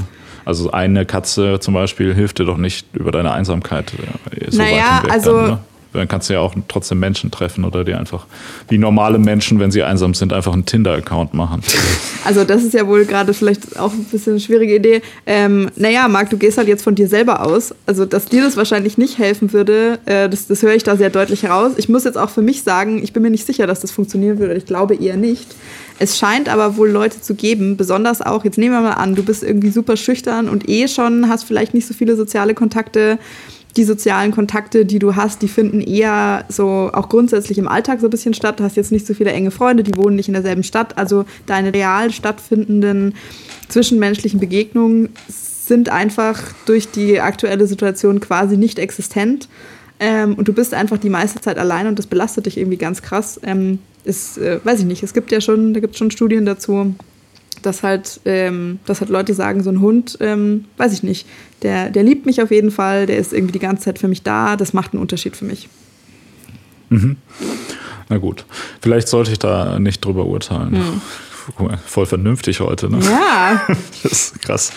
Also 0.45 0.71
eine 0.71 1.05
Katze 1.05 1.59
zum 1.59 1.73
Beispiel 1.75 2.13
hilft 2.15 2.39
dir 2.39 2.45
doch 2.45 2.57
nicht 2.57 2.87
über 2.93 3.11
deine 3.11 3.31
Einsamkeit. 3.31 3.93
äh, 4.31 4.49
So 4.51 4.57
Naja, 4.57 5.03
also- 5.07 5.37
Dann, 5.37 5.49
ne? 5.51 5.59
Dann 5.93 6.07
kannst 6.07 6.29
du 6.29 6.33
ja 6.33 6.39
auch 6.39 6.53
trotzdem 6.67 6.99
Menschen 6.99 7.31
treffen 7.31 7.65
oder 7.65 7.83
dir 7.83 7.99
einfach, 7.99 8.25
wie 8.69 8.77
normale 8.77 9.19
Menschen, 9.19 9.59
wenn 9.59 9.71
sie 9.71 9.83
einsam 9.83 10.13
sind, 10.13 10.33
einfach 10.33 10.53
einen 10.53 10.65
Tinder-Account 10.65 11.33
machen. 11.33 11.61
Also 12.25 12.45
das 12.45 12.63
ist 12.63 12.73
ja 12.73 12.87
wohl 12.87 13.03
gerade 13.03 13.33
vielleicht 13.33 13.77
auch 13.77 13.91
ein 13.91 14.05
bisschen 14.05 14.33
eine 14.33 14.39
schwierige 14.39 14.75
Idee. 14.75 15.01
Ähm, 15.25 15.69
naja, 15.75 16.07
Marc, 16.07 16.29
du 16.29 16.37
gehst 16.37 16.57
halt 16.57 16.69
jetzt 16.69 16.81
von 16.81 16.95
dir 16.95 17.09
selber 17.09 17.45
aus. 17.45 17.75
Also 17.85 18.05
dass 18.05 18.27
dir 18.27 18.41
das 18.43 18.55
wahrscheinlich 18.55 18.97
nicht 18.97 19.17
helfen 19.17 19.51
würde, 19.51 19.99
äh, 20.05 20.29
das, 20.29 20.47
das 20.47 20.61
höre 20.61 20.73
ich 20.73 20.83
da 20.83 20.95
sehr 20.95 21.09
deutlich 21.09 21.43
heraus. 21.43 21.73
Ich 21.75 21.89
muss 21.89 22.05
jetzt 22.05 22.17
auch 22.17 22.29
für 22.29 22.41
mich 22.41 22.63
sagen, 22.63 23.03
ich 23.03 23.11
bin 23.11 23.23
mir 23.23 23.29
nicht 23.29 23.45
sicher, 23.45 23.67
dass 23.67 23.81
das 23.81 23.91
funktionieren 23.91 24.39
würde. 24.39 24.53
Ich 24.53 24.65
glaube 24.65 24.95
eher 24.95 25.17
nicht. 25.17 25.53
Es 25.99 26.17
scheint 26.17 26.49
aber 26.49 26.77
wohl 26.77 26.89
Leute 26.89 27.21
zu 27.21 27.35
geben, 27.35 27.77
besonders 27.77 28.21
auch, 28.21 28.43
jetzt 28.43 28.57
nehmen 28.57 28.73
wir 28.73 28.81
mal 28.81 28.93
an, 28.93 29.15
du 29.15 29.23
bist 29.23 29.43
irgendwie 29.43 29.69
super 29.69 29.95
schüchtern 29.95 30.49
und 30.49 30.67
eh 30.67 30.87
schon, 30.87 31.29
hast 31.29 31.43
vielleicht 31.43 31.73
nicht 31.73 31.87
so 31.87 31.93
viele 31.93 32.15
soziale 32.15 32.53
Kontakte. 32.53 33.19
Die 33.75 33.83
sozialen 33.83 34.31
Kontakte, 34.31 34.85
die 34.85 34.99
du 34.99 35.15
hast, 35.15 35.41
die 35.41 35.47
finden 35.47 35.81
eher 35.81 36.45
so 36.47 36.91
auch 36.93 37.09
grundsätzlich 37.09 37.57
im 37.57 37.67
Alltag 37.67 38.01
so 38.01 38.07
ein 38.07 38.11
bisschen 38.11 38.33
statt. 38.33 38.59
Du 38.59 38.63
hast 38.63 38.77
jetzt 38.77 38.91
nicht 38.91 39.07
so 39.07 39.13
viele 39.13 39.31
enge 39.31 39.49
Freunde, 39.49 39.83
die 39.83 39.95
wohnen 39.95 40.15
nicht 40.15 40.27
in 40.27 40.33
derselben 40.33 40.63
Stadt. 40.63 40.97
Also 40.97 41.25
deine 41.47 41.73
real 41.73 42.11
stattfindenden 42.11 43.15
zwischenmenschlichen 43.69 44.39
Begegnungen 44.39 45.09
sind 45.27 45.89
einfach 45.89 46.41
durch 46.65 46.91
die 46.91 47.19
aktuelle 47.19 47.65
Situation 47.65 48.19
quasi 48.19 48.57
nicht 48.57 48.77
existent. 48.77 49.49
Ähm, 49.99 50.35
und 50.35 50.47
du 50.47 50.53
bist 50.53 50.73
einfach 50.73 50.97
die 50.97 51.09
meiste 51.09 51.39
Zeit 51.41 51.57
allein 51.57 51.87
und 51.87 51.97
das 51.97 52.07
belastet 52.07 52.45
dich 52.45 52.57
irgendwie 52.57 52.77
ganz 52.77 53.01
krass. 53.01 53.39
Ähm, 53.43 53.79
ist, 54.03 54.37
äh, 54.37 54.59
weiß 54.63 54.81
ich 54.81 54.85
nicht, 54.85 55.01
es 55.01 55.13
gibt 55.13 55.31
ja 55.31 55.41
schon, 55.41 55.73
da 55.73 55.79
gibt 55.79 55.93
es 55.93 55.99
schon 55.99 56.11
Studien 56.11 56.45
dazu, 56.45 56.93
dass 57.65 57.83
halt, 57.83 58.21
ähm, 58.25 58.79
dass 58.85 59.01
halt 59.01 59.09
Leute 59.09 59.33
sagen, 59.33 59.63
so 59.63 59.69
ein 59.69 59.81
Hund, 59.81 60.17
ähm, 60.21 60.65
weiß 60.77 60.93
ich 60.93 61.03
nicht, 61.03 61.27
der, 61.61 61.89
der 61.89 62.03
liebt 62.03 62.25
mich 62.25 62.41
auf 62.41 62.51
jeden 62.51 62.71
Fall, 62.71 63.05
der 63.05 63.17
ist 63.17 63.33
irgendwie 63.33 63.53
die 63.53 63.59
ganze 63.59 63.85
Zeit 63.85 63.99
für 63.99 64.07
mich 64.07 64.23
da, 64.23 64.55
das 64.55 64.73
macht 64.73 64.93
einen 64.93 65.01
Unterschied 65.01 65.35
für 65.35 65.45
mich. 65.45 65.69
Na 68.09 68.17
gut, 68.17 68.45
vielleicht 68.81 69.07
sollte 69.07 69.31
ich 69.31 69.39
da 69.39 69.79
nicht 69.79 70.03
drüber 70.03 70.25
urteilen. 70.25 70.71
Mal, 70.73 71.01
voll 71.85 72.05
vernünftig 72.05 72.59
heute, 72.59 72.89
ne? 72.89 72.99
Ja, 73.03 73.61
Das 74.03 74.11
ist 74.11 74.41
krass. 74.41 74.71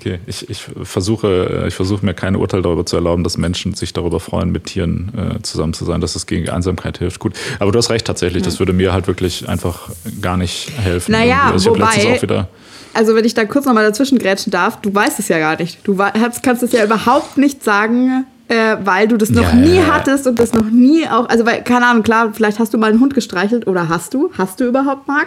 Okay, 0.00 0.18
ich, 0.26 0.48
ich, 0.50 0.66
versuche, 0.82 1.64
ich 1.68 1.74
versuche 1.74 2.04
mir 2.04 2.14
keine 2.14 2.38
Urteil 2.38 2.62
darüber 2.62 2.86
zu 2.86 2.96
erlauben, 2.96 3.24
dass 3.24 3.36
Menschen 3.38 3.74
sich 3.74 3.92
darüber 3.92 4.20
freuen, 4.20 4.50
mit 4.50 4.66
Tieren 4.66 5.12
äh, 5.38 5.42
zusammen 5.42 5.72
zu 5.72 5.84
sein, 5.84 6.00
dass 6.00 6.14
es 6.16 6.26
gegen 6.26 6.48
Einsamkeit 6.48 6.98
hilft. 6.98 7.18
Gut, 7.20 7.34
aber 7.58 7.72
du 7.72 7.78
hast 7.78 7.90
recht 7.90 8.06
tatsächlich, 8.06 8.42
das 8.42 8.58
würde 8.58 8.72
mir 8.72 8.92
halt 8.92 9.06
wirklich 9.06 9.48
einfach 9.48 9.88
gar 10.20 10.36
nicht 10.36 10.70
helfen. 10.78 11.12
Naja, 11.12 11.50
also 11.52 11.72
ich 11.74 11.80
wobei- 11.80 12.16
auch 12.16 12.22
wieder. 12.22 12.48
also 12.94 13.14
wenn 13.14 13.24
ich 13.24 13.34
da 13.34 13.44
kurz 13.44 13.66
nochmal 13.66 13.84
dazwischen 13.84 14.18
grätschen 14.18 14.50
darf, 14.50 14.80
du 14.80 14.94
weißt 14.94 15.18
es 15.18 15.28
ja 15.28 15.38
gar 15.38 15.58
nicht. 15.60 15.78
Du 15.86 15.98
hast- 15.98 16.42
kannst 16.42 16.62
es 16.62 16.72
ja 16.72 16.84
überhaupt 16.84 17.36
nicht 17.38 17.64
sagen, 17.64 18.26
äh, 18.48 18.76
weil 18.84 19.08
du 19.08 19.16
das 19.16 19.30
noch 19.30 19.42
Ja, 19.42 19.54
nie 19.54 19.76
ja. 19.78 19.86
hattest 19.92 20.28
und 20.28 20.38
das 20.38 20.52
noch 20.52 20.70
nie 20.70 21.04
auch, 21.08 21.28
also 21.28 21.44
weil, 21.44 21.64
keine 21.64 21.84
Ahnung, 21.86 22.04
klar, 22.04 22.30
vielleicht 22.32 22.60
hast 22.60 22.72
du 22.72 22.78
mal 22.78 22.90
einen 22.92 23.00
Hund 23.00 23.12
gestreichelt 23.12 23.66
oder 23.66 23.88
hast 23.88 24.14
du? 24.14 24.30
Hast 24.38 24.60
du 24.60 24.66
überhaupt, 24.68 25.08
Marc? 25.08 25.26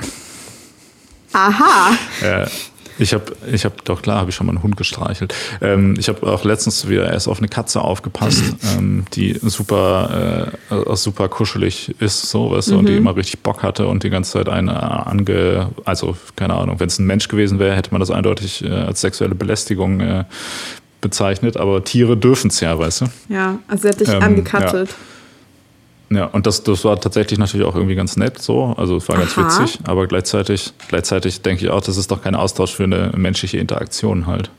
Aha. 1.33 1.91
Äh, 2.21 2.47
ich 2.99 3.13
habe, 3.13 3.23
ich 3.51 3.63
hab, 3.63 3.85
doch 3.85 4.01
klar, 4.01 4.17
habe 4.19 4.29
ich 4.29 4.35
schon 4.35 4.45
mal 4.45 4.51
einen 4.51 4.61
Hund 4.63 4.75
gestreichelt. 4.75 5.33
Ähm, 5.61 5.95
ich 5.97 6.09
habe 6.09 6.27
auch 6.27 6.43
letztens 6.43 6.89
wieder 6.89 7.09
erst 7.09 7.29
auf 7.29 7.37
eine 7.37 7.47
Katze 7.47 7.81
aufgepasst, 7.81 8.43
ähm, 8.77 9.05
die 9.13 9.39
super, 9.41 10.51
äh, 10.69 10.75
äh, 10.75 10.95
super 10.97 11.29
kuschelig 11.29 11.95
ist, 11.99 12.29
so, 12.29 12.51
weißt 12.51 12.71
du, 12.71 12.79
und 12.79 12.89
die 12.89 12.97
immer 12.97 13.15
richtig 13.15 13.39
Bock 13.39 13.63
hatte 13.63 13.87
und 13.87 14.03
die 14.03 14.09
ganze 14.09 14.33
Zeit 14.33 14.49
eine 14.49 15.07
ange, 15.07 15.69
also 15.85 16.17
keine 16.35 16.55
Ahnung, 16.55 16.79
wenn 16.81 16.87
es 16.87 16.99
ein 16.99 17.05
Mensch 17.05 17.29
gewesen 17.29 17.57
wäre, 17.57 17.73
hätte 17.75 17.91
man 17.91 18.01
das 18.01 18.11
eindeutig 18.11 18.65
äh, 18.65 18.69
als 18.69 18.99
sexuelle 18.99 19.35
Belästigung 19.35 20.01
äh, 20.01 20.25
bezeichnet, 20.99 21.55
aber 21.55 21.83
Tiere 21.85 22.17
dürfen 22.17 22.49
es 22.49 22.59
ja, 22.59 22.77
weißt 22.77 23.01
du. 23.01 23.05
Ja, 23.29 23.59
also 23.69 23.87
er 23.87 23.93
hat 23.93 24.01
dich 24.01 24.09
Ähm, 24.09 24.21
angekatzelt. 24.21 24.89
Ja, 24.89 24.95
und 26.09 26.47
das, 26.47 26.63
das 26.63 26.83
war 26.85 26.99
tatsächlich 26.99 27.37
natürlich 27.37 27.65
auch 27.65 27.75
irgendwie 27.75 27.95
ganz 27.95 28.17
nett 28.17 28.41
so. 28.41 28.73
Also 28.77 28.97
es 28.97 29.07
war 29.09 29.17
ganz 29.17 29.37
Aha. 29.37 29.45
witzig, 29.45 29.79
aber 29.85 30.07
gleichzeitig, 30.07 30.73
gleichzeitig 30.87 31.41
denke 31.41 31.65
ich 31.65 31.69
auch, 31.69 31.81
das 31.81 31.97
ist 31.97 32.09
doch 32.09 32.23
kein 32.23 32.35
Austausch 32.35 32.73
für 32.73 32.85
eine 32.85 33.11
menschliche 33.15 33.59
Interaktion 33.59 34.25
halt. 34.25 34.49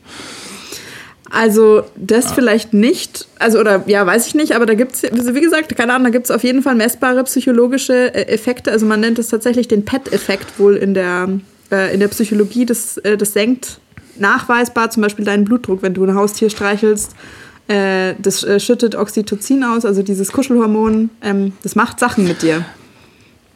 Also 1.31 1.83
das 1.95 2.33
vielleicht 2.33 2.73
nicht, 2.73 3.27
also 3.39 3.59
oder 3.59 3.83
ja, 3.87 4.05
weiß 4.05 4.27
ich 4.27 4.35
nicht, 4.35 4.51
aber 4.53 4.65
da 4.65 4.73
gibt 4.73 4.95
es, 4.95 5.03
wie 5.03 5.39
gesagt, 5.39 5.75
keine 5.77 5.93
Ahnung, 5.93 6.05
da 6.05 6.09
gibt 6.09 6.25
es 6.25 6.31
auf 6.31 6.43
jeden 6.43 6.61
Fall 6.61 6.75
messbare 6.75 7.23
psychologische 7.23 8.13
äh, 8.13 8.27
Effekte. 8.27 8.69
Also 8.69 8.85
man 8.85 8.99
nennt 8.99 9.17
es 9.17 9.29
tatsächlich 9.29 9.69
den 9.69 9.85
PET-Effekt 9.85 10.59
wohl 10.59 10.75
in 10.75 10.93
der, 10.93 11.29
äh, 11.71 11.93
in 11.93 12.01
der 12.01 12.09
Psychologie. 12.09 12.65
Das, 12.65 12.97
äh, 12.97 13.15
das 13.15 13.31
senkt 13.31 13.79
nachweisbar, 14.17 14.89
zum 14.89 15.03
Beispiel 15.03 15.23
deinen 15.23 15.45
Blutdruck, 15.45 15.81
wenn 15.83 15.93
du 15.93 16.03
ein 16.03 16.15
Haustier 16.15 16.49
streichelst, 16.49 17.15
äh, 17.71 18.15
das 18.21 18.43
äh, 18.43 18.59
schüttet 18.59 18.95
Oxytocin 18.95 19.63
aus, 19.63 19.85
also 19.85 20.03
dieses 20.03 20.31
Kuschelhormon, 20.31 21.09
ähm, 21.21 21.53
das 21.63 21.75
macht 21.75 21.99
Sachen 21.99 22.27
mit 22.27 22.41
dir. 22.41 22.65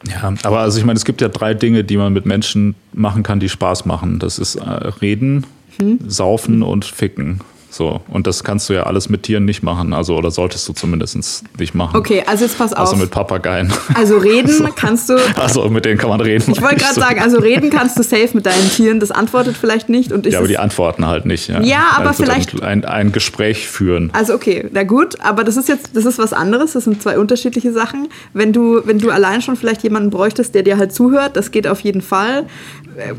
Ja, 0.08 0.32
aber 0.42 0.60
also 0.60 0.78
ich 0.78 0.84
meine, 0.84 0.96
es 0.96 1.04
gibt 1.04 1.20
ja 1.20 1.28
drei 1.28 1.54
Dinge, 1.54 1.84
die 1.84 1.96
man 1.96 2.12
mit 2.12 2.26
Menschen 2.26 2.74
machen 2.92 3.22
kann, 3.22 3.40
die 3.40 3.48
Spaß 3.48 3.86
machen. 3.86 4.18
Das 4.18 4.38
ist 4.38 4.56
äh, 4.56 4.62
reden, 4.62 5.44
hm? 5.78 5.98
saufen 6.06 6.62
und 6.62 6.84
ficken. 6.84 7.40
So, 7.76 8.00
und 8.08 8.26
das 8.26 8.42
kannst 8.42 8.70
du 8.70 8.72
ja 8.72 8.84
alles 8.84 9.10
mit 9.10 9.24
Tieren 9.24 9.44
nicht 9.44 9.62
machen, 9.62 9.92
also 9.92 10.16
oder 10.16 10.30
solltest 10.30 10.66
du 10.66 10.72
zumindest 10.72 11.44
nicht 11.58 11.74
machen. 11.74 11.94
Okay, 11.94 12.24
also 12.26 12.46
jetzt 12.46 12.56
pass 12.56 12.72
auf. 12.72 12.78
Also 12.78 12.96
mit 12.96 13.10
Papageien. 13.10 13.70
Also 13.92 14.16
reden 14.16 14.48
so. 14.50 14.66
kannst 14.74 15.10
du. 15.10 15.18
Also 15.38 15.68
mit 15.68 15.84
denen 15.84 15.98
kann 15.98 16.08
man 16.08 16.22
reden. 16.22 16.52
Ich 16.52 16.62
wollte 16.62 16.76
gerade 16.76 16.94
so. 16.94 17.02
sagen, 17.02 17.20
also 17.20 17.38
reden 17.38 17.68
kannst 17.68 17.98
du 17.98 18.02
safe 18.02 18.30
mit 18.32 18.46
deinen 18.46 18.70
Tieren, 18.70 18.98
das 18.98 19.10
antwortet 19.10 19.58
vielleicht 19.58 19.90
nicht. 19.90 20.10
Und 20.10 20.24
ja, 20.24 20.38
aber 20.38 20.48
die 20.48 20.56
antworten 20.56 21.06
halt 21.06 21.26
nicht. 21.26 21.48
Ja, 21.48 21.60
ja 21.60 21.88
aber 21.96 22.08
also 22.08 22.24
vielleicht. 22.24 22.62
Ein, 22.62 22.86
ein 22.86 23.12
Gespräch 23.12 23.68
führen. 23.68 24.08
Also 24.14 24.32
okay, 24.32 24.66
na 24.72 24.82
gut, 24.82 25.20
aber 25.20 25.44
das 25.44 25.58
ist 25.58 25.68
jetzt, 25.68 25.90
das 25.94 26.06
ist 26.06 26.18
was 26.18 26.32
anderes, 26.32 26.72
das 26.72 26.84
sind 26.84 27.02
zwei 27.02 27.18
unterschiedliche 27.18 27.72
Sachen. 27.72 28.08
Wenn 28.32 28.54
du, 28.54 28.80
wenn 28.86 28.98
du 28.98 29.10
allein 29.10 29.42
schon 29.42 29.56
vielleicht 29.56 29.82
jemanden 29.82 30.08
bräuchtest, 30.08 30.54
der 30.54 30.62
dir 30.62 30.78
halt 30.78 30.94
zuhört, 30.94 31.36
das 31.36 31.50
geht 31.50 31.68
auf 31.68 31.80
jeden 31.80 32.00
Fall 32.00 32.46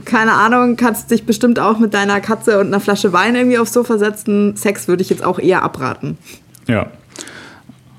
keine 0.05 0.33
Ahnung, 0.33 0.75
kannst 0.75 1.11
dich 1.11 1.25
bestimmt 1.25 1.59
auch 1.59 1.79
mit 1.79 1.93
deiner 1.93 2.19
Katze 2.19 2.59
und 2.59 2.67
einer 2.67 2.79
Flasche 2.79 3.13
Wein 3.13 3.35
irgendwie 3.35 3.57
aufs 3.57 3.73
Sofa 3.73 3.97
setzen. 3.97 4.46
Sex 4.55 4.87
würde 4.87 5.01
ich 5.01 5.09
jetzt 5.09 5.23
auch 5.23 5.39
eher 5.39 5.63
abraten. 5.63 6.17
Ja. 6.67 6.91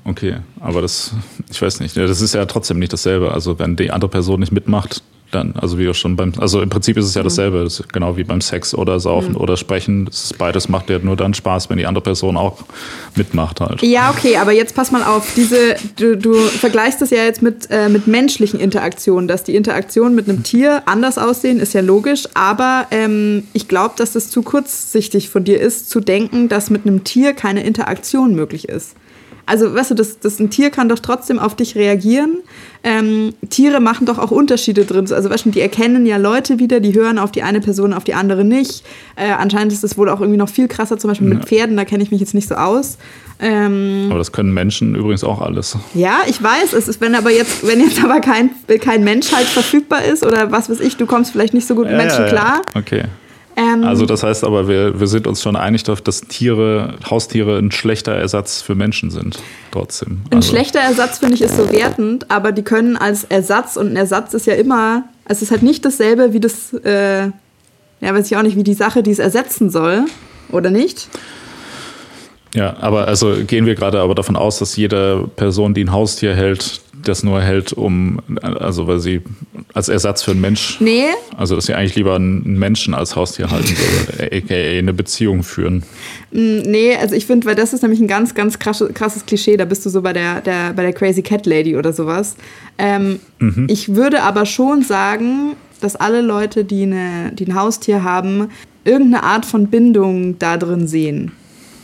Okay, 0.05 0.37
aber 0.59 0.81
das, 0.81 1.13
ich 1.51 1.61
weiß 1.61 1.81
nicht, 1.81 1.95
das 1.95 2.21
ist 2.21 2.33
ja 2.33 2.45
trotzdem 2.45 2.79
nicht 2.79 2.91
dasselbe. 2.91 3.31
Also 3.31 3.59
wenn 3.59 3.75
die 3.75 3.91
andere 3.91 4.09
Person 4.09 4.39
nicht 4.39 4.51
mitmacht, 4.51 5.03
dann, 5.31 5.53
also 5.55 5.77
wie 5.77 5.87
auch 5.89 5.95
schon 5.95 6.15
beim, 6.15 6.33
also 6.37 6.61
im 6.61 6.69
Prinzip 6.69 6.97
ist 6.97 7.05
es 7.05 7.13
ja 7.13 7.21
mhm. 7.21 7.27
dasselbe, 7.27 7.63
das 7.63 7.83
genau 7.91 8.17
wie 8.17 8.23
beim 8.23 8.41
Sex 8.41 8.73
oder 8.73 8.99
Saufen 8.99 9.31
mhm. 9.31 9.37
oder 9.37 9.57
Sprechen. 9.57 10.05
Das 10.05 10.25
ist 10.25 10.37
beides 10.37 10.69
macht 10.69 10.89
ja 10.89 10.99
nur 10.99 11.15
dann 11.15 11.33
Spaß, 11.33 11.69
wenn 11.69 11.77
die 11.77 11.85
andere 11.85 12.03
Person 12.03 12.37
auch 12.37 12.59
mitmacht 13.15 13.61
halt. 13.61 13.81
Ja, 13.81 14.11
okay, 14.11 14.37
aber 14.37 14.51
jetzt 14.51 14.75
pass 14.75 14.91
mal 14.91 15.03
auf, 15.03 15.33
diese, 15.35 15.75
du, 15.97 16.17
du 16.17 16.33
vergleichst 16.33 17.01
das 17.01 17.09
ja 17.09 17.23
jetzt 17.23 17.41
mit, 17.41 17.69
äh, 17.69 17.89
mit 17.89 18.07
menschlichen 18.07 18.59
Interaktionen, 18.59 19.27
dass 19.27 19.43
die 19.43 19.55
Interaktionen 19.55 20.15
mit 20.15 20.27
einem 20.27 20.43
Tier 20.43 20.83
anders 20.85 21.17
aussehen, 21.17 21.59
ist 21.59 21.73
ja 21.73 21.81
logisch, 21.81 22.27
aber 22.33 22.87
ähm, 22.91 23.43
ich 23.53 23.67
glaube, 23.67 23.95
dass 23.97 24.13
das 24.13 24.29
zu 24.29 24.41
kurzsichtig 24.41 25.29
von 25.29 25.43
dir 25.43 25.59
ist, 25.59 25.89
zu 25.89 25.99
denken, 25.99 26.49
dass 26.49 26.69
mit 26.69 26.85
einem 26.85 27.03
Tier 27.03 27.33
keine 27.33 27.63
Interaktion 27.63 28.35
möglich 28.35 28.67
ist. 28.67 28.95
Also, 29.49 29.73
weißt 29.73 29.91
du, 29.91 29.95
das, 29.95 30.19
das, 30.19 30.39
ein 30.39 30.51
Tier 30.51 30.69
kann 30.69 30.89
doch 30.89 30.99
trotzdem 30.99 31.39
auf 31.39 31.55
dich 31.55 31.75
reagieren. 31.75 32.37
Ähm, 32.83 33.33
Tiere 33.49 33.79
machen 33.79 34.05
doch 34.05 34.19
auch 34.19 34.29
Unterschiede 34.29 34.85
drin. 34.85 35.11
Also, 35.11 35.29
weißt 35.29 35.45
du, 35.45 35.49
die 35.49 35.59
erkennen 35.59 36.05
ja 36.05 36.17
Leute 36.17 36.59
wieder, 36.59 36.79
die 36.79 36.93
hören 36.93 37.17
auf 37.17 37.31
die 37.31 37.41
eine 37.41 37.59
Person, 37.59 37.93
auf 37.93 38.03
die 38.03 38.13
andere 38.13 38.45
nicht. 38.45 38.85
Äh, 39.15 39.31
anscheinend 39.31 39.73
ist 39.73 39.83
das 39.83 39.97
wohl 39.97 40.07
auch 40.09 40.21
irgendwie 40.21 40.37
noch 40.37 40.49
viel 40.49 40.67
krasser, 40.67 40.99
zum 40.99 41.09
Beispiel 41.09 41.27
ja. 41.27 41.33
mit 41.33 41.45
Pferden, 41.45 41.77
da 41.77 41.83
kenne 41.83 42.03
ich 42.03 42.11
mich 42.11 42.19
jetzt 42.19 42.35
nicht 42.35 42.47
so 42.47 42.55
aus. 42.55 42.99
Ähm, 43.39 44.07
aber 44.09 44.19
das 44.19 44.31
können 44.31 44.53
Menschen 44.53 44.93
übrigens 44.93 45.23
auch 45.23 45.41
alles. 45.41 45.77
Ja, 45.95 46.19
ich 46.27 46.43
weiß. 46.43 46.73
Es 46.73 46.87
ist, 46.87 47.01
wenn 47.01 47.15
aber 47.15 47.31
jetzt, 47.31 47.65
wenn 47.65 47.79
jetzt 47.79 48.03
aber 48.03 48.19
kein, 48.19 48.51
kein 48.81 49.03
Mensch 49.03 49.31
halt 49.31 49.47
verfügbar 49.47 50.03
ist 50.03 50.23
oder 50.23 50.51
was 50.51 50.69
weiß 50.69 50.79
ich, 50.79 50.97
du 50.97 51.07
kommst 51.07 51.31
vielleicht 51.31 51.55
nicht 51.55 51.65
so 51.65 51.73
gut 51.73 51.85
mit 51.85 51.93
ja, 51.93 51.97
Menschen 51.97 52.21
ja, 52.21 52.29
klar. 52.29 52.61
Okay. 52.75 53.05
Ähm, 53.59 53.83
also 53.83 54.05
das 54.05 54.23
heißt 54.23 54.45
aber, 54.45 54.67
wir, 54.69 54.99
wir 54.99 55.07
sind 55.07 55.27
uns 55.27 55.41
schon 55.41 55.57
einig 55.57 55.83
darauf, 55.83 56.01
dass 56.01 56.21
Tiere, 56.21 56.95
Haustiere 57.09 57.57
ein 57.57 57.71
schlechter 57.71 58.13
Ersatz 58.13 58.61
für 58.61 58.73
Menschen 58.73 59.11
sind. 59.11 59.39
Trotzdem. 59.71 60.21
Ein 60.29 60.37
also. 60.37 60.49
schlechter 60.49 60.79
Ersatz 60.79 61.19
finde 61.19 61.35
ich 61.35 61.41
ist 61.41 61.57
so 61.57 61.69
wertend, 61.71 62.31
aber 62.31 62.53
die 62.53 62.63
können 62.63 62.95
als 62.95 63.25
Ersatz 63.25 63.75
und 63.75 63.87
ein 63.87 63.95
Ersatz 63.97 64.33
ist 64.33 64.47
ja 64.47 64.53
immer, 64.53 65.03
es 65.25 65.41
ist 65.41 65.51
halt 65.51 65.61
nicht 65.61 65.83
dasselbe 65.83 66.31
wie 66.31 66.39
das, 66.39 66.73
äh, 66.73 67.25
ja 67.25 67.31
weiß 68.01 68.31
ich 68.31 68.37
auch 68.37 68.43
nicht, 68.43 68.55
wie 68.55 68.63
die 68.63 68.73
Sache, 68.73 69.03
die 69.03 69.11
es 69.11 69.19
ersetzen 69.19 69.69
soll, 69.69 70.05
oder 70.51 70.69
nicht? 70.69 71.09
Ja, 72.55 72.77
aber 72.79 73.07
also 73.07 73.35
gehen 73.45 73.65
wir 73.65 73.75
gerade 73.75 73.99
aber 73.99 74.15
davon 74.15 74.35
aus, 74.35 74.59
dass 74.59 74.75
jede 74.75 75.29
Person, 75.35 75.73
die 75.73 75.83
ein 75.83 75.91
Haustier 75.91 76.33
hält, 76.33 76.81
das 77.03 77.23
nur 77.23 77.41
hält, 77.41 77.73
um, 77.73 78.19
also 78.41 78.87
weil 78.87 78.99
sie 78.99 79.21
als 79.73 79.89
Ersatz 79.89 80.23
für 80.23 80.31
einen 80.31 80.41
Mensch. 80.41 80.77
Nee. 80.79 81.05
Also 81.37 81.55
dass 81.55 81.65
sie 81.65 81.73
eigentlich 81.73 81.95
lieber 81.95 82.15
einen 82.15 82.57
Menschen 82.57 82.93
als 82.93 83.15
Haustier 83.15 83.51
halten 83.51 83.69
würde, 83.69 84.31
aka 84.35 84.55
eine 84.55 84.93
Beziehung 84.93 85.43
führen. 85.43 85.83
Mm, 86.31 86.59
nee, 86.61 86.95
also 86.95 87.15
ich 87.15 87.25
finde, 87.25 87.47
weil 87.47 87.55
das 87.55 87.73
ist 87.73 87.81
nämlich 87.81 87.99
ein 87.99 88.07
ganz, 88.07 88.35
ganz 88.35 88.59
krasses, 88.59 88.93
krasses 88.93 89.25
Klischee, 89.25 89.57
da 89.57 89.65
bist 89.65 89.85
du 89.85 89.89
so 89.89 90.01
bei 90.01 90.13
der, 90.13 90.41
der, 90.41 90.73
bei 90.73 90.83
der 90.83 90.93
Crazy 90.93 91.21
Cat 91.21 91.45
Lady 91.45 91.75
oder 91.75 91.93
sowas. 91.93 92.35
Ähm, 92.77 93.19
mhm. 93.39 93.67
Ich 93.69 93.95
würde 93.95 94.23
aber 94.23 94.45
schon 94.45 94.83
sagen, 94.83 95.55
dass 95.81 95.95
alle 95.95 96.21
Leute, 96.21 96.65
die, 96.65 96.83
eine, 96.83 97.31
die 97.33 97.47
ein 97.47 97.55
Haustier 97.55 98.03
haben, 98.03 98.49
irgendeine 98.83 99.23
Art 99.23 99.45
von 99.45 99.67
Bindung 99.67 100.37
da 100.39 100.57
drin 100.57 100.87
sehen. 100.87 101.31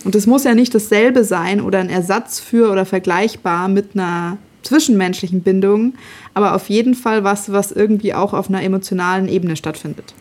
Und 0.04 0.16
es 0.16 0.28
muss 0.28 0.44
ja 0.44 0.54
nicht 0.54 0.74
dasselbe 0.74 1.24
sein 1.24 1.60
oder 1.60 1.80
ein 1.80 1.90
Ersatz 1.90 2.40
für 2.40 2.72
oder 2.72 2.86
vergleichbar 2.86 3.68
mit 3.68 3.96
einer 3.96 4.38
zwischenmenschlichen 4.66 5.42
Bindung, 5.42 5.94
aber 6.34 6.56
auf 6.56 6.70
jeden 6.70 6.96
Fall 6.96 7.24
was, 7.24 7.52
was 7.52 7.72
irgendwie 7.72 8.14
auch 8.14 8.34
auf 8.34 8.50
einer 8.50 8.64
emotionalen 8.64 9.28
Ebene 9.28 9.56
stattfindet. 9.56 10.14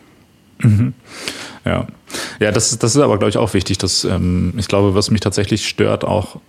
Mhm. 0.59 0.93
Ja, 1.65 1.87
ja, 2.39 2.51
das, 2.51 2.77
das 2.77 2.95
ist 2.95 3.01
aber, 3.01 3.17
glaube 3.17 3.29
ich, 3.29 3.37
auch 3.37 3.53
wichtig. 3.53 3.77
Dass, 3.77 4.03
ähm, 4.03 4.53
ich 4.57 4.67
glaube, 4.67 4.95
was 4.95 5.11
mich 5.11 5.21
tatsächlich 5.21 5.67
stört, 5.67 6.03
auch 6.03 6.39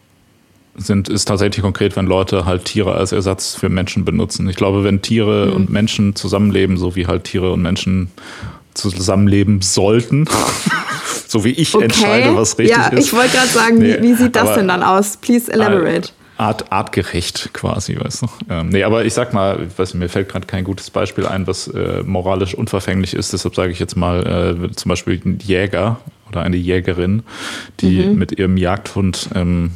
sind, 0.77 1.09
ist 1.09 1.27
tatsächlich 1.27 1.63
konkret, 1.63 1.97
wenn 1.97 2.07
Leute 2.07 2.45
halt 2.45 2.67
Tiere 2.67 2.95
als 2.95 3.13
Ersatz 3.13 3.55
für 3.55 3.69
Menschen 3.69 4.05
benutzen. 4.05 4.49
Ich 4.49 4.57
glaube, 4.57 4.85
wenn 4.85 5.01
Tiere 5.01 5.47
mhm. 5.47 5.53
und 5.55 5.71
Menschen 5.71 6.15
zusammenleben, 6.15 6.77
so 6.77 6.97
wie 6.97 7.07
halt 7.07 7.25
Tiere 7.25 7.53
und 7.53 7.63
Menschen 7.63 8.11
zusammenleben 8.75 9.63
sollten, 9.63 10.27
so 11.27 11.45
wie 11.45 11.53
ich 11.53 11.75
okay. 11.75 11.85
entscheide, 11.85 12.37
was 12.37 12.59
richtig 12.59 12.77
ja, 12.77 12.89
ist. 12.89 12.93
Ja, 12.93 12.99
ich 12.99 13.13
wollte 13.15 13.37
gerade 13.37 13.49
sagen, 13.49 13.79
nee, 13.79 13.97
wie, 13.99 14.03
wie, 14.03 14.15
sieht 14.15 14.37
das 14.37 14.55
denn 14.55 14.69
dann 14.69 14.83
aus? 14.83 15.17
Please 15.17 15.51
elaborate. 15.51 16.11
Art, 16.39 16.71
artgerecht 16.71 17.51
quasi, 17.53 17.99
weißt 17.99 18.23
du. 18.23 18.27
Ähm, 18.51 18.69
nee, 18.69 18.83
aber 18.83 19.05
ich 19.05 19.15
sag 19.15 19.33
mal, 19.33 19.67
weiß, 19.77 19.95
mir 19.95 20.09
fällt 20.09 20.29
gerade 20.29 20.47
kein 20.47 20.65
gutes 20.65 20.91
Beispiel 20.91 21.27
ein, 21.27 21.47
was 21.47 21.69
äh, 21.69 22.03
moralisch 22.05 22.55
unverfänglich 22.55 23.15
ist. 23.15 23.33
Deshalb 23.33 23.55
sage 23.55 23.73
ich 23.73 23.79
jetzt 23.79 23.97
mal 23.97 24.59
äh, 24.67 24.73
zum 24.73 24.89
Beispiel 24.91 25.21
ein 25.25 25.39
Jäger 25.43 25.99
oder 26.29 26.43
eine 26.43 26.57
Jägerin, 26.57 27.23
die 27.81 28.05
mhm. 28.05 28.19
mit 28.19 28.39
ihrem 28.39 28.57
Jagdhund 28.57 29.31
ähm, 29.35 29.73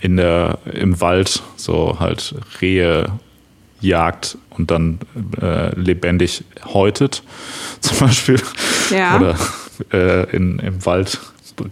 in 0.00 0.16
der, 0.16 0.58
im 0.72 1.00
Wald 1.00 1.42
so 1.56 1.98
halt 1.98 2.34
Rehe 2.60 3.12
jagt 3.80 4.36
und 4.50 4.70
dann 4.70 4.98
äh, 5.40 5.74
lebendig 5.78 6.44
häutet, 6.64 7.22
zum 7.80 8.06
Beispiel. 8.06 8.40
Ja. 8.90 9.16
Oder 9.16 9.36
äh, 9.92 10.36
in, 10.36 10.58
im 10.58 10.84
Wald 10.84 11.18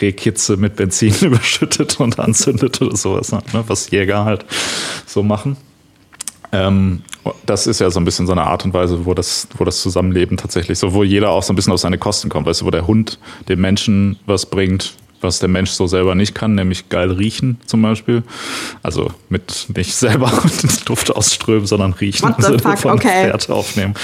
Rehkitze 0.01 0.57
mit 0.57 0.77
Benzin 0.77 1.15
überschüttet 1.21 2.01
und 2.01 2.19
anzündet 2.19 2.81
oder 2.81 2.97
sowas, 2.97 3.33
ne? 3.33 3.41
was 3.67 3.91
Jäger 3.91 4.25
halt 4.25 4.45
so 5.07 5.23
machen. 5.23 5.57
Ähm, 6.53 7.03
das 7.45 7.67
ist 7.67 7.81
ja 7.81 7.91
so 7.91 8.01
ein 8.01 8.05
bisschen 8.05 8.27
so 8.27 8.33
eine 8.33 8.45
Art 8.45 8.65
und 8.65 8.73
Weise, 8.73 9.05
wo 9.05 9.13
das, 9.13 9.49
wo 9.57 9.65
das 9.65 9.83
Zusammenleben 9.83 10.37
tatsächlich 10.37 10.79
so, 10.79 10.95
wo 10.95 11.03
jeder 11.03 11.31
auch 11.31 11.43
so 11.43 11.53
ein 11.53 11.57
bisschen 11.57 11.73
auf 11.73 11.81
seine 11.81 11.99
Kosten 11.99 12.29
kommt, 12.29 12.47
weißt 12.47 12.63
du, 12.63 12.67
wo 12.67 12.71
der 12.71 12.87
Hund 12.87 13.19
dem 13.49 13.61
Menschen 13.61 14.19
was 14.27 14.47
bringt, 14.47 14.95
was 15.21 15.39
der 15.39 15.49
Mensch 15.49 15.71
so 15.71 15.87
selber 15.87 16.15
nicht 16.15 16.35
kann, 16.35 16.55
nämlich 16.55 16.89
geil 16.89 17.11
riechen 17.11 17.59
zum 17.67 17.83
Beispiel. 17.83 18.23
Also 18.83 19.11
mit 19.29 19.67
nicht 19.75 19.95
selber 19.95 20.31
Duft 20.85 21.15
ausströmen, 21.15 21.67
sondern 21.67 21.93
riechen, 21.93 22.29
What 22.29 22.45
the 22.45 22.59
fuck? 22.59 22.79
von 22.79 22.93
okay. 22.93 23.25
Pferd 23.25 23.51
aufnehmen. 23.51 23.95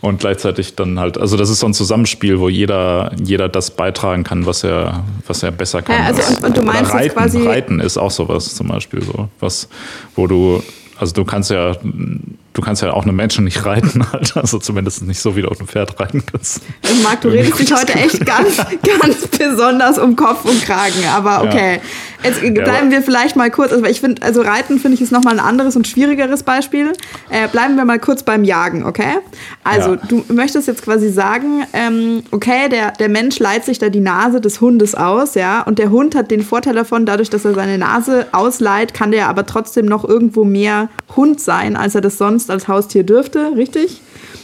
Und 0.00 0.20
gleichzeitig 0.20 0.76
dann 0.76 0.98
halt, 0.98 1.18
also 1.18 1.36
das 1.36 1.50
ist 1.50 1.60
so 1.60 1.66
ein 1.66 1.74
Zusammenspiel, 1.74 2.38
wo 2.38 2.48
jeder, 2.48 3.12
jeder 3.22 3.48
das 3.48 3.70
beitragen 3.70 4.24
kann, 4.24 4.46
was 4.46 4.64
er, 4.64 5.04
was 5.26 5.42
er 5.42 5.50
besser 5.50 5.82
kann. 5.82 5.96
Ja, 5.96 6.04
also 6.06 6.22
und, 6.34 6.44
und, 6.44 6.56
du 6.56 6.62
meinst 6.62 6.92
Reiten, 6.92 7.14
quasi 7.14 7.46
Reiten 7.46 7.80
ist 7.80 7.98
auch 7.98 8.10
sowas 8.10 8.54
zum 8.54 8.68
Beispiel 8.68 9.02
so, 9.02 9.28
was, 9.40 9.68
wo 10.14 10.26
du 10.26 10.62
also 11.00 11.14
du 11.14 11.24
kannst 11.24 11.50
ja, 11.50 11.74
du 12.52 12.62
kannst 12.62 12.82
ja 12.82 12.92
auch 12.92 13.06
einen 13.06 13.16
Menschen 13.16 13.44
nicht 13.44 13.64
reiten, 13.64 14.04
halt. 14.12 14.36
also 14.36 14.58
zumindest 14.58 15.02
nicht 15.02 15.20
so, 15.20 15.36
wie 15.36 15.42
du 15.42 15.48
auf 15.48 15.58
einem 15.58 15.68
Pferd 15.68 15.98
reiten 16.00 16.24
kannst. 16.24 16.62
Also 16.82 17.02
Marc, 17.02 17.20
du 17.20 17.28
redest 17.28 17.58
dich 17.58 17.72
heute 17.72 17.94
echt 17.94 18.24
ganz, 18.26 18.56
ganz 19.00 19.26
besonders 19.28 19.98
um 19.98 20.16
Kopf 20.16 20.44
und 20.44 20.62
Kragen, 20.64 21.04
aber 21.12 21.42
okay. 21.44 21.76
Ja. 21.76 21.80
Jetzt 22.22 22.40
bleiben 22.40 22.90
ja, 22.90 22.90
wir 22.90 23.02
vielleicht 23.02 23.34
mal 23.34 23.50
kurz, 23.50 23.72
also 23.72 23.82
ich 23.86 24.00
finde, 24.00 24.20
also 24.22 24.42
Reiten 24.42 24.78
finde 24.78 24.96
ich 24.96 25.00
ist 25.00 25.10
nochmal 25.10 25.38
ein 25.38 25.44
anderes 25.44 25.74
und 25.76 25.88
schwierigeres 25.88 26.42
Beispiel. 26.42 26.92
Äh, 27.30 27.48
bleiben 27.48 27.76
wir 27.76 27.86
mal 27.86 27.98
kurz 27.98 28.22
beim 28.22 28.44
Jagen, 28.44 28.84
okay? 28.84 29.18
Also 29.64 29.94
ja. 29.94 30.00
du 30.06 30.24
möchtest 30.28 30.68
jetzt 30.68 30.82
quasi 30.82 31.08
sagen, 31.10 31.64
ähm, 31.72 32.22
okay, 32.30 32.68
der, 32.68 32.90
der 32.92 33.08
Mensch 33.08 33.38
leiht 33.38 33.64
sich 33.64 33.78
da 33.78 33.88
die 33.88 34.00
Nase 34.00 34.40
des 34.40 34.60
Hundes 34.60 34.94
aus, 34.94 35.34
ja, 35.34 35.62
und 35.62 35.78
der 35.78 35.90
Hund 35.90 36.14
hat 36.14 36.30
den 36.30 36.42
Vorteil 36.42 36.74
davon, 36.74 37.06
dadurch, 37.06 37.30
dass 37.30 37.46
er 37.46 37.54
seine 37.54 37.78
Nase 37.78 38.26
ausleiht, 38.32 38.92
kann 38.92 39.12
der 39.12 39.28
aber 39.28 39.46
trotzdem 39.46 39.86
noch 39.86 40.04
irgendwo 40.04 40.44
mehr 40.44 40.90
Hund 41.16 41.40
sein, 41.40 41.74
als 41.76 41.94
er 41.94 42.02
das 42.02 42.18
sonst 42.18 42.39
als 42.48 42.68
Haustier 42.68 43.02
dürfte, 43.02 43.52
richtig? 43.56 44.00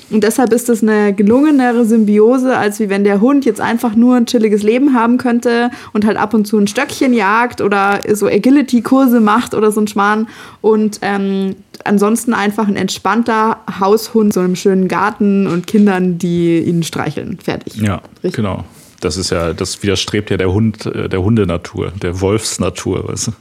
Und 0.09 0.23
deshalb 0.23 0.53
ist 0.53 0.69
es 0.69 0.83
eine 0.83 1.13
gelungenere 1.13 1.85
Symbiose, 1.85 2.57
als 2.57 2.79
wie 2.79 2.89
wenn 2.89 3.03
der 3.03 3.21
Hund 3.21 3.45
jetzt 3.45 3.61
einfach 3.61 3.97
nur 3.97 4.17
ein 4.17 4.27
chilliges 4.27 4.63
Leben 4.63 4.95
haben 4.95 5.19
könnte 5.19 5.71
und 5.93 6.05
halt 6.05 6.17
ab 6.17 6.33
und 6.33 6.47
zu 6.47 6.59
ein 6.59 6.69
Stöckchen 6.69 7.13
jagt 7.13 7.61
oder 7.61 8.01
so 8.13 8.27
Agility-Kurse 8.27 9.21
macht 9.21 9.55
oder 9.55 9.73
so 9.73 9.81
ein 9.81 9.89
Schmarrn. 9.89 10.29
Und 10.61 11.01
ähm, 11.03 11.57
ansonsten 11.85 12.35
einfach 12.35 12.69
ein 12.69 12.77
entspannter 12.77 13.59
Haushund, 13.81 14.33
so 14.33 14.41
einem 14.41 14.55
schönen 14.55 14.87
Garten 14.87 15.49
und 15.49 15.67
Kindern, 15.67 16.19
die 16.19 16.61
ihn 16.61 16.85
streicheln. 16.85 17.39
Fertig. 17.43 17.75
Ja, 17.77 18.01
Richtig. 18.23 18.35
genau. 18.35 18.65
das 19.01 19.17
ist 19.17 19.31
ja, 19.31 19.55
das 19.55 19.83
widerstrebt 19.83 20.31
ja 20.31 20.37
der 20.37 20.53
Hund, 20.53 20.87
äh, 20.87 21.09
der 21.09 21.23
Hundenatur, 21.23 21.93
der 22.01 22.21
Wolfsnatur. 22.21 23.09
Weißt 23.09 23.29
du? 23.29 23.33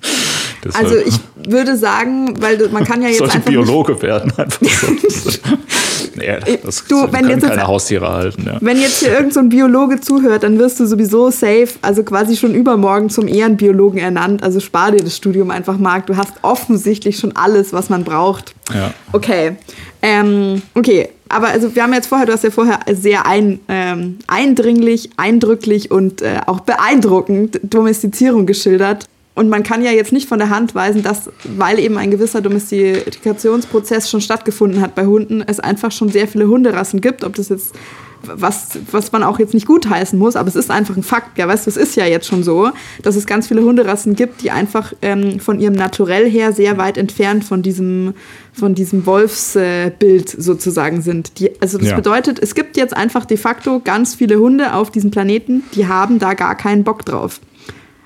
Also 0.74 0.96
ich 0.98 1.20
würde 1.48 1.78
sagen, 1.78 2.42
weil 2.42 2.70
man 2.70 2.84
kann 2.86 3.02
ja 3.02 3.08
jetzt 3.10 3.20
Sollte 3.20 3.40
Biologe 3.40 4.02
werden 4.02 4.32
einfach 4.38 4.60
so. 4.62 5.32
nee, 6.16 6.38
das 6.64 6.86
du, 6.86 7.08
wenn 7.12 7.30
jetzt 7.30 7.46
keine 7.46 7.68
Haustiere 7.68 8.10
halten. 8.10 8.44
Ja. 8.46 8.58
Wenn 8.62 8.80
jetzt 8.80 9.00
hier 9.00 9.10
irgendein 9.10 9.32
so 9.32 9.50
Biologe 9.50 10.02
zuhört, 10.02 10.44
dann 10.44 10.58
wirst 10.60 10.80
du 10.80 10.86
sowieso 10.86 11.30
safe, 11.30 11.70
also 11.82 12.04
quasi 12.04 12.36
schon 12.36 12.56
übermorgen 12.56 13.10
zum 13.10 13.28
Ehrenbiologen 13.28 14.00
ernannt. 14.00 14.44
Also 14.44 14.60
spar 14.60 14.92
dir 14.92 15.04
das 15.04 15.16
Studium 15.16 15.52
einfach, 15.52 15.78
Marc. 15.78 16.08
Du 16.08 16.18
hast 16.18 16.34
offensichtlich 16.42 17.18
schon 17.18 17.36
alles, 17.36 17.74
was 17.74 17.90
man 17.90 18.04
braucht. 18.04 18.56
Ja. 18.74 18.94
Okay. 19.12 19.56
Ähm, 20.02 20.62
okay, 20.76 21.10
aber 21.30 21.48
also 21.48 21.76
wir 21.76 21.84
haben 21.84 21.94
jetzt 21.94 22.08
vorher, 22.08 22.28
du 22.28 22.34
hast 22.34 22.44
ja 22.44 22.52
vorher 22.52 22.80
sehr 22.94 23.26
ein, 23.26 23.60
ähm, 23.68 24.20
eindringlich, 24.28 25.10
eindrücklich 25.18 25.90
und 25.90 26.22
äh, 26.22 26.42
auch 26.46 26.60
beeindruckend 26.60 27.60
Domestizierung 27.64 28.46
geschildert. 28.46 29.06
Und 29.36 29.50
man 29.50 29.64
kann 29.64 29.84
ja 29.84 29.92
jetzt 29.92 30.14
nicht 30.14 30.30
von 30.30 30.40
der 30.40 30.50
Hand 30.50 30.76
weisen, 30.76 31.04
dass, 31.04 31.30
weil 31.44 31.78
eben 31.78 31.98
ein 31.98 32.10
gewisser 32.10 32.42
Domestikationsprozess 32.42 34.10
schon 34.10 34.22
stattgefunden 34.22 34.80
hat 34.82 34.96
bei 34.96 35.06
Hunden, 35.06 35.44
es 35.46 35.60
einfach 35.60 35.92
schon 35.92 36.10
sehr 36.10 36.30
viele 36.30 36.48
Hunderassen 36.48 37.02
gibt. 37.02 37.26
Ob 37.26 37.36
das 37.36 37.50
jetzt, 37.50 37.76
was, 38.24 38.80
was 38.92 39.12
man 39.12 39.24
auch 39.24 39.38
jetzt 39.38 39.54
nicht 39.54 39.68
gutheißen 39.68 40.18
muss, 40.18 40.38
aber 40.38 40.48
es 40.48 40.56
ist 40.56 40.72
einfach 40.72 40.96
ein 40.96 41.04
Fakt. 41.04 41.38
Ja, 41.38 41.50
weißt 41.50 41.66
du, 41.66 41.70
es 41.70 41.76
ist 41.76 41.98
ja 41.98 42.06
jetzt 42.06 42.28
schon 42.28 42.44
so, 42.44 42.72
dass 43.04 43.18
es 43.18 43.26
ganz 43.26 43.50
viele 43.50 43.64
Hunderassen 43.64 44.16
gibt, 44.16 44.42
die 44.42 44.52
einfach 44.52 44.94
ähm, 45.02 45.42
von 45.42 45.60
ihrem 45.60 45.76
Naturell 45.76 46.30
her 46.30 46.54
sehr 46.54 46.78
weit 46.78 46.98
entfernt 46.98 47.44
von 47.44 47.62
diesem, 47.62 48.14
von 48.54 48.74
diesem 48.74 49.06
Wolfsbild 49.06 50.34
äh, 50.34 50.42
sozusagen 50.42 51.02
sind. 51.02 51.40
Die, 51.40 51.52
also 51.62 51.78
das 51.78 51.90
ja. 51.90 51.98
bedeutet, 51.98 52.40
es 52.40 52.56
gibt 52.56 52.78
jetzt 52.78 52.96
einfach 52.96 53.26
de 53.26 53.36
facto 53.36 53.82
ganz 53.84 54.16
viele 54.16 54.40
Hunde 54.40 54.76
auf 54.76 54.92
diesem 54.92 55.12
Planeten, 55.12 55.64
die 55.74 55.88
haben 55.88 56.20
da 56.20 56.36
gar 56.36 56.56
keinen 56.56 56.86
Bock 56.86 57.04
drauf. 57.04 57.42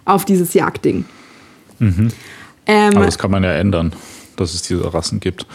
Auf 0.05 0.25
dieses 0.25 0.55
Jagdding. 0.55 1.05
Mhm. 1.79 2.09
Ähm, 2.65 2.95
Aber 2.95 3.05
das 3.05 3.17
kann 3.17 3.31
man 3.31 3.43
ja 3.43 3.53
ändern, 3.53 3.93
dass 4.35 4.53
es 4.53 4.61
diese 4.61 4.93
Rassen 4.93 5.19
gibt. 5.19 5.45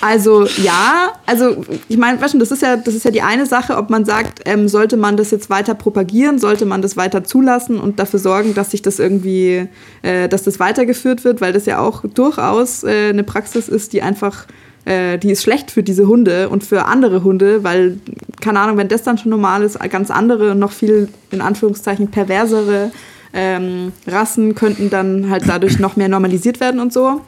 Also 0.00 0.46
ja, 0.62 1.12
also 1.24 1.64
ich 1.88 1.96
meine, 1.96 2.18
das 2.18 2.34
ist 2.34 2.62
ja, 2.62 2.76
das 2.76 2.94
ist 2.94 3.04
ja 3.04 3.10
die 3.10 3.22
eine 3.22 3.46
Sache, 3.46 3.76
ob 3.76 3.90
man 3.90 4.04
sagt, 4.04 4.42
ähm, 4.44 4.68
sollte 4.68 4.96
man 4.96 5.16
das 5.16 5.30
jetzt 5.30 5.50
weiter 5.50 5.74
propagieren, 5.74 6.38
sollte 6.38 6.66
man 6.66 6.82
das 6.82 6.96
weiter 6.96 7.24
zulassen 7.24 7.80
und 7.80 7.98
dafür 7.98 8.20
sorgen, 8.20 8.54
dass 8.54 8.70
sich 8.70 8.82
das 8.82 8.98
irgendwie, 8.98 9.68
äh, 10.02 10.28
dass 10.28 10.44
das 10.44 10.60
weitergeführt 10.60 11.24
wird, 11.24 11.40
weil 11.40 11.52
das 11.52 11.66
ja 11.66 11.80
auch 11.80 12.02
durchaus 12.02 12.84
äh, 12.84 13.08
eine 13.08 13.24
Praxis 13.24 13.68
ist, 13.68 13.92
die 13.92 14.02
einfach, 14.02 14.46
äh, 14.84 15.18
die 15.18 15.32
ist 15.32 15.42
schlecht 15.42 15.70
für 15.70 15.82
diese 15.82 16.06
Hunde 16.06 16.48
und 16.50 16.62
für 16.62 16.84
andere 16.84 17.24
Hunde, 17.24 17.64
weil 17.64 17.98
keine 18.40 18.60
Ahnung, 18.60 18.76
wenn 18.76 18.88
das 18.88 19.02
dann 19.02 19.18
schon 19.18 19.30
normal 19.30 19.62
ist, 19.62 19.80
ganz 19.90 20.10
andere 20.10 20.52
und 20.52 20.58
noch 20.58 20.72
viel 20.72 21.08
in 21.30 21.40
Anführungszeichen 21.40 22.10
perversere 22.10 22.92
ähm, 23.32 23.92
Rassen 24.06 24.54
könnten 24.54 24.90
dann 24.90 25.30
halt 25.30 25.44
dadurch 25.46 25.78
noch 25.78 25.96
mehr 25.96 26.08
normalisiert 26.08 26.60
werden 26.60 26.80
und 26.80 26.92
so. 26.92 27.20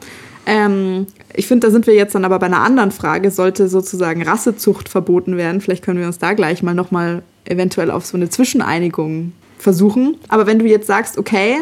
Ähm, 0.45 1.07
ich 1.33 1.47
finde, 1.47 1.67
da 1.67 1.71
sind 1.71 1.85
wir 1.85 1.93
jetzt 1.93 2.15
dann 2.15 2.25
aber 2.25 2.39
bei 2.39 2.47
einer 2.47 2.61
anderen 2.61 2.91
Frage. 2.91 3.31
Sollte 3.31 3.67
sozusagen 3.67 4.23
Rassezucht 4.23 4.89
verboten 4.89 5.37
werden? 5.37 5.61
Vielleicht 5.61 5.83
können 5.83 5.99
wir 5.99 6.07
uns 6.07 6.17
da 6.17 6.33
gleich 6.33 6.63
mal 6.63 6.73
nochmal 6.73 7.21
eventuell 7.45 7.91
auf 7.91 8.05
so 8.05 8.17
eine 8.17 8.29
Zwischeneinigung 8.29 9.33
versuchen. 9.57 10.17
Aber 10.27 10.47
wenn 10.47 10.59
du 10.59 10.65
jetzt 10.65 10.87
sagst, 10.87 11.17
okay, 11.17 11.57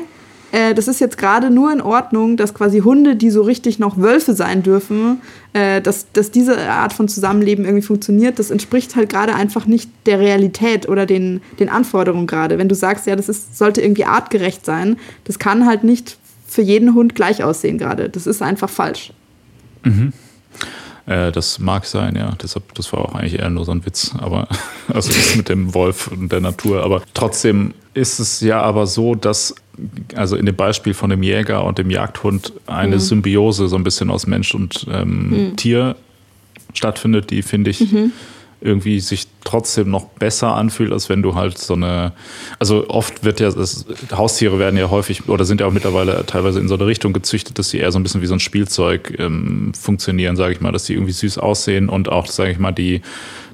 äh, 0.52 0.74
das 0.74 0.88
ist 0.88 1.00
jetzt 1.00 1.18
gerade 1.18 1.50
nur 1.50 1.72
in 1.72 1.82
Ordnung, 1.82 2.38
dass 2.38 2.54
quasi 2.54 2.80
Hunde, 2.80 3.16
die 3.16 3.30
so 3.30 3.42
richtig 3.42 3.80
noch 3.80 3.98
Wölfe 3.98 4.34
sein 4.34 4.64
dürfen, 4.64 5.22
äh, 5.54 5.82
dass, 5.82 6.12
dass 6.14 6.32
diese 6.32 6.70
Art 6.70 6.94
von 6.94 7.08
Zusammenleben 7.08 7.66
irgendwie 7.66 7.86
funktioniert, 7.86 8.40
das 8.40 8.52
entspricht 8.52 8.96
halt 8.96 9.10
gerade 9.10 9.36
einfach 9.36 9.66
nicht 9.66 9.90
der 10.06 10.20
Realität 10.20 10.88
oder 10.88 11.06
den, 11.06 11.42
den 11.60 11.70
Anforderungen 11.70 12.28
gerade. 12.28 12.58
Wenn 12.58 12.70
du 12.70 12.76
sagst, 12.76 13.08
ja, 13.08 13.16
das 13.16 13.30
ist, 13.30 13.58
sollte 13.58 13.82
irgendwie 13.82 14.06
artgerecht 14.06 14.66
sein, 14.66 14.98
das 15.26 15.40
kann 15.40 15.66
halt 15.66 15.84
nicht 15.84 16.18
für 16.48 16.62
jeden 16.62 16.94
Hund 16.94 17.14
gleich 17.14 17.44
aussehen 17.44 17.78
gerade. 17.78 18.10
Das 18.10 18.26
ist 18.26 18.42
einfach 18.42 18.70
falsch. 18.70 19.12
Mhm. 19.84 20.14
Äh, 21.08 21.32
das 21.32 21.58
mag 21.58 21.86
sein, 21.86 22.16
ja. 22.16 22.34
Deshalb, 22.42 22.74
das 22.76 22.92
war 22.94 23.00
auch 23.00 23.16
eigentlich 23.16 23.40
eher 23.40 23.50
nur 23.50 23.66
so 23.66 23.72
ein 23.72 23.86
Witz, 23.86 24.14
aber 24.20 24.48
also 24.94 25.12
das 25.12 25.36
mit 25.36 25.50
dem 25.50 25.74
Wolf 25.74 26.08
und 26.08 26.32
der 26.32 26.42
Natur. 26.42 26.84
Aber 26.84 27.02
trotzdem 27.14 27.74
ist 27.94 28.20
es 28.20 28.42
ja 28.42 28.62
aber 28.62 28.86
so, 28.86 29.16
dass 29.16 29.56
also 30.16 30.36
in 30.36 30.46
dem 30.46 30.56
Beispiel 30.56 30.94
von 30.94 31.10
dem 31.10 31.24
Jäger 31.24 31.64
und 31.64 31.78
dem 31.78 31.90
Jagdhund 31.90 32.52
eine 32.68 32.96
mhm. 32.96 33.00
Symbiose 33.00 33.68
so 33.68 33.76
ein 33.76 33.84
bisschen 33.84 34.10
aus 34.10 34.28
Mensch 34.28 34.54
und 34.54 34.86
ähm, 34.92 35.30
mhm. 35.30 35.56
Tier 35.56 35.96
stattfindet, 36.74 37.32
die 37.32 37.42
finde 37.42 37.72
ich 37.72 37.92
mhm. 37.92 38.12
Irgendwie 38.60 39.00
sich 39.00 39.28
trotzdem 39.44 39.90
noch 39.90 40.06
besser 40.06 40.56
anfühlt, 40.56 40.92
als 40.92 41.10
wenn 41.10 41.22
du 41.22 41.36
halt 41.36 41.58
so 41.58 41.74
eine, 41.74 42.14
also 42.60 42.90
oft 42.90 43.24
wird 43.24 43.40
ja, 43.40 43.52
das, 43.52 43.86
Haustiere 44.12 44.60
werden 44.60 44.78
ja 44.78 44.90
häufig 44.90 45.30
oder 45.30 45.46
sind 45.46 45.62
ja 45.62 45.68
auch 45.68 45.72
mittlerweile 45.72 46.26
teilweise 46.26 46.60
in 46.60 46.68
so 46.68 46.76
eine 46.76 46.86
Richtung 46.86 47.14
gezüchtet, 47.14 47.60
dass 47.60 47.70
sie 47.70 47.78
eher 47.78 47.92
so 47.92 48.00
ein 48.00 48.04
bisschen 48.04 48.22
wie 48.22 48.28
so 48.28 48.34
ein 48.34 48.40
Spielzeug 48.40 49.16
ähm, 49.20 49.74
funktionieren, 49.80 50.36
sage 50.36 50.54
ich 50.54 50.62
mal, 50.62 50.72
dass 50.72 50.86
sie 50.86 50.94
irgendwie 50.94 51.14
süß 51.14 51.38
aussehen 51.38 51.88
und 51.88 52.10
auch, 52.10 52.26
sage 52.28 52.52
ich 52.52 52.60
mal, 52.60 52.72
die 52.72 53.02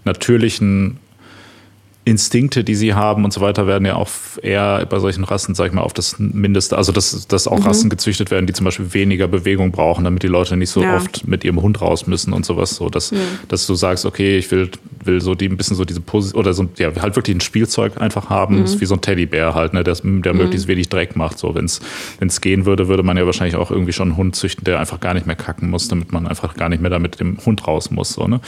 natürlichen 0.06 1.00
Instinkte, 2.06 2.66
die 2.66 2.76
sie 2.76 2.94
haben 2.94 3.24
und 3.24 3.32
so 3.32 3.40
weiter, 3.40 3.66
werden 3.66 3.86
ja 3.86 3.96
auch 3.96 4.10
eher 4.42 4.86
bei 4.88 5.00
solchen 5.00 5.24
Rassen, 5.24 5.56
sag 5.56 5.68
ich 5.68 5.74
mal, 5.74 5.82
auf 5.82 5.94
das 5.94 6.20
Mindeste, 6.20 6.78
also 6.78 6.92
dass, 6.92 7.28
dass 7.28 7.48
auch 7.48 7.60
mhm. 7.60 7.66
Rassen 7.66 7.90
gezüchtet 7.90 8.30
werden, 8.30 8.46
die 8.46 8.52
zum 8.52 8.66
Beispiel 8.66 8.94
weniger 8.94 9.30
Bewegung 9.30 9.72
brauchen, 9.72 10.04
damit 10.04 10.22
die 10.24 10.28
Leute 10.28 10.58
nicht 10.58 10.70
so 10.70 10.84
ja. 10.84 10.98
oft 10.98 11.26
mit 11.26 11.46
ihrem 11.46 11.62
Hund 11.62 11.82
raus 11.82 12.06
müssen 12.06 12.34
und 12.34 12.46
sowas. 12.46 12.76
So, 12.76 12.90
dass, 12.90 13.12
ja. 13.12 13.18
dass 13.48 13.66
du 13.68 13.76
sagst, 13.76 14.06
okay, 14.06 14.38
ich 14.38 14.52
will, 14.52 14.70
will 15.04 15.22
so 15.22 15.34
die 15.34 15.48
ein 15.48 15.56
bisschen 15.56 15.78
so 15.78 15.86
diese 15.86 16.02
Position 16.02 16.40
oder 16.42 16.54
so, 16.54 16.68
ja, 16.78 16.92
halt 17.02 17.16
wirklich 17.16 17.38
ein 17.38 17.42
Spielzeug 17.42 18.02
einfach 18.02 18.30
haben, 18.30 18.60
mhm. 18.60 18.82
wie 18.82 18.86
so 18.86 18.96
ein 18.96 19.02
Teddybär 19.02 19.56
halt, 19.56 19.74
ne, 19.74 19.86
der, 19.86 19.96
der 19.96 20.34
mhm. 20.34 20.40
möglichst 20.40 20.68
wenig 20.68 20.90
Dreck 20.90 21.16
macht. 21.16 21.40
So, 21.40 21.56
wenn 21.56 21.66
es 21.66 22.42
gehen 22.42 22.66
würde, 22.66 22.90
würde 22.90 23.04
man 23.04 23.16
ja 23.16 23.26
wahrscheinlich 23.26 23.56
auch 23.56 23.72
irgendwie 23.72 23.94
schon 23.94 24.10
einen 24.10 24.18
Hund 24.18 24.36
züchten, 24.36 24.66
der 24.66 24.80
einfach 24.80 25.00
gar 25.00 25.14
nicht 25.14 25.26
mehr 25.26 25.38
kacken 25.38 25.70
muss, 25.70 25.88
damit 25.88 26.12
man 26.12 26.28
einfach 26.28 26.56
gar 26.56 26.68
nicht 26.68 26.82
mehr 26.82 26.92
da 26.92 27.00
mit 27.00 27.22
dem 27.22 27.38
Hund 27.46 27.66
raus 27.66 27.92
muss. 27.92 28.12
So, 28.12 28.28
ne? 28.28 28.42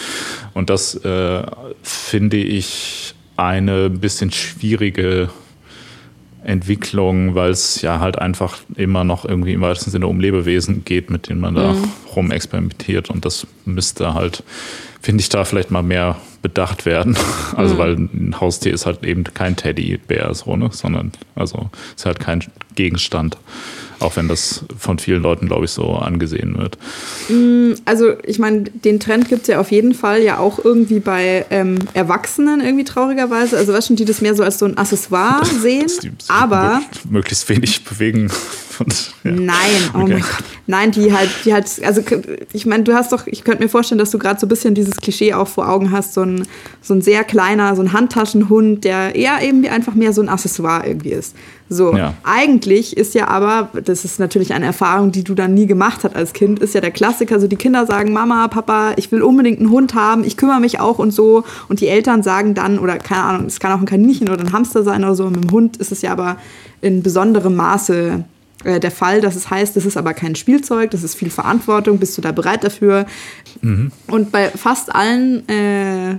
Und 0.53 0.69
das 0.69 0.95
äh, 1.05 1.43
finde 1.83 2.37
ich 2.37 3.14
eine 3.37 3.89
bisschen 3.89 4.31
schwierige 4.31 5.29
Entwicklung, 6.45 7.33
weil 7.33 7.49
es 7.49 7.81
ja 7.81 7.99
halt 7.99 8.19
einfach 8.19 8.59
immer 8.75 9.03
noch 9.03 9.25
irgendwie 9.25 9.53
im 9.53 9.61
weitesten 9.61 9.91
Sinne 9.91 10.07
um 10.07 10.19
Lebewesen 10.19 10.85
geht, 10.85 11.09
mit 11.09 11.27
denen 11.27 11.41
man 11.41 11.55
da 11.55 11.73
mhm. 11.73 11.91
rumexperimentiert. 12.15 13.09
Und 13.09 13.25
das 13.25 13.47
müsste 13.65 14.13
halt, 14.13 14.43
finde 15.01 15.21
ich, 15.21 15.29
da 15.29 15.43
vielleicht 15.43 15.71
mal 15.71 15.81
mehr 15.81 16.17
bedacht 16.41 16.85
werden. 16.85 17.17
Also, 17.55 17.75
mhm. 17.75 17.79
weil 17.79 17.93
ein 17.95 18.35
Haustier 18.39 18.73
ist 18.73 18.85
halt 18.85 19.03
eben 19.03 19.23
kein 19.23 19.55
Teddybär, 19.55 20.33
so, 20.33 20.55
ne? 20.55 20.69
sondern 20.71 21.13
also 21.35 21.69
ist 21.95 22.05
halt 22.05 22.19
kein 22.19 22.43
Gegenstand. 22.75 23.37
Auch 23.99 24.15
wenn 24.15 24.27
das 24.27 24.65
von 24.77 24.99
vielen 24.99 25.21
Leuten, 25.21 25.47
glaube 25.47 25.65
ich, 25.65 25.71
so 25.71 25.93
angesehen 25.93 26.57
wird. 26.57 26.77
Mm, 27.29 27.73
also 27.85 28.13
ich 28.23 28.39
meine, 28.39 28.63
den 28.63 28.99
Trend 28.99 29.29
gibt 29.29 29.43
es 29.43 29.47
ja 29.47 29.59
auf 29.59 29.71
jeden 29.71 29.93
Fall 29.93 30.21
ja 30.21 30.37
auch 30.37 30.63
irgendwie 30.63 30.99
bei 30.99 31.45
ähm, 31.49 31.79
Erwachsenen 31.93 32.61
irgendwie 32.61 32.83
traurigerweise. 32.83 33.57
Also 33.57 33.73
was 33.73 33.87
schon 33.87 33.95
die 33.95 34.05
das 34.05 34.21
mehr 34.21 34.35
so 34.35 34.43
als 34.43 34.59
so 34.59 34.65
ein 34.65 34.77
Accessoire 34.77 35.45
sehen. 35.61 35.87
aber 36.27 36.81
möglichst 37.09 37.47
wenig 37.49 37.83
bewegen. 37.83 38.31
Und, 38.79 39.13
ja. 39.23 39.31
Nein, 39.31 39.55
oh 39.93 39.99
okay. 39.99 40.13
mein 40.13 40.21
Gott. 40.21 40.43
Nein, 40.67 40.91
die 40.91 41.13
halt, 41.13 41.29
die 41.45 41.53
halt, 41.53 41.65
also 41.83 42.01
ich 42.51 42.65
meine, 42.65 42.83
du 42.83 42.93
hast 42.93 43.11
doch, 43.11 43.27
ich 43.27 43.43
könnte 43.43 43.63
mir 43.63 43.69
vorstellen, 43.69 43.99
dass 43.99 44.11
du 44.11 44.19
gerade 44.19 44.39
so 44.39 44.45
ein 44.45 44.49
bisschen 44.49 44.75
dieses 44.75 44.97
Klischee 44.97 45.33
auch 45.33 45.47
vor 45.47 45.69
Augen 45.69 45.91
hast, 45.91 46.13
so 46.13 46.21
ein, 46.21 46.45
so 46.81 46.93
ein 46.93 47.01
sehr 47.01 47.23
kleiner, 47.23 47.75
so 47.75 47.81
ein 47.81 47.93
Handtaschenhund, 47.93 48.83
der 48.83 49.15
eher 49.15 49.41
eben 49.41 49.65
einfach 49.65 49.95
mehr 49.95 50.13
so 50.13 50.21
ein 50.21 50.29
Accessoire 50.29 50.85
irgendwie 50.85 51.11
ist. 51.11 51.35
So, 51.67 51.95
ja. 51.95 52.13
eigentlich 52.23 52.95
ist 52.95 53.15
ja 53.15 53.27
aber, 53.27 53.69
das 53.83 54.05
ist 54.05 54.19
natürlich 54.19 54.53
eine 54.53 54.65
Erfahrung, 54.65 55.11
die 55.11 55.23
du 55.23 55.33
dann 55.33 55.55
nie 55.55 55.65
gemacht 55.65 56.03
hast 56.03 56.15
als 56.15 56.33
Kind, 56.33 56.59
ist 56.59 56.75
ja 56.75 56.81
der 56.81 56.91
Klassiker, 56.91 57.39
so 57.39 57.47
die 57.47 57.55
Kinder 57.55 57.87
sagen, 57.87 58.13
Mama, 58.13 58.47
Papa, 58.49 58.93
ich 58.97 59.11
will 59.11 59.23
unbedingt 59.23 59.59
einen 59.59 59.71
Hund 59.71 59.95
haben, 59.95 60.23
ich 60.23 60.37
kümmere 60.37 60.59
mich 60.59 60.79
auch 60.79 60.99
und 60.99 61.11
so. 61.11 61.43
Und 61.67 61.81
die 61.81 61.87
Eltern 61.87 62.21
sagen 62.21 62.53
dann, 62.53 62.77
oder 62.77 62.97
keine 62.97 63.23
Ahnung, 63.23 63.47
es 63.47 63.59
kann 63.59 63.71
auch 63.71 63.79
ein 63.79 63.87
Kaninchen 63.87 64.29
oder 64.29 64.41
ein 64.41 64.53
Hamster 64.53 64.83
sein 64.83 65.03
oder 65.03 65.15
so, 65.15 65.25
und 65.25 65.33
mit 65.33 65.43
dem 65.45 65.51
Hund 65.51 65.77
ist 65.77 65.91
es 65.91 66.03
ja 66.03 66.11
aber 66.11 66.37
in 66.81 67.01
besonderem 67.01 67.55
Maße 67.55 68.23
äh, 68.63 68.79
der 68.79 68.91
Fall, 68.91 69.21
dass 69.21 69.35
es 69.35 69.49
heißt, 69.49 69.75
das 69.75 69.85
ist 69.85 69.97
aber 69.97 70.13
kein 70.13 70.35
Spielzeug, 70.35 70.91
das 70.91 71.03
ist 71.03 71.15
viel 71.15 71.31
Verantwortung, 71.31 71.97
bist 71.97 72.15
du 72.15 72.21
da 72.21 72.31
bereit 72.31 72.63
dafür? 72.63 73.07
Mhm. 73.61 73.91
Und 74.07 74.31
bei 74.31 74.49
fast 74.49 74.93
allen 74.93 75.49
äh, 75.49 76.17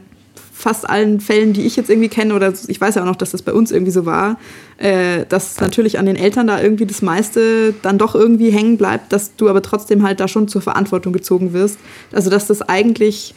fast 0.58 0.88
allen 0.88 1.20
Fällen, 1.20 1.52
die 1.52 1.66
ich 1.66 1.76
jetzt 1.76 1.90
irgendwie 1.90 2.08
kenne, 2.08 2.34
oder 2.34 2.50
ich 2.66 2.80
weiß 2.80 2.94
ja 2.94 3.02
auch 3.02 3.06
noch, 3.06 3.16
dass 3.16 3.32
das 3.32 3.42
bei 3.42 3.52
uns 3.52 3.70
irgendwie 3.70 3.92
so 3.92 4.06
war, 4.06 4.38
äh, 4.78 5.26
dass 5.28 5.60
natürlich 5.60 5.98
an 5.98 6.06
den 6.06 6.16
Eltern 6.16 6.46
da 6.46 6.62
irgendwie 6.62 6.86
das 6.86 7.02
meiste 7.02 7.74
dann 7.82 7.98
doch 7.98 8.14
irgendwie 8.14 8.50
hängen 8.50 8.78
bleibt, 8.78 9.12
dass 9.12 9.36
du 9.36 9.50
aber 9.50 9.60
trotzdem 9.60 10.02
halt 10.02 10.18
da 10.18 10.28
schon 10.28 10.48
zur 10.48 10.62
Verantwortung 10.62 11.12
gezogen 11.12 11.52
wirst. 11.52 11.78
Also 12.10 12.30
dass 12.30 12.46
das 12.46 12.62
eigentlich, 12.62 13.34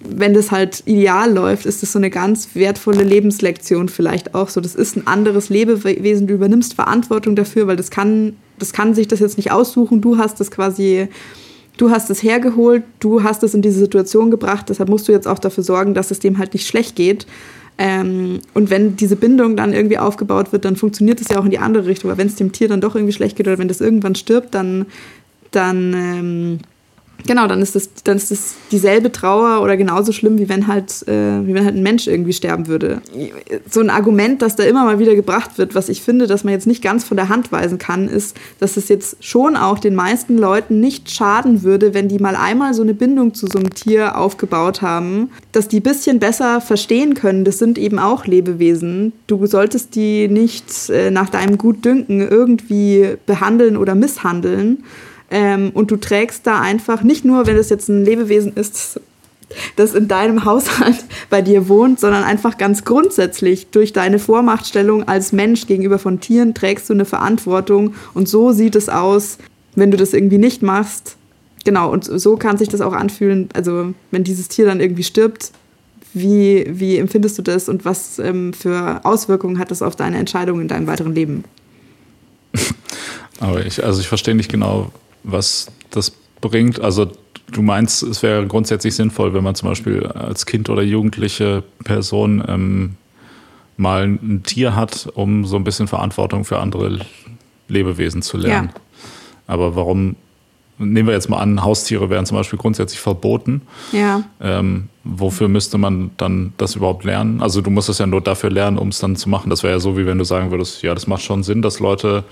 wenn 0.00 0.34
das 0.34 0.50
halt 0.50 0.82
ideal 0.84 1.32
läuft, 1.32 1.64
ist 1.64 1.82
das 1.82 1.92
so 1.92 1.98
eine 1.98 2.10
ganz 2.10 2.50
wertvolle 2.52 3.02
Lebenslektion 3.02 3.88
vielleicht 3.88 4.34
auch 4.34 4.50
so. 4.50 4.60
Das 4.60 4.74
ist 4.74 4.94
ein 4.94 5.06
anderes 5.06 5.48
Lebewesen, 5.48 6.26
du 6.26 6.34
übernimmst 6.34 6.74
Verantwortung 6.74 7.34
dafür, 7.34 7.66
weil 7.66 7.76
das 7.76 7.90
kann, 7.90 8.36
das 8.58 8.74
kann 8.74 8.94
sich 8.94 9.08
das 9.08 9.20
jetzt 9.20 9.38
nicht 9.38 9.52
aussuchen. 9.52 10.02
Du 10.02 10.18
hast 10.18 10.38
das 10.38 10.50
quasi 10.50 11.08
du 11.78 11.90
hast 11.90 12.10
es 12.10 12.22
hergeholt, 12.22 12.82
du 13.00 13.22
hast 13.22 13.42
es 13.42 13.54
in 13.54 13.62
diese 13.62 13.78
Situation 13.78 14.30
gebracht, 14.30 14.66
deshalb 14.68 14.90
musst 14.90 15.08
du 15.08 15.12
jetzt 15.12 15.26
auch 15.26 15.38
dafür 15.38 15.64
sorgen, 15.64 15.94
dass 15.94 16.10
es 16.10 16.18
dem 16.18 16.36
halt 16.36 16.52
nicht 16.52 16.66
schlecht 16.66 16.94
geht. 16.96 17.26
Ähm, 17.78 18.40
und 18.54 18.70
wenn 18.70 18.96
diese 18.96 19.14
Bindung 19.16 19.56
dann 19.56 19.72
irgendwie 19.72 19.98
aufgebaut 19.98 20.52
wird, 20.52 20.64
dann 20.64 20.74
funktioniert 20.74 21.20
es 21.20 21.28
ja 21.28 21.38
auch 21.38 21.44
in 21.44 21.52
die 21.52 21.60
andere 21.60 21.86
Richtung. 21.86 22.10
Aber 22.10 22.18
wenn 22.18 22.26
es 22.26 22.34
dem 22.34 22.52
Tier 22.52 22.68
dann 22.68 22.80
doch 22.80 22.96
irgendwie 22.96 23.12
schlecht 23.12 23.36
geht 23.36 23.46
oder 23.46 23.58
wenn 23.58 23.68
das 23.68 23.80
irgendwann 23.80 24.16
stirbt, 24.16 24.52
dann, 24.54 24.86
dann 25.52 25.94
ähm, 25.94 26.58
Genau, 27.26 27.46
dann 27.46 27.60
ist 27.60 27.74
das, 27.74 27.90
dann 28.04 28.16
ist 28.16 28.30
das 28.30 28.54
dieselbe 28.70 29.10
Trauer 29.10 29.62
oder 29.62 29.76
genauso 29.76 30.12
schlimm, 30.12 30.38
wie 30.38 30.48
wenn 30.48 30.66
halt, 30.66 31.06
äh, 31.08 31.46
wie 31.46 31.52
wenn 31.52 31.64
halt 31.64 31.74
ein 31.74 31.82
Mensch 31.82 32.06
irgendwie 32.06 32.32
sterben 32.32 32.68
würde. 32.68 33.02
So 33.68 33.80
ein 33.80 33.90
Argument, 33.90 34.40
das 34.40 34.56
da 34.56 34.62
immer 34.62 34.84
mal 34.84 34.98
wieder 34.98 35.14
gebracht 35.14 35.58
wird, 35.58 35.74
was 35.74 35.88
ich 35.88 36.00
finde, 36.00 36.26
dass 36.26 36.44
man 36.44 36.52
jetzt 36.52 36.66
nicht 36.66 36.82
ganz 36.82 37.04
von 37.04 37.16
der 37.16 37.28
Hand 37.28 37.50
weisen 37.50 37.78
kann, 37.78 38.08
ist, 38.08 38.36
dass 38.60 38.76
es 38.76 38.88
jetzt 38.88 39.22
schon 39.22 39.56
auch 39.56 39.78
den 39.78 39.94
meisten 39.94 40.38
Leuten 40.38 40.80
nicht 40.80 41.10
schaden 41.10 41.62
würde, 41.62 41.92
wenn 41.92 42.08
die 42.08 42.18
mal 42.18 42.36
einmal 42.36 42.72
so 42.72 42.82
eine 42.82 42.94
Bindung 42.94 43.34
zu 43.34 43.46
so 43.46 43.58
einem 43.58 43.74
Tier 43.74 44.16
aufgebaut 44.16 44.80
haben, 44.80 45.30
dass 45.52 45.68
die 45.68 45.80
ein 45.80 45.82
bisschen 45.82 46.20
besser 46.20 46.60
verstehen 46.60 47.14
können. 47.14 47.44
Das 47.44 47.58
sind 47.58 47.78
eben 47.78 47.98
auch 47.98 48.26
Lebewesen. 48.26 49.12
Du 49.26 49.44
solltest 49.46 49.96
die 49.96 50.28
nicht 50.28 50.88
äh, 50.88 51.10
nach 51.10 51.30
deinem 51.30 51.58
Gutdünken 51.58 52.20
irgendwie 52.20 53.16
behandeln 53.26 53.76
oder 53.76 53.94
misshandeln 53.94 54.84
ähm, 55.30 55.70
und 55.74 55.90
du 55.90 55.96
trägst 55.96 56.46
da 56.46 56.60
einfach, 56.60 57.02
nicht 57.02 57.24
nur, 57.24 57.46
wenn 57.46 57.56
es 57.56 57.68
jetzt 57.68 57.88
ein 57.88 58.04
Lebewesen 58.04 58.54
ist, 58.54 59.00
das 59.76 59.94
in 59.94 60.08
deinem 60.08 60.44
Haushalt 60.44 61.04
bei 61.30 61.42
dir 61.42 61.68
wohnt, 61.68 62.00
sondern 62.00 62.24
einfach 62.24 62.58
ganz 62.58 62.84
grundsätzlich 62.84 63.68
durch 63.70 63.92
deine 63.92 64.18
Vormachtstellung 64.18 65.06
als 65.08 65.32
Mensch 65.32 65.66
gegenüber 65.66 65.98
von 65.98 66.20
Tieren 66.20 66.54
trägst 66.54 66.88
du 66.88 66.94
eine 66.94 67.04
Verantwortung 67.04 67.94
und 68.14 68.28
so 68.28 68.52
sieht 68.52 68.76
es 68.76 68.88
aus, 68.88 69.38
wenn 69.74 69.90
du 69.90 69.96
das 69.96 70.12
irgendwie 70.12 70.38
nicht 70.38 70.62
machst. 70.62 71.16
Genau, 71.64 71.90
und 71.90 72.04
so 72.04 72.36
kann 72.36 72.56
sich 72.56 72.68
das 72.68 72.80
auch 72.80 72.92
anfühlen, 72.92 73.48
also 73.52 73.92
wenn 74.10 74.24
dieses 74.24 74.48
Tier 74.48 74.64
dann 74.64 74.80
irgendwie 74.80 75.04
stirbt, 75.04 75.52
wie, 76.14 76.66
wie 76.68 76.96
empfindest 76.96 77.36
du 77.38 77.42
das 77.42 77.68
und 77.68 77.84
was 77.84 78.18
ähm, 78.18 78.52
für 78.54 79.04
Auswirkungen 79.04 79.58
hat 79.58 79.70
das 79.70 79.82
auf 79.82 79.94
deine 79.94 80.16
Entscheidung 80.18 80.60
in 80.60 80.68
deinem 80.68 80.86
weiteren 80.86 81.14
Leben? 81.14 81.44
Aber 83.40 83.64
ich, 83.64 83.84
also 83.84 84.00
ich 84.00 84.08
verstehe 84.08 84.34
nicht 84.34 84.50
genau, 84.50 84.90
was 85.22 85.68
das 85.90 86.12
bringt. 86.40 86.80
Also 86.80 87.10
du 87.52 87.62
meinst, 87.62 88.02
es 88.02 88.22
wäre 88.22 88.46
grundsätzlich 88.46 88.94
sinnvoll, 88.94 89.34
wenn 89.34 89.44
man 89.44 89.54
zum 89.54 89.68
Beispiel 89.68 90.06
als 90.06 90.46
Kind 90.46 90.68
oder 90.70 90.82
jugendliche 90.82 91.62
Person 91.84 92.44
ähm, 92.46 92.96
mal 93.76 94.04
ein 94.04 94.42
Tier 94.44 94.74
hat, 94.74 95.08
um 95.14 95.44
so 95.44 95.56
ein 95.56 95.64
bisschen 95.64 95.88
Verantwortung 95.88 96.44
für 96.44 96.58
andere 96.58 96.98
Lebewesen 97.68 98.22
zu 98.22 98.36
lernen. 98.36 98.70
Ja. 98.74 98.80
Aber 99.46 99.76
warum, 99.76 100.16
nehmen 100.78 101.06
wir 101.08 101.14
jetzt 101.14 101.30
mal 101.30 101.38
an, 101.38 101.62
Haustiere 101.62 102.10
wären 102.10 102.26
zum 102.26 102.36
Beispiel 102.36 102.58
grundsätzlich 102.58 103.00
verboten. 103.00 103.62
Ja. 103.92 104.24
Ähm, 104.40 104.88
wofür 105.04 105.48
müsste 105.48 105.78
man 105.78 106.10
dann 106.16 106.52
das 106.58 106.74
überhaupt 106.76 107.04
lernen? 107.04 107.40
Also 107.40 107.60
du 107.60 107.70
musst 107.70 107.88
es 107.88 107.98
ja 107.98 108.06
nur 108.06 108.20
dafür 108.20 108.50
lernen, 108.50 108.78
um 108.78 108.88
es 108.88 108.98
dann 108.98 109.16
zu 109.16 109.28
machen. 109.28 109.48
Das 109.48 109.62
wäre 109.62 109.74
ja 109.74 109.80
so, 109.80 109.96
wie 109.96 110.06
wenn 110.06 110.18
du 110.18 110.24
sagen 110.24 110.50
würdest, 110.50 110.82
ja, 110.82 110.92
das 110.92 111.06
macht 111.06 111.22
schon 111.22 111.42
Sinn, 111.42 111.62
dass 111.62 111.80
Leute 111.80 112.24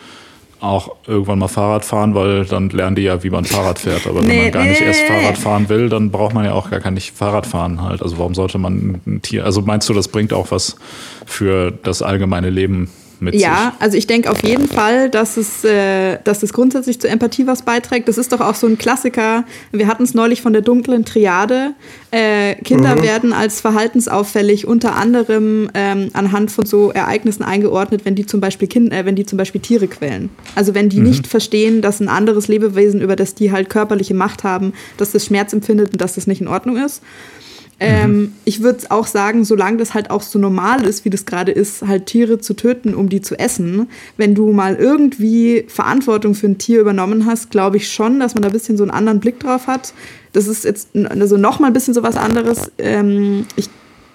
auch 0.60 0.96
irgendwann 1.06 1.38
mal 1.38 1.48
Fahrrad 1.48 1.84
fahren, 1.84 2.14
weil 2.14 2.44
dann 2.44 2.70
lernen 2.70 2.96
die 2.96 3.02
ja, 3.02 3.22
wie 3.22 3.30
man 3.30 3.44
Fahrrad 3.44 3.78
fährt. 3.78 4.06
Aber 4.06 4.22
nee, 4.22 4.28
wenn 4.28 4.42
man 4.44 4.52
gar 4.52 4.62
nee, 4.64 4.70
nicht 4.70 4.80
erst 4.80 5.02
Fahrrad 5.02 5.38
fahren 5.38 5.68
will, 5.68 5.88
dann 5.88 6.10
braucht 6.10 6.34
man 6.34 6.44
ja 6.44 6.52
auch 6.52 6.70
gar 6.70 6.80
kein 6.80 6.96
Fahrrad 6.98 7.46
fahren 7.46 7.82
halt. 7.82 8.02
Also 8.02 8.18
warum 8.18 8.34
sollte 8.34 8.58
man 8.58 9.00
ein 9.06 9.22
Tier, 9.22 9.44
also 9.44 9.60
meinst 9.62 9.88
du, 9.88 9.94
das 9.94 10.08
bringt 10.08 10.32
auch 10.32 10.50
was 10.50 10.76
für 11.26 11.70
das 11.70 12.02
allgemeine 12.02 12.50
Leben 12.50 12.90
mit 13.20 13.34
ja, 13.34 13.72
sich. 13.72 13.82
also 13.82 13.96
ich 13.98 14.06
denke 14.06 14.30
auf 14.30 14.42
jeden 14.42 14.68
Fall, 14.68 15.08
dass 15.10 15.36
es, 15.36 15.64
äh, 15.64 16.18
dass 16.24 16.42
es 16.42 16.52
grundsätzlich 16.52 17.00
zur 17.00 17.10
Empathie 17.10 17.46
was 17.46 17.62
beiträgt. 17.62 18.08
Das 18.08 18.18
ist 18.18 18.32
doch 18.32 18.40
auch 18.40 18.54
so 18.54 18.66
ein 18.66 18.78
Klassiker. 18.78 19.44
Wir 19.72 19.86
hatten 19.86 20.02
es 20.02 20.14
neulich 20.14 20.42
von 20.42 20.52
der 20.52 20.62
dunklen 20.62 21.04
Triade. 21.04 21.74
Äh, 22.10 22.56
Kinder 22.56 22.96
mhm. 22.96 23.02
werden 23.02 23.32
als 23.32 23.60
verhaltensauffällig 23.60 24.66
unter 24.66 24.96
anderem 24.96 25.70
ähm, 25.74 26.10
anhand 26.12 26.50
von 26.50 26.66
so 26.66 26.90
Ereignissen 26.90 27.42
eingeordnet, 27.42 28.04
wenn 28.04 28.14
die 28.14 28.26
zum 28.26 28.40
Beispiel 28.40 28.68
kind, 28.68 28.92
äh, 28.92 29.04
wenn 29.04 29.16
die 29.16 29.26
zum 29.26 29.38
Beispiel 29.38 29.60
Tiere 29.60 29.88
quälen. 29.88 30.30
Also 30.54 30.74
wenn 30.74 30.88
die 30.88 30.98
mhm. 30.98 31.08
nicht 31.08 31.26
verstehen, 31.26 31.82
dass 31.82 32.00
ein 32.00 32.08
anderes 32.08 32.48
Lebewesen, 32.48 33.00
über 33.00 33.16
das 33.16 33.34
die 33.34 33.52
halt 33.52 33.70
körperliche 33.70 34.14
Macht 34.14 34.44
haben, 34.44 34.72
dass 34.96 35.12
das 35.12 35.26
Schmerz 35.26 35.52
empfindet 35.52 35.92
und 35.92 36.00
dass 36.00 36.14
das 36.14 36.26
nicht 36.26 36.40
in 36.40 36.48
Ordnung 36.48 36.76
ist. 36.76 37.02
Ähm, 37.78 38.16
mhm. 38.16 38.32
Ich 38.44 38.62
würde 38.62 38.90
auch 38.90 39.06
sagen, 39.06 39.44
solange 39.44 39.76
das 39.76 39.92
halt 39.92 40.10
auch 40.10 40.22
so 40.22 40.38
normal 40.38 40.84
ist, 40.84 41.04
wie 41.04 41.10
das 41.10 41.26
gerade 41.26 41.52
ist, 41.52 41.82
halt 41.82 42.06
Tiere 42.06 42.38
zu 42.38 42.54
töten, 42.54 42.94
um 42.94 43.08
die 43.08 43.20
zu 43.20 43.38
essen, 43.38 43.88
wenn 44.16 44.34
du 44.34 44.52
mal 44.52 44.76
irgendwie 44.76 45.66
Verantwortung 45.68 46.34
für 46.34 46.46
ein 46.46 46.58
Tier 46.58 46.80
übernommen 46.80 47.26
hast, 47.26 47.50
glaube 47.50 47.76
ich 47.76 47.90
schon, 47.90 48.18
dass 48.18 48.34
man 48.34 48.42
da 48.42 48.48
ein 48.48 48.52
bisschen 48.52 48.78
so 48.78 48.84
einen 48.84 48.92
anderen 48.92 49.20
Blick 49.20 49.40
drauf 49.40 49.66
hat. 49.66 49.92
Das 50.32 50.46
ist 50.46 50.64
jetzt 50.64 50.88
also 50.94 51.36
noch 51.36 51.60
mal 51.60 51.66
ein 51.66 51.72
bisschen 51.72 51.94
so 51.94 52.02
was 52.02 52.16
anderes. 52.16 52.70
Ähm, 52.78 53.46
ich 53.56 53.68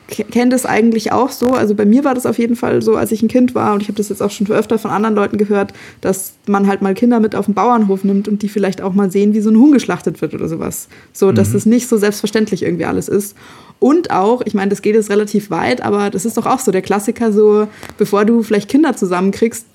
kenne 0.07 0.51
das 0.51 0.65
eigentlich 0.65 1.11
auch 1.11 1.29
so. 1.29 1.47
Also 1.47 1.73
bei 1.73 1.85
mir 1.85 2.03
war 2.03 2.13
das 2.13 2.25
auf 2.25 2.37
jeden 2.37 2.55
Fall 2.55 2.81
so, 2.81 2.95
als 2.95 3.11
ich 3.11 3.21
ein 3.21 3.27
Kind 3.27 3.55
war, 3.55 3.73
und 3.73 3.81
ich 3.81 3.87
habe 3.87 3.97
das 3.97 4.09
jetzt 4.09 4.21
auch 4.21 4.31
schon 4.31 4.49
öfter 4.49 4.77
von 4.77 4.91
anderen 4.91 5.15
Leuten 5.15 5.37
gehört, 5.37 5.73
dass 6.01 6.33
man 6.47 6.67
halt 6.67 6.81
mal 6.81 6.93
Kinder 6.93 7.19
mit 7.19 7.35
auf 7.35 7.45
den 7.45 7.53
Bauernhof 7.53 8.03
nimmt 8.03 8.27
und 8.27 8.41
die 8.41 8.49
vielleicht 8.49 8.81
auch 8.81 8.93
mal 8.93 9.11
sehen, 9.11 9.33
wie 9.33 9.41
so 9.41 9.49
ein 9.49 9.57
Huhn 9.57 9.71
geschlachtet 9.71 10.21
wird 10.21 10.33
oder 10.33 10.47
sowas. 10.47 10.87
So, 11.13 11.31
dass 11.31 11.49
mhm. 11.49 11.53
das 11.53 11.65
nicht 11.65 11.87
so 11.87 11.97
selbstverständlich 11.97 12.63
irgendwie 12.63 12.85
alles 12.85 13.07
ist. 13.07 13.35
Und 13.79 14.11
auch, 14.11 14.41
ich 14.45 14.53
meine, 14.53 14.69
das 14.69 14.81
geht 14.81 14.95
jetzt 14.95 15.09
relativ 15.09 15.49
weit, 15.49 15.81
aber 15.81 16.09
das 16.09 16.25
ist 16.25 16.37
doch 16.37 16.45
auch 16.45 16.59
so 16.59 16.71
der 16.71 16.81
Klassiker, 16.81 17.31
so 17.31 17.67
bevor 17.97 18.25
du 18.25 18.43
vielleicht 18.43 18.69
Kinder 18.69 18.95
zusammenkriegst, 18.95 19.65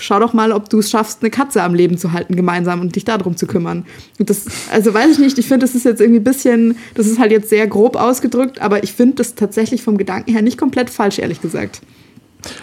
schau 0.00 0.18
doch 0.20 0.32
mal, 0.32 0.52
ob 0.52 0.68
du 0.68 0.78
es 0.78 0.90
schaffst, 0.90 1.22
eine 1.22 1.30
Katze 1.30 1.62
am 1.62 1.74
Leben 1.74 1.98
zu 1.98 2.12
halten 2.12 2.36
gemeinsam 2.36 2.80
und 2.80 2.96
dich 2.96 3.04
darum 3.04 3.36
zu 3.36 3.46
kümmern. 3.46 3.84
Und 4.18 4.30
das, 4.30 4.46
also 4.72 4.92
weiß 4.94 5.12
ich 5.12 5.18
nicht, 5.18 5.38
ich 5.38 5.46
finde, 5.46 5.66
das 5.66 5.74
ist 5.74 5.84
jetzt 5.84 6.00
irgendwie 6.00 6.20
ein 6.20 6.24
bisschen, 6.24 6.76
das 6.94 7.06
ist 7.06 7.18
halt 7.18 7.32
jetzt 7.32 7.48
sehr 7.48 7.66
grob 7.66 7.96
ausgedrückt, 7.96 8.60
aber 8.60 8.82
ich 8.82 8.92
finde 8.92 9.16
das 9.16 9.34
tatsächlich 9.34 9.82
vom 9.82 9.98
Gedanken 9.98 10.32
her 10.32 10.42
nicht 10.42 10.58
komplett 10.58 10.90
falsch, 10.90 11.18
ehrlich 11.18 11.40
gesagt. 11.40 11.80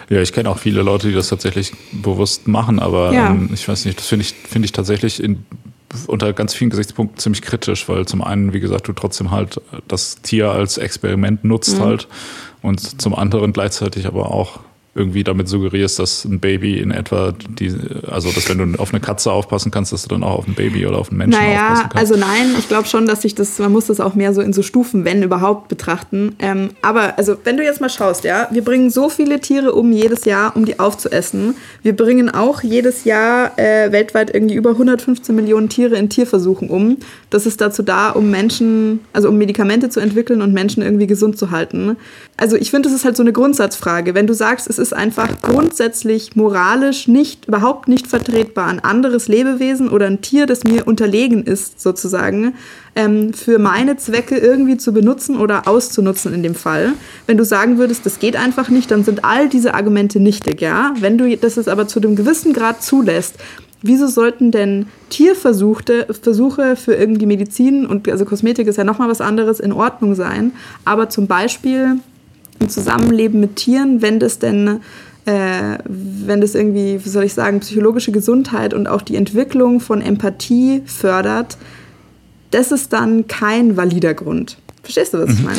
Ja, 0.08 0.20
ich 0.20 0.32
kenne 0.32 0.48
auch 0.48 0.58
viele 0.58 0.82
Leute, 0.82 1.08
die 1.08 1.14
das 1.14 1.28
tatsächlich 1.28 1.72
bewusst 1.92 2.48
machen, 2.48 2.78
aber 2.78 3.12
ja. 3.12 3.30
ähm, 3.30 3.50
ich 3.52 3.68
weiß 3.68 3.84
nicht, 3.84 3.98
das 3.98 4.06
finde 4.06 4.24
ich, 4.24 4.32
find 4.32 4.64
ich 4.64 4.72
tatsächlich 4.72 5.22
in, 5.22 5.44
unter 6.06 6.32
ganz 6.32 6.54
vielen 6.54 6.70
Gesichtspunkten 6.70 7.18
ziemlich 7.18 7.42
kritisch, 7.42 7.88
weil 7.88 8.06
zum 8.06 8.22
einen, 8.22 8.52
wie 8.52 8.60
gesagt, 8.60 8.88
du 8.88 8.92
trotzdem 8.92 9.30
halt 9.30 9.60
das 9.86 10.22
Tier 10.22 10.50
als 10.50 10.78
Experiment 10.78 11.44
nutzt 11.44 11.78
mhm. 11.78 11.82
halt 11.82 12.08
und 12.62 13.00
zum 13.00 13.14
anderen 13.14 13.52
gleichzeitig 13.52 14.06
aber 14.06 14.30
auch 14.30 14.60
irgendwie 14.96 15.24
damit 15.24 15.48
suggerierst, 15.48 15.98
dass 15.98 16.24
ein 16.24 16.40
Baby 16.40 16.78
in 16.78 16.90
etwa 16.90 17.32
die, 17.32 17.72
also 18.08 18.30
dass 18.32 18.48
wenn 18.48 18.72
du 18.72 18.78
auf 18.78 18.92
eine 18.92 19.00
Katze 19.00 19.30
aufpassen 19.30 19.70
kannst, 19.70 19.92
dass 19.92 20.02
du 20.02 20.08
dann 20.08 20.24
auch 20.24 20.38
auf 20.38 20.48
ein 20.48 20.54
Baby 20.54 20.86
oder 20.86 20.98
auf 20.98 21.10
einen 21.10 21.18
Menschen 21.18 21.40
naja, 21.40 21.62
aufpassen 21.64 21.88
kannst. 21.90 22.12
Also 22.12 22.16
nein, 22.16 22.54
ich 22.58 22.68
glaube 22.68 22.88
schon, 22.88 23.06
dass 23.06 23.22
sich 23.22 23.34
das, 23.34 23.58
man 23.58 23.72
muss 23.72 23.86
das 23.86 24.00
auch 24.00 24.14
mehr 24.14 24.32
so 24.32 24.40
in 24.40 24.52
so 24.52 24.62
Stufen, 24.62 25.04
wenn 25.04 25.22
überhaupt, 25.22 25.68
betrachten. 25.68 26.34
Ähm, 26.38 26.70
aber 26.82 27.18
also 27.18 27.36
wenn 27.44 27.56
du 27.56 27.62
jetzt 27.62 27.80
mal 27.80 27.90
schaust, 27.90 28.24
ja, 28.24 28.48
wir 28.50 28.64
bringen 28.64 28.90
so 28.90 29.08
viele 29.08 29.40
Tiere 29.40 29.72
um 29.72 29.92
jedes 29.92 30.24
Jahr, 30.24 30.56
um 30.56 30.64
die 30.64 30.78
aufzuessen. 30.80 31.54
Wir 31.82 31.94
bringen 31.94 32.30
auch 32.30 32.62
jedes 32.62 33.04
Jahr 33.04 33.58
äh, 33.58 33.92
weltweit 33.92 34.34
irgendwie 34.34 34.54
über 34.54 34.70
115 34.70 35.34
Millionen 35.34 35.68
Tiere 35.68 35.96
in 35.96 36.08
Tierversuchen 36.08 36.70
um. 36.70 36.96
Das 37.36 37.44
ist 37.44 37.60
dazu 37.60 37.82
da, 37.82 38.12
um 38.12 38.30
Menschen, 38.30 39.00
also 39.12 39.28
um 39.28 39.36
Medikamente 39.36 39.90
zu 39.90 40.00
entwickeln 40.00 40.40
und 40.40 40.54
Menschen 40.54 40.82
irgendwie 40.82 41.06
gesund 41.06 41.36
zu 41.36 41.50
halten. 41.50 41.98
Also 42.38 42.56
ich 42.56 42.70
finde, 42.70 42.88
das 42.88 42.96
ist 42.96 43.04
halt 43.04 43.14
so 43.14 43.22
eine 43.22 43.34
Grundsatzfrage. 43.34 44.14
Wenn 44.14 44.26
du 44.26 44.32
sagst, 44.32 44.70
es 44.70 44.78
ist 44.78 44.94
einfach 44.94 45.42
grundsätzlich 45.42 46.34
moralisch 46.34 47.08
nicht, 47.08 47.46
überhaupt 47.46 47.88
nicht 47.88 48.06
vertretbar, 48.06 48.68
ein 48.68 48.80
anderes 48.80 49.28
Lebewesen 49.28 49.90
oder 49.90 50.06
ein 50.06 50.22
Tier, 50.22 50.46
das 50.46 50.64
mir 50.64 50.86
unterlegen 50.86 51.44
ist, 51.44 51.78
sozusagen, 51.78 52.54
ähm, 52.94 53.34
für 53.34 53.58
meine 53.58 53.98
Zwecke 53.98 54.38
irgendwie 54.38 54.78
zu 54.78 54.94
benutzen 54.94 55.36
oder 55.36 55.68
auszunutzen 55.68 56.32
in 56.32 56.42
dem 56.42 56.54
Fall. 56.54 56.94
Wenn 57.26 57.36
du 57.36 57.44
sagen 57.44 57.76
würdest, 57.76 58.06
das 58.06 58.18
geht 58.18 58.36
einfach 58.36 58.70
nicht, 58.70 58.90
dann 58.90 59.04
sind 59.04 59.26
all 59.26 59.50
diese 59.50 59.74
Argumente 59.74 60.20
nichtig, 60.20 60.62
ja. 60.62 60.94
Wenn 61.00 61.18
du 61.18 61.36
das 61.36 61.68
aber 61.68 61.86
zu 61.86 62.00
einem 62.00 62.16
gewissen 62.16 62.54
Grad 62.54 62.82
zulässt, 62.82 63.34
wieso 63.82 64.06
sollten 64.06 64.50
denn 64.50 64.86
Tierversuche 65.10 66.06
Versuche 66.20 66.76
für 66.76 66.94
irgendwie 66.94 67.26
Medizin 67.26 67.86
und 67.86 68.08
also 68.08 68.24
Kosmetik 68.24 68.66
ist 68.66 68.76
ja 68.76 68.84
nochmal 68.84 69.08
was 69.08 69.20
anderes 69.20 69.60
in 69.60 69.72
Ordnung 69.72 70.14
sein, 70.14 70.52
aber 70.84 71.08
zum 71.08 71.26
Beispiel 71.26 71.96
ein 72.60 72.68
Zusammenleben 72.68 73.40
mit 73.40 73.56
Tieren, 73.56 74.02
wenn 74.02 74.18
das 74.18 74.38
denn 74.38 74.80
äh, 75.26 75.78
wenn 75.84 76.40
das 76.40 76.54
irgendwie, 76.54 77.04
wie 77.04 77.08
soll 77.08 77.24
ich 77.24 77.34
sagen, 77.34 77.60
psychologische 77.60 78.12
Gesundheit 78.12 78.72
und 78.72 78.86
auch 78.86 79.02
die 79.02 79.16
Entwicklung 79.16 79.80
von 79.80 80.00
Empathie 80.00 80.82
fördert, 80.86 81.58
das 82.52 82.70
ist 82.70 82.92
dann 82.92 83.26
kein 83.26 83.76
valider 83.76 84.14
Grund. 84.14 84.56
Verstehst 84.82 85.14
du, 85.14 85.18
was 85.18 85.30
ich 85.30 85.40
mhm. 85.40 85.44
meine? 85.44 85.58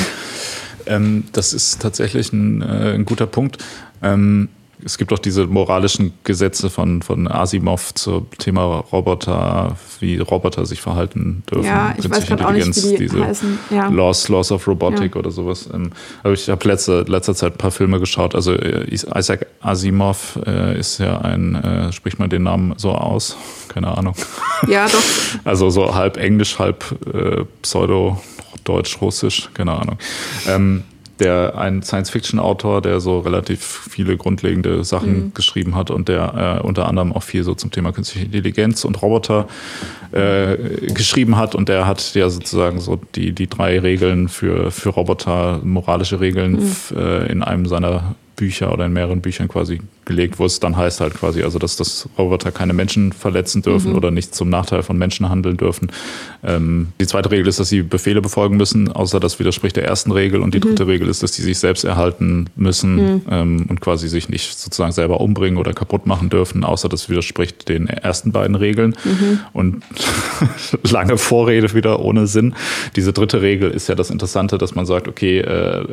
Ähm, 0.85 1.23
das 1.33 1.53
ist 1.53 1.81
tatsächlich 1.81 2.31
ein, 2.31 2.61
äh, 2.61 2.93
ein 2.93 3.03
guter 3.03 3.27
Punkt. 3.27 3.57
Ähm, 4.01 4.47
es 4.83 4.97
gibt 4.97 5.11
auch 5.11 5.19
diese 5.19 5.47
moralischen 5.47 6.13
Gesetze 6.23 6.69
von, 6.69 7.01
von 7.01 7.27
Asimov 7.27 7.93
zum 7.95 8.29
Thema 8.37 8.83
Roboter, 8.91 9.75
wie 9.99 10.17
Roboter 10.17 10.65
sich 10.65 10.81
verhalten 10.81 11.43
dürfen. 11.49 11.65
Ja, 11.65 11.95
ich 11.97 12.09
weiß 12.09 12.27
gerade 12.27 12.47
auch 12.47 12.51
nicht, 12.51 12.75
wie 12.75 12.91
die 12.91 12.97
diese 12.97 13.25
heißen. 13.25 13.59
Ja. 13.71 13.87
Laws, 13.87 14.29
Laws 14.29 14.51
of 14.51 14.67
Robotic 14.67 15.15
ja. 15.15 15.19
oder 15.19 15.31
sowas. 15.31 15.67
Ähm, 15.73 15.91
aber 16.23 16.33
ich 16.33 16.47
habe 16.49 16.67
letzte, 16.67 17.01
letzter 17.07 17.33
Zeit 17.33 17.53
ein 17.53 17.57
paar 17.57 17.71
Filme 17.71 17.99
geschaut. 17.99 18.35
Also 18.35 18.53
äh, 18.53 18.87
Isaac 18.89 19.47
Asimov 19.61 20.39
äh, 20.45 20.79
ist 20.79 20.99
ja 20.99 21.21
ein, 21.21 21.55
äh, 21.55 21.91
spricht 21.91 22.19
man 22.19 22.29
den 22.29 22.43
Namen 22.43 22.73
so 22.77 22.91
aus? 22.91 23.35
Keine 23.67 23.97
Ahnung. 23.97 24.15
Ja, 24.67 24.87
doch. 24.87 25.03
also 25.45 25.69
so 25.69 25.93
halb 25.93 26.17
Englisch, 26.17 26.57
halb 26.57 26.83
äh, 27.13 27.45
Pseudo-Deutsch, 27.61 28.99
Russisch, 29.01 29.49
keine 29.53 29.73
Ahnung. 29.73 29.97
Ähm, 30.47 30.83
der 31.19 31.57
ein 31.57 31.81
Science-Fiction-Autor, 31.81 32.81
der 32.81 32.99
so 32.99 33.19
relativ 33.19 33.87
viele 33.89 34.17
grundlegende 34.17 34.83
Sachen 34.83 35.25
mhm. 35.25 35.31
geschrieben 35.33 35.75
hat 35.75 35.91
und 35.91 36.07
der 36.09 36.59
äh, 36.63 36.67
unter 36.67 36.87
anderem 36.87 37.13
auch 37.13 37.23
viel 37.23 37.43
so 37.43 37.55
zum 37.55 37.71
Thema 37.71 37.91
künstliche 37.91 38.25
Intelligenz 38.25 38.85
und 38.85 39.01
Roboter 39.01 39.47
äh, 40.11 40.57
geschrieben 40.93 41.37
hat 41.37 41.55
und 41.55 41.69
der 41.69 41.87
hat 41.87 42.13
ja 42.15 42.29
sozusagen 42.29 42.79
so 42.79 42.99
die, 43.15 43.33
die 43.33 43.47
drei 43.47 43.79
Regeln 43.79 44.27
für, 44.29 44.71
für 44.71 44.89
Roboter, 44.89 45.59
moralische 45.63 46.19
Regeln 46.19 46.53
mhm. 46.53 46.97
äh, 46.97 47.31
in 47.31 47.43
einem 47.43 47.65
seiner 47.65 48.15
Bücher 48.37 48.71
oder 48.71 48.85
in 48.85 48.93
mehreren 48.93 49.19
Büchern 49.19 49.47
quasi 49.47 49.81
gelegt, 50.05 50.39
wo 50.39 50.45
es 50.45 50.59
dann 50.59 50.77
heißt 50.77 51.01
halt 51.01 51.15
quasi, 51.15 51.41
also 51.41 51.57
dass 51.59 51.75
das 51.75 52.07
Roboter 52.17 52.51
keine 52.51 52.71
Menschen 52.71 53.11
verletzen 53.11 53.63
dürfen 53.63 53.91
mhm. 53.91 53.97
oder 53.97 54.11
nicht 54.11 54.33
zum 54.33 54.49
Nachteil 54.49 54.83
von 54.83 54.97
Menschen 54.97 55.27
handeln 55.27 55.57
dürfen. 55.57 55.91
Ähm, 56.43 56.89
die 57.01 57.07
zweite 57.07 57.31
Regel 57.31 57.47
ist, 57.47 57.59
dass 57.59 57.67
sie 57.67 57.81
Befehle 57.81 58.21
befolgen 58.21 58.55
müssen, 58.55 58.91
außer 58.91 59.19
das 59.19 59.39
widerspricht 59.39 59.75
der 59.75 59.85
ersten 59.85 60.11
Regel. 60.11 60.41
Und 60.41 60.53
die 60.53 60.59
mhm. 60.59 60.61
dritte 60.61 60.87
Regel 60.87 61.09
ist, 61.09 61.23
dass 61.23 61.33
sie 61.33 61.41
sich 61.41 61.57
selbst 61.57 61.83
erhalten 61.83 62.45
müssen 62.55 62.95
mhm. 62.95 63.21
ähm, 63.29 63.65
und 63.69 63.81
quasi 63.81 64.07
sich 64.07 64.29
nicht 64.29 64.57
sozusagen 64.57 64.91
selber 64.91 65.19
umbringen 65.19 65.57
oder 65.57 65.73
kaputt 65.73 66.05
machen 66.05 66.29
dürfen, 66.29 66.63
außer 66.63 66.89
das 66.89 67.09
widerspricht 67.09 67.67
den 67.67 67.87
ersten 67.87 68.31
beiden 68.31 68.55
Regeln. 68.55 68.95
Mhm. 69.03 69.39
Und 69.51 69.83
lange 70.83 71.17
Vorrede 71.17 71.73
wieder 71.73 71.99
ohne 71.99 72.27
Sinn. 72.27 72.53
Diese 72.95 73.13
dritte 73.13 73.41
Regel 73.41 73.71
ist 73.71 73.89
ja 73.89 73.95
das 73.95 74.11
Interessante, 74.11 74.59
dass 74.59 74.75
man 74.75 74.85
sagt, 74.85 75.07
okay, 75.07 75.39
äh, 75.39 75.85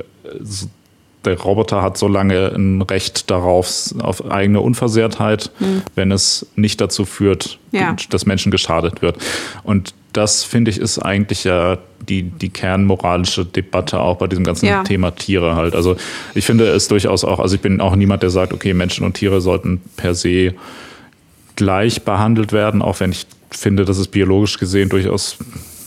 der 1.25 1.41
Roboter 1.41 1.83
hat 1.83 1.97
so 1.97 2.09
lange 2.09 2.53
ein 2.55 2.83
Recht 2.83 3.31
darauf, 3.31 3.95
auf 3.99 4.31
eigene 4.31 4.61
Unversehrtheit, 4.61 5.51
mhm. 5.59 5.83
wenn 5.95 6.13
es 6.13 6.47
nicht 6.57 6.81
dazu 6.81 7.05
führt, 7.05 7.59
ja. 7.73 7.97
dass 8.11 8.27
Menschen 8.27 8.51
geschadet 8.51 9.03
wird. 9.03 9.19
Und 9.63 9.95
das, 10.13 10.45
finde 10.45 10.71
ich, 10.71 10.79
ist 10.79 10.99
eigentlich 10.99 11.45
ja 11.45 11.79
die, 12.09 12.23
die 12.23 12.51
kernmoralische 12.51 13.45
Debatte 13.45 14.01
auch 14.01 14.17
bei 14.17 14.27
diesem 14.27 14.45
ganzen 14.45 14.67
ja. 14.67 14.85
Thema 14.85 15.11
Tiere 15.11 15.57
halt. 15.57 15.75
Also 15.75 15.97
ich 16.35 16.45
finde 16.45 16.67
es 16.69 16.89
durchaus 16.89 17.25
auch, 17.25 17.41
also 17.41 17.55
ich 17.57 17.61
bin 17.61 17.81
auch 17.81 17.97
niemand, 17.97 18.23
der 18.23 18.31
sagt, 18.31 18.53
okay, 18.53 18.75
Menschen 18.75 19.05
und 19.05 19.15
Tiere 19.15 19.41
sollten 19.41 19.81
per 19.97 20.15
se 20.15 20.55
gleich 21.57 22.03
behandelt 22.03 22.53
werden, 22.53 22.83
auch 22.83 23.01
wenn 23.01 23.13
ich 23.13 23.27
finde, 23.51 23.85
dass 23.85 23.99
es 23.99 24.09
biologisch 24.09 24.59
gesehen 24.59 24.89
durchaus 24.89 25.37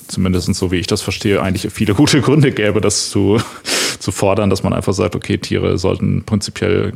zumindest 0.07 0.53
so 0.55 0.71
wie 0.71 0.77
ich 0.77 0.87
das 0.87 1.01
verstehe, 1.01 1.41
eigentlich 1.41 1.71
viele 1.71 1.93
gute 1.93 2.21
Gründe 2.21 2.51
gäbe, 2.51 2.81
das 2.81 3.09
zu, 3.09 3.39
zu 3.99 4.11
fordern, 4.11 4.49
dass 4.49 4.63
man 4.63 4.73
einfach 4.73 4.93
sagt, 4.93 5.15
okay, 5.15 5.37
Tiere 5.37 5.77
sollten 5.77 6.23
prinzipiell 6.23 6.93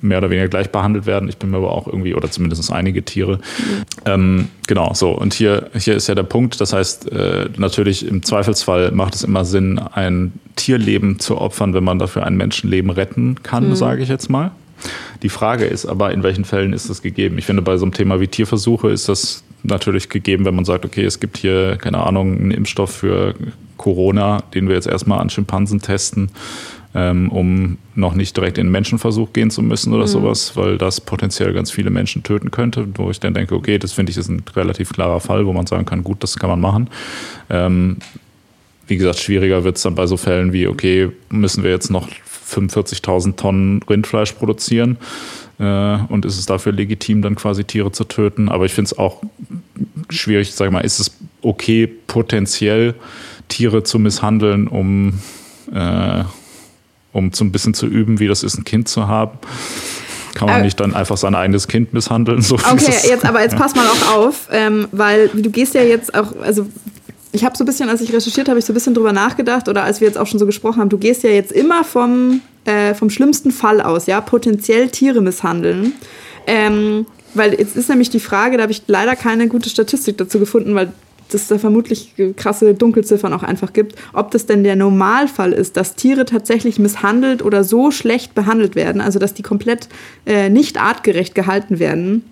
mehr 0.00 0.18
oder 0.18 0.30
weniger 0.30 0.48
gleich 0.48 0.70
behandelt 0.70 1.06
werden. 1.06 1.28
Ich 1.28 1.36
bin 1.36 1.50
mir 1.50 1.58
aber 1.58 1.72
auch 1.72 1.86
irgendwie, 1.86 2.14
oder 2.14 2.30
zumindest 2.30 2.72
einige 2.72 3.02
Tiere. 3.02 3.36
Mhm. 3.36 3.84
Ähm, 4.06 4.48
genau, 4.66 4.94
so. 4.94 5.10
Und 5.10 5.34
hier, 5.34 5.70
hier 5.78 5.94
ist 5.94 6.06
ja 6.06 6.14
der 6.14 6.22
Punkt. 6.22 6.60
Das 6.60 6.72
heißt, 6.72 7.12
äh, 7.12 7.48
natürlich 7.56 8.06
im 8.06 8.22
Zweifelsfall 8.22 8.92
macht 8.92 9.14
es 9.14 9.24
immer 9.24 9.44
Sinn, 9.44 9.78
ein 9.78 10.32
Tierleben 10.56 11.18
zu 11.18 11.38
opfern, 11.38 11.74
wenn 11.74 11.84
man 11.84 11.98
dafür 11.98 12.24
ein 12.24 12.36
Menschenleben 12.36 12.90
retten 12.90 13.42
kann, 13.42 13.68
mhm. 13.68 13.76
sage 13.76 14.02
ich 14.02 14.08
jetzt 14.08 14.30
mal. 14.30 14.52
Die 15.22 15.28
Frage 15.28 15.64
ist 15.64 15.86
aber, 15.86 16.12
in 16.12 16.22
welchen 16.22 16.44
Fällen 16.44 16.72
ist 16.72 16.90
das 16.90 17.02
gegeben? 17.02 17.38
Ich 17.38 17.46
finde, 17.46 17.62
bei 17.62 17.76
so 17.76 17.84
einem 17.84 17.92
Thema 17.92 18.20
wie 18.20 18.28
Tierversuche 18.28 18.90
ist 18.90 19.08
das 19.08 19.42
natürlich 19.64 20.08
gegeben, 20.08 20.44
wenn 20.44 20.54
man 20.54 20.64
sagt, 20.64 20.84
okay, 20.84 21.04
es 21.04 21.20
gibt 21.20 21.36
hier, 21.36 21.76
keine 21.76 21.98
Ahnung, 21.98 22.36
einen 22.36 22.50
Impfstoff 22.50 22.90
für 22.90 23.34
Corona, 23.76 24.42
den 24.54 24.68
wir 24.68 24.74
jetzt 24.74 24.86
erstmal 24.86 25.18
an 25.20 25.30
Schimpansen 25.30 25.80
testen, 25.80 26.30
ähm, 26.94 27.30
um 27.32 27.78
noch 27.94 28.14
nicht 28.14 28.36
direkt 28.36 28.58
in 28.58 28.66
den 28.66 28.72
Menschenversuch 28.72 29.32
gehen 29.32 29.50
zu 29.50 29.62
müssen 29.62 29.92
oder 29.92 30.04
mhm. 30.04 30.08
sowas, 30.08 30.56
weil 30.56 30.78
das 30.78 31.00
potenziell 31.00 31.52
ganz 31.52 31.70
viele 31.70 31.90
Menschen 31.90 32.22
töten 32.22 32.50
könnte, 32.50 32.86
wo 32.94 33.10
ich 33.10 33.18
dann 33.18 33.34
denke, 33.34 33.54
okay, 33.54 33.78
das 33.78 33.92
finde 33.92 34.10
ich 34.10 34.18
ist 34.18 34.28
ein 34.28 34.42
relativ 34.54 34.92
klarer 34.92 35.20
Fall, 35.20 35.46
wo 35.46 35.52
man 35.52 35.66
sagen 35.66 35.86
kann, 35.86 36.04
gut, 36.04 36.22
das 36.22 36.38
kann 36.38 36.50
man 36.50 36.60
machen. 36.60 36.88
Ähm, 37.50 37.96
wie 38.86 38.96
gesagt, 38.96 39.18
schwieriger 39.18 39.64
wird 39.64 39.76
es 39.76 39.82
dann 39.82 39.94
bei 39.94 40.06
so 40.06 40.16
Fällen 40.16 40.52
wie, 40.52 40.68
okay, 40.68 41.10
müssen 41.30 41.64
wir 41.64 41.70
jetzt 41.70 41.90
noch 41.90 42.08
45.000 42.48 43.36
Tonnen 43.36 43.82
Rindfleisch 43.82 44.32
produzieren? 44.32 44.98
Äh, 45.58 45.98
und 46.08 46.24
ist 46.24 46.38
es 46.38 46.46
dafür 46.46 46.72
legitim, 46.72 47.22
dann 47.22 47.36
quasi 47.36 47.64
Tiere 47.64 47.92
zu 47.92 48.04
töten? 48.04 48.48
Aber 48.48 48.64
ich 48.64 48.74
finde 48.74 48.90
es 48.92 48.98
auch 48.98 49.22
schwierig, 50.10 50.52
sag 50.52 50.70
mal, 50.72 50.80
ist 50.80 50.98
es 50.98 51.16
okay, 51.42 51.86
potenziell 51.86 52.94
Tiere 53.48 53.82
zu 53.82 53.98
misshandeln, 53.98 54.66
um, 54.66 55.20
äh, 55.72 56.24
um 57.12 57.32
so 57.32 57.44
ein 57.44 57.52
bisschen 57.52 57.74
zu 57.74 57.86
üben, 57.86 58.18
wie 58.18 58.26
das 58.26 58.42
ist, 58.42 58.58
ein 58.58 58.64
Kind 58.64 58.88
zu 58.88 59.06
haben? 59.06 59.38
Kann 60.34 60.48
man 60.48 60.60
äh, 60.60 60.64
nicht 60.64 60.80
dann 60.80 60.94
einfach 60.94 61.16
sein 61.16 61.34
eigenes 61.34 61.68
Kind 61.68 61.92
misshandeln? 61.92 62.42
So 62.42 62.56
okay, 62.56 62.92
jetzt 63.08 63.24
aber 63.24 63.42
jetzt 63.42 63.56
pass 63.58 63.76
mal 63.76 63.86
auch 63.86 64.16
auf, 64.16 64.48
ähm, 64.50 64.88
weil 64.90 65.28
du 65.28 65.50
gehst 65.50 65.74
ja 65.74 65.82
jetzt 65.82 66.14
auch, 66.14 66.34
also 66.40 66.66
ich 67.30 67.44
habe 67.44 67.56
so 67.56 67.64
ein 67.64 67.66
bisschen, 67.66 67.88
als 67.88 68.00
ich 68.00 68.12
recherchiert 68.12 68.48
habe, 68.48 68.58
ich 68.58 68.64
so 68.64 68.72
ein 68.72 68.74
bisschen 68.74 68.94
drüber 68.94 69.12
nachgedacht 69.12 69.68
oder 69.68 69.84
als 69.84 70.00
wir 70.00 70.08
jetzt 70.08 70.18
auch 70.18 70.26
schon 70.26 70.38
so 70.38 70.46
gesprochen 70.46 70.80
haben, 70.80 70.88
du 70.88 70.98
gehst 70.98 71.22
ja 71.22 71.30
jetzt 71.30 71.52
immer 71.52 71.84
vom 71.84 72.40
äh, 72.64 72.94
vom 72.94 73.10
schlimmsten 73.10 73.50
Fall 73.50 73.80
aus, 73.80 74.06
ja, 74.06 74.20
potenziell 74.20 74.88
Tiere 74.88 75.20
misshandeln. 75.20 75.92
Ähm, 76.46 77.06
weil 77.34 77.54
jetzt 77.54 77.76
ist 77.76 77.88
nämlich 77.88 78.10
die 78.10 78.20
Frage, 78.20 78.56
da 78.56 78.62
habe 78.62 78.72
ich 78.72 78.82
leider 78.86 79.16
keine 79.16 79.48
gute 79.48 79.68
Statistik 79.68 80.18
dazu 80.18 80.38
gefunden, 80.38 80.74
weil 80.74 80.92
es 81.32 81.48
da 81.48 81.58
vermutlich 81.58 82.14
krasse 82.36 82.74
Dunkelziffern 82.74 83.32
auch 83.32 83.42
einfach 83.42 83.72
gibt, 83.72 83.96
ob 84.12 84.30
das 84.30 84.46
denn 84.46 84.62
der 84.62 84.76
Normalfall 84.76 85.52
ist, 85.52 85.76
dass 85.76 85.96
Tiere 85.96 86.26
tatsächlich 86.26 86.78
misshandelt 86.78 87.42
oder 87.42 87.64
so 87.64 87.90
schlecht 87.90 88.34
behandelt 88.34 88.76
werden, 88.76 89.00
also 89.00 89.18
dass 89.18 89.34
die 89.34 89.42
komplett 89.42 89.88
äh, 90.26 90.48
nicht 90.48 90.80
artgerecht 90.80 91.34
gehalten 91.34 91.80
werden 91.80 92.24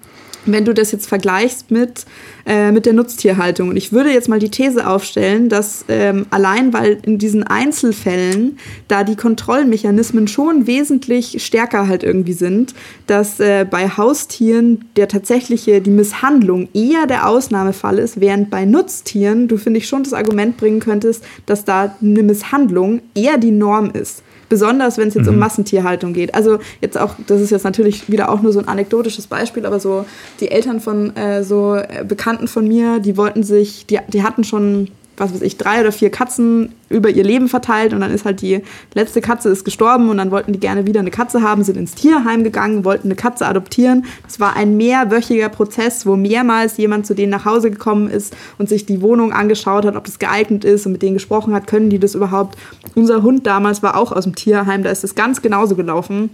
wenn 0.47 0.65
du 0.65 0.75
das 0.75 0.93
jetzt 0.93 1.07
vergleichst 1.07 1.71
mit, 1.71 2.05
äh, 2.47 2.73
mit 2.73 2.87
der 2.87 2.93
Nutztierhaltung. 2.93 3.69
Und 3.71 3.77
ich 3.77 3.93
würde 3.93 4.11
jetzt 4.11 4.29
mal 4.29 4.39
die 4.39 4.51
These 4.51 4.87
aufstellen, 4.87 5.49
dass 5.49 5.85
ähm, 5.89 6.27
allein 6.31 6.73
weil 6.73 6.99
in 7.03 7.19
diesen 7.19 7.43
Einzelfällen 7.43 8.59
da 8.89 9.05
die 9.05 9.17
Kontrollmechanismen 9.17 10.29
schon 10.29 10.67
wesentlich 10.67 11.45
stärker 11.45 11.89
halt 11.89 12.03
irgendwie 12.03 12.33
sind, 12.33 12.75
dass 13.07 13.41
äh, 13.41 13.67
bei 13.69 13.89
Haustieren 13.89 14.85
der 14.97 15.09
tatsächliche, 15.09 15.81
die 15.81 15.91
Misshandlung 15.91 16.69
eher 16.75 17.07
der 17.07 17.29
Ausnahmefall 17.29 17.99
ist, 17.99 18.21
während 18.21 18.51
bei 18.51 18.65
Nutztieren 18.65 19.49
du, 19.49 19.57
finde 19.57 19.79
ich, 19.79 19.89
schon 19.89 20.03
das 20.03 20.13
Argument 20.13 20.57
bringen 20.57 20.81
könntest, 20.81 21.25
dass 21.47 21.65
da 21.65 21.97
eine 22.01 22.23
Misshandlung 22.23 23.01
eher 23.15 23.39
die 23.39 23.51
Norm 23.51 23.91
ist. 23.91 24.23
Besonders 24.53 24.99
wenn 24.99 25.09
es 25.09 25.15
jetzt 25.15 25.29
mhm. 25.29 25.33
um 25.33 25.39
Massentierhaltung 25.39 26.13
geht. 26.13 26.35
Also 26.35 26.59
jetzt 26.83 26.99
auch, 26.99 27.15
das 27.27 27.41
ist 27.41 27.49
jetzt 27.49 27.65
natürlich 27.65 28.11
wieder 28.11 28.31
auch 28.31 28.43
nur 28.43 28.53
so 28.53 28.59
ein 28.59 28.69
anekdotisches 28.69 29.27
Beispiel, 29.27 29.65
aber 29.65 29.81
so 29.81 30.05
die 30.41 30.51
Eltern 30.51 30.79
von 30.79 31.17
äh, 31.17 31.43
so 31.43 31.75
äh, 31.75 32.05
Bekannten 32.07 32.49
von 32.49 32.69
mir, 32.69 32.99
die 32.99 33.17
wollten 33.17 33.45
sich, 33.45 33.87
die, 33.87 33.99
die 34.09 34.23
hatten 34.23 34.45
schon 34.45 34.89
was 35.17 35.33
weiß 35.33 35.43
ich, 35.43 35.57
drei 35.57 35.81
oder 35.81 35.93
vier 35.93 36.11
Katzen 36.11 36.75
über 36.89 37.11
ihr 37.11 37.25
Leben 37.25 37.49
verteilt 37.49 37.93
und 37.93 38.01
dann 38.01 38.11
ist 38.11 38.25
halt 38.25 38.41
die 38.41 38.63
letzte 38.95 39.21
Katze 39.21 39.49
ist 39.51 39.65
gestorben 39.65 40.09
und 40.09 40.19
dann 40.19 40.31
wollten 40.31 40.53
die 40.53 40.61
gerne 40.61 40.87
wieder 40.87 41.01
eine 41.01 41.11
Katze 41.11 41.43
haben, 41.43 41.65
sind 41.65 41.77
ins 41.77 41.95
Tierheim 41.95 42.45
gegangen, 42.45 42.85
wollten 42.85 43.09
eine 43.09 43.15
Katze 43.15 43.47
adoptieren. 43.47 44.05
Das 44.25 44.41
war 44.41 44.57
ein 44.57 44.77
mehrwöchiger 44.77 45.49
Prozess, 45.49 46.07
wo 46.07 46.17
mehrmals 46.17 46.77
jemand 46.77 47.07
zu 47.07 47.15
denen 47.15 47.31
nach 47.31 47.45
Hause 47.45 47.71
gekommen 47.71 48.09
ist 48.11 48.35
und 48.59 48.69
sich 48.69 48.87
die 48.87 49.03
Wohnung 49.03 49.33
angeschaut 49.33 49.85
hat, 49.85 49.97
ob 49.97 50.05
das 50.05 50.19
geeignet 50.19 50.65
ist 50.65 50.87
und 50.87 50.93
mit 50.93 51.03
denen 51.03 51.15
gesprochen 51.15 51.55
hat, 51.55 51.67
können 51.67 51.91
die 51.91 51.99
das 51.99 52.15
überhaupt. 52.15 52.59
Unser 52.95 53.23
Hund 53.23 53.47
damals 53.47 53.83
war 53.83 53.97
auch 53.97 54.13
aus 54.13 54.25
dem 54.25 54.35
Tierheim, 54.35 54.83
da 54.83 54.91
ist 54.91 55.05
es 55.05 55.15
ganz 55.15 55.43
genauso 55.43 55.77
gelaufen. 55.77 56.31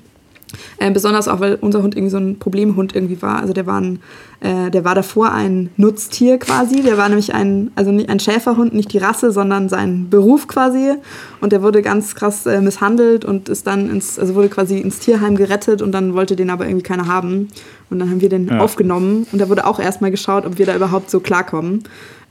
Äh, 0.78 0.90
besonders 0.90 1.28
auch, 1.28 1.40
weil 1.40 1.56
unser 1.60 1.82
Hund 1.82 1.94
irgendwie 1.94 2.10
so 2.10 2.18
ein 2.18 2.38
Problemhund 2.38 2.94
irgendwie 2.94 3.20
war. 3.20 3.40
Also 3.40 3.52
der 3.52 3.66
war, 3.66 3.80
ein, 3.80 4.00
äh, 4.40 4.70
der 4.70 4.84
war 4.84 4.94
davor 4.94 5.32
ein 5.32 5.70
Nutztier 5.76 6.38
quasi. 6.38 6.82
Der 6.82 6.96
war 6.96 7.08
nämlich 7.08 7.34
ein, 7.34 7.70
also 7.74 7.92
nicht 7.92 8.08
ein 8.08 8.20
Schäferhund, 8.20 8.74
nicht 8.74 8.92
die 8.92 8.98
Rasse, 8.98 9.30
sondern 9.30 9.68
sein 9.68 10.08
Beruf 10.10 10.48
quasi. 10.48 10.94
Und 11.40 11.52
der 11.52 11.62
wurde 11.62 11.82
ganz 11.82 12.14
krass 12.14 12.46
äh, 12.46 12.60
misshandelt 12.60 13.24
und 13.24 13.48
ist 13.48 13.66
dann 13.66 13.90
ins, 13.90 14.18
also 14.18 14.34
wurde 14.34 14.48
quasi 14.48 14.78
ins 14.78 14.98
Tierheim 14.98 15.36
gerettet 15.36 15.82
und 15.82 15.92
dann 15.92 16.14
wollte 16.14 16.36
den 16.36 16.50
aber 16.50 16.66
irgendwie 16.66 16.84
keiner 16.84 17.06
haben. 17.06 17.48
Und 17.90 17.98
dann 17.98 18.10
haben 18.10 18.20
wir 18.20 18.28
den 18.28 18.48
ja. 18.48 18.58
aufgenommen 18.58 19.26
und 19.32 19.40
da 19.40 19.48
wurde 19.48 19.66
auch 19.66 19.80
erstmal 19.80 20.10
geschaut, 20.10 20.44
ob 20.44 20.58
wir 20.58 20.66
da 20.66 20.76
überhaupt 20.76 21.10
so 21.10 21.20
klarkommen. 21.20 21.84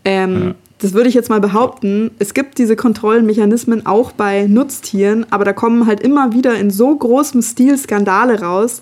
Ähm, 0.06 0.44
ja 0.50 0.56
das 0.80 0.94
würde 0.94 1.10
ich 1.10 1.16
jetzt 1.16 1.30
mal 1.30 1.42
behaupten, 1.42 2.12
es 2.20 2.34
gibt 2.34 2.60
diese 2.60 2.76
Kontrollmechanismen 2.76 3.86
auch 3.86 4.12
bei 4.12 4.46
Nutztieren, 4.48 5.26
aber 5.32 5.44
da 5.44 5.54
kommen 5.54 5.88
halt 5.88 6.02
immer 6.02 6.34
wieder 6.34 6.56
in 6.56 6.70
so 6.70 6.96
großem 6.96 7.42
Stil 7.42 7.78
Skandale 7.78 8.42
raus. 8.42 8.82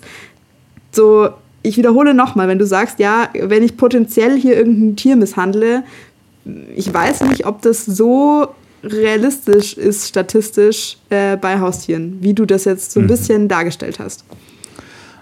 So, 0.92 1.30
ich 1.62 1.76
wiederhole 1.76 2.12
nochmal, 2.12 2.48
wenn 2.48 2.58
du 2.58 2.66
sagst, 2.66 2.98
ja, 2.98 3.28
wenn 3.34 3.62
ich 3.62 3.76
potenziell 3.76 4.38
hier 4.38 4.56
irgendein 4.56 4.96
Tier 4.96 5.16
misshandle, 5.16 5.84
ich 6.76 6.92
weiß 6.92 7.22
nicht, 7.22 7.46
ob 7.46 7.62
das 7.62 7.86
so 7.86 8.48
realistisch 8.84 9.74
ist 9.74 10.08
statistisch 10.08 10.98
äh, 11.10 11.36
bei 11.36 11.58
Haustieren, 11.58 12.18
wie 12.20 12.34
du 12.34 12.44
das 12.44 12.66
jetzt 12.66 12.92
so 12.92 13.00
ein 13.00 13.04
mhm. 13.04 13.08
bisschen 13.08 13.48
dargestellt 13.48 13.98
hast. 13.98 14.24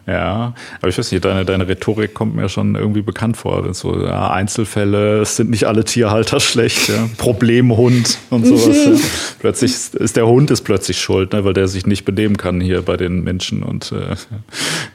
Ja, 0.07 0.53
aber 0.81 0.89
ich 0.89 0.99
weiß 0.99 1.13
nicht, 1.13 1.25
deine, 1.25 1.47
deine 1.47 1.67
Rhetorik 1.67 2.13
kommt 2.13 2.37
mir 2.37 2.51
schon 2.51 2.75
irgendwie 2.75 3.01
bekannt 3.01 3.39
vor. 3.39 3.73
So 3.73 4.05
ja, 4.05 4.31
Einzelfälle, 4.31 5.23
es 5.23 5.37
sind 5.37 5.49
nicht 5.49 5.65
alle 5.65 5.85
Tierhalter 5.85 6.41
schlecht, 6.41 6.89
ja. 6.89 7.09
Problemhund 7.17 8.19
und 8.29 8.47
sowas. 8.47 8.85
ja. 8.85 8.93
Plötzlich 9.39 9.73
ist 9.95 10.17
der 10.17 10.27
Hund 10.27 10.51
ist 10.51 10.61
plötzlich 10.61 10.99
schuld, 10.99 11.33
ne, 11.33 11.45
weil 11.47 11.55
der 11.55 11.69
sich 11.69 11.87
nicht 11.87 12.05
benehmen 12.05 12.37
kann 12.37 12.61
hier 12.61 12.83
bei 12.83 12.99
den 12.99 13.25
Menschen 13.25 13.63
und 13.63 13.93
äh, 13.93 14.15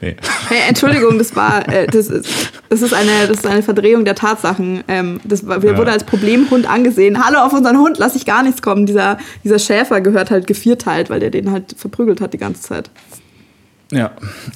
nee. 0.00 0.16
Hey, 0.48 0.68
Entschuldigung, 0.68 1.18
das 1.18 1.34
war 1.34 1.68
äh, 1.68 1.88
das, 1.88 2.06
ist, 2.06 2.52
das 2.68 2.80
ist 2.80 2.94
eine 2.94 3.26
das 3.26 3.38
ist 3.38 3.46
eine 3.46 3.62
Verdrehung 3.62 4.04
der 4.04 4.14
Tatsachen. 4.14 4.84
Ähm, 4.86 5.20
das 5.24 5.44
war, 5.44 5.62
wir 5.62 5.72
ja. 5.72 5.78
wurde 5.78 5.90
als 5.90 6.04
Problemhund 6.04 6.70
angesehen. 6.70 7.24
Hallo 7.24 7.40
auf 7.40 7.52
unseren 7.52 7.78
Hund, 7.78 7.98
lass 7.98 8.14
ich 8.14 8.26
gar 8.26 8.44
nichts 8.44 8.62
kommen. 8.62 8.86
Dieser 8.86 9.18
dieser 9.42 9.58
Schäfer 9.58 10.00
gehört 10.00 10.30
halt 10.30 10.46
gevierteilt, 10.46 11.10
weil 11.10 11.18
der 11.18 11.30
den 11.30 11.50
halt 11.50 11.74
verprügelt 11.76 12.20
hat 12.20 12.32
die 12.32 12.38
ganze 12.38 12.62
Zeit. 12.62 12.90
Ja, 13.92 14.12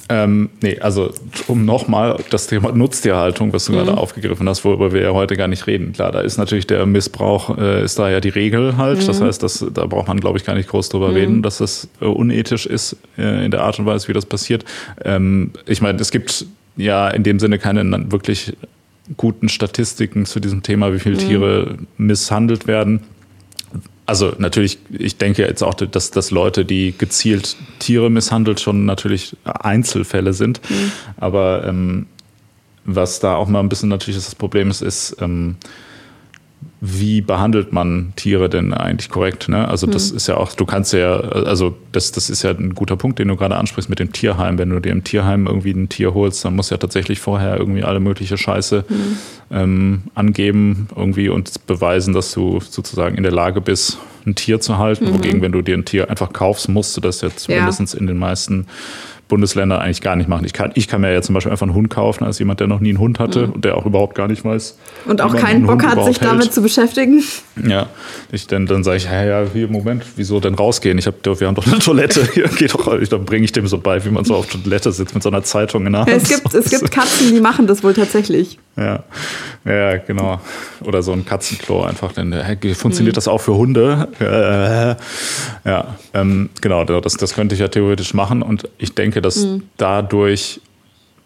ähm, 0.07 0.49
nee, 0.61 0.79
also 0.79 1.11
um 1.47 1.65
nochmal 1.65 2.17
das 2.29 2.47
Thema 2.47 2.71
Nutztierhaltung, 2.71 3.51
was 3.51 3.65
du 3.65 3.73
mhm. 3.73 3.77
gerade 3.77 3.97
aufgegriffen 3.97 4.47
hast, 4.47 4.63
worüber 4.63 4.93
wir 4.93 5.01
ja 5.01 5.11
heute 5.11 5.35
gar 5.35 5.49
nicht 5.49 5.67
reden. 5.67 5.91
Klar, 5.91 6.13
da 6.13 6.21
ist 6.21 6.37
natürlich 6.37 6.67
der 6.67 6.85
Missbrauch, 6.85 7.57
äh, 7.57 7.83
ist 7.83 7.99
da 7.99 8.09
ja 8.09 8.21
die 8.21 8.29
Regel 8.29 8.77
halt. 8.77 9.01
Mhm. 9.01 9.07
Das 9.07 9.21
heißt, 9.21 9.43
das, 9.43 9.65
da 9.73 9.85
braucht 9.87 10.07
man, 10.07 10.21
glaube 10.21 10.37
ich, 10.37 10.45
gar 10.45 10.55
nicht 10.55 10.69
groß 10.69 10.87
drüber 10.87 11.09
mhm. 11.09 11.15
reden, 11.15 11.41
dass 11.41 11.57
das 11.57 11.89
äh, 11.99 12.05
unethisch 12.05 12.65
ist 12.65 12.95
äh, 13.17 13.43
in 13.43 13.51
der 13.51 13.63
Art 13.63 13.77
und 13.77 13.85
Weise, 13.85 14.07
wie 14.07 14.13
das 14.13 14.25
passiert. 14.25 14.63
Ähm, 15.03 15.51
ich 15.65 15.81
meine, 15.81 15.99
es 15.99 16.11
gibt 16.11 16.45
ja 16.77 17.09
in 17.09 17.23
dem 17.23 17.39
Sinne 17.39 17.59
keine 17.59 17.83
wirklich 18.11 18.53
guten 19.17 19.49
Statistiken 19.49 20.25
zu 20.25 20.39
diesem 20.39 20.63
Thema, 20.63 20.93
wie 20.93 20.99
viele 20.99 21.15
mhm. 21.15 21.27
Tiere 21.27 21.77
misshandelt 21.97 22.67
werden. 22.67 23.01
Also 24.05 24.33
natürlich, 24.37 24.77
ich 24.91 25.17
denke 25.17 25.43
jetzt 25.43 25.63
auch, 25.63 25.73
dass, 25.73 26.11
dass 26.11 26.31
Leute, 26.31 26.63
die 26.63 26.93
gezielt 26.95 27.55
Tiere 27.79 28.09
misshandelt, 28.11 28.59
schon 28.59 28.85
natürlich 28.85 29.35
Einzelfälle 29.43 30.33
sind. 30.33 30.61
Mhm. 30.69 30.91
Aber 31.17 31.65
ähm, 31.65 32.05
was 32.85 33.19
da 33.19 33.35
auch 33.35 33.47
mal 33.47 33.61
ein 33.61 33.69
bisschen 33.69 33.89
natürlich 33.89 34.23
das 34.23 34.35
Problem 34.35 34.69
ist, 34.69 34.81
ist, 34.81 35.17
ähm, 35.19 35.55
wie 36.87 37.21
behandelt 37.21 37.73
man 37.73 38.13
Tiere 38.15 38.49
denn 38.49 38.73
eigentlich 38.73 39.09
korrekt? 39.09 39.49
Ne? 39.49 39.67
Also 39.67 39.87
das 39.87 40.11
mhm. 40.11 40.17
ist 40.17 40.27
ja 40.27 40.37
auch, 40.37 40.53
du 40.53 40.65
kannst 40.65 40.93
ja, 40.93 41.17
also 41.19 41.75
das, 41.91 42.11
das 42.11 42.29
ist 42.29 42.43
ja 42.43 42.51
ein 42.51 42.75
guter 42.75 42.95
Punkt, 42.95 43.17
den 43.17 43.27
du 43.27 43.35
gerade 43.35 43.55
ansprichst 43.55 43.89
mit 43.89 43.99
dem 43.99 44.11
Tierheim. 44.11 44.57
Wenn 44.57 44.69
du 44.69 44.79
dir 44.79 44.91
im 44.91 45.03
Tierheim 45.03 45.47
irgendwie 45.47 45.71
ein 45.71 45.89
Tier 45.89 46.13
holst, 46.13 46.45
dann 46.45 46.55
musst 46.55 46.69
du 46.71 46.75
ja 46.75 46.77
tatsächlich 46.77 47.19
vorher 47.19 47.57
irgendwie 47.57 47.83
alle 47.83 47.99
mögliche 47.99 48.37
Scheiße 48.37 48.85
mhm. 48.87 49.17
ähm, 49.51 50.03
angeben 50.13 50.87
irgendwie 50.95 51.29
und 51.29 51.65
beweisen, 51.65 52.13
dass 52.13 52.31
du 52.33 52.59
sozusagen 52.61 53.15
in 53.15 53.23
der 53.23 53.31
Lage 53.31 53.61
bist, 53.61 53.97
ein 54.27 54.35
Tier 54.35 54.59
zu 54.59 54.77
halten. 54.77 55.05
Mhm. 55.05 55.13
Wogegen, 55.15 55.41
wenn 55.41 55.51
du 55.51 55.61
dir 55.61 55.75
ein 55.75 55.85
Tier 55.85 56.09
einfach 56.09 56.33
kaufst, 56.33 56.69
musst 56.69 56.95
du 56.95 57.01
das 57.01 57.21
ja 57.21 57.29
zumindest 57.35 57.93
ja. 57.93 57.99
in 57.99 58.07
den 58.07 58.17
meisten 58.17 58.67
Bundesländer 59.27 59.81
eigentlich 59.81 60.01
gar 60.01 60.15
nicht 60.15 60.29
machen. 60.29 60.45
Ich 60.45 60.53
kann, 60.53 60.71
ich 60.75 60.87
kann 60.87 61.01
mir 61.01 61.11
ja 61.11 61.21
zum 61.21 61.33
Beispiel 61.33 61.51
einfach 61.51 61.65
einen 61.65 61.75
Hund 61.75 61.89
kaufen, 61.89 62.23
als 62.23 62.37
jemand, 62.37 62.59
der 62.59 62.67
noch 62.67 62.79
nie 62.79 62.89
einen 62.89 62.99
Hund 62.99 63.19
hatte 63.19 63.47
mhm. 63.47 63.53
und 63.53 63.65
der 63.65 63.75
auch 63.77 63.85
überhaupt 63.85 64.15
gar 64.15 64.27
nicht 64.27 64.45
weiß. 64.45 64.77
Und 65.05 65.21
auch 65.21 65.35
keinen 65.35 65.65
Bock 65.65 65.83
hat, 65.83 66.03
sich 66.05 66.19
damit 66.19 66.43
hält. 66.43 66.53
zu 66.53 66.61
beschäftigen. 66.61 67.23
Ja, 67.67 67.87
ich, 68.31 68.45
dann, 68.47 68.67
dann 68.67 68.83
sage 68.83 68.97
ich, 68.97 69.05
ja, 69.05 69.23
ja, 69.23 69.45
hier, 69.51 69.67
Moment, 69.67 70.05
wieso 70.15 70.39
denn 70.39 70.53
rausgehen? 70.53 70.97
Ich 70.97 71.07
hab, 71.07 71.15
wir 71.23 71.47
haben 71.47 71.55
doch 71.55 71.65
eine 71.65 71.79
Toilette. 71.79 72.27
Hier 72.33 72.47
geht 72.47 72.73
doch, 72.73 72.99
dann 73.09 73.25
bringe 73.25 73.45
ich 73.45 73.51
dem 73.51 73.67
so 73.67 73.77
bei, 73.77 74.03
wie 74.05 74.09
man 74.09 74.25
so 74.25 74.35
auf 74.35 74.47
Toilette 74.47 74.91
sitzt 74.91 75.13
mit 75.13 75.23
so 75.23 75.29
einer 75.29 75.43
Zeitung 75.43 75.85
in 75.87 75.93
der 75.93 76.01
Hand. 76.01 76.11
Ja, 76.11 76.17
es, 76.17 76.29
gibt, 76.29 76.53
es 76.53 76.69
gibt 76.69 76.91
Katzen, 76.95 77.33
die 77.33 77.39
machen 77.39 77.67
das 77.67 77.83
wohl 77.83 77.93
tatsächlich. 77.93 78.59
Ja, 78.77 79.03
ja, 79.63 79.97
genau. 79.97 80.41
Oder 80.83 81.01
so 81.01 81.13
ein 81.13 81.25
Katzenklo 81.25 81.83
einfach. 81.83 82.11
Denn, 82.11 82.33
hey, 82.33 82.57
funktioniert 82.75 83.13
mhm. 83.13 83.17
das 83.17 83.27
auch 83.27 83.39
für 83.39 83.55
Hunde? 83.55 84.09
Äh, 84.19 85.69
ja, 85.69 85.95
ähm, 86.13 86.49
genau, 86.61 86.83
das, 86.83 87.13
das 87.13 87.33
könnte 87.33 87.55
ich 87.55 87.61
ja 87.61 87.69
theoretisch 87.69 88.13
machen. 88.13 88.41
Und 88.41 88.69
ich 88.77 88.93
denke, 88.93 89.14
dass 89.21 89.37
mhm. 89.37 89.63
dadurch 89.77 90.61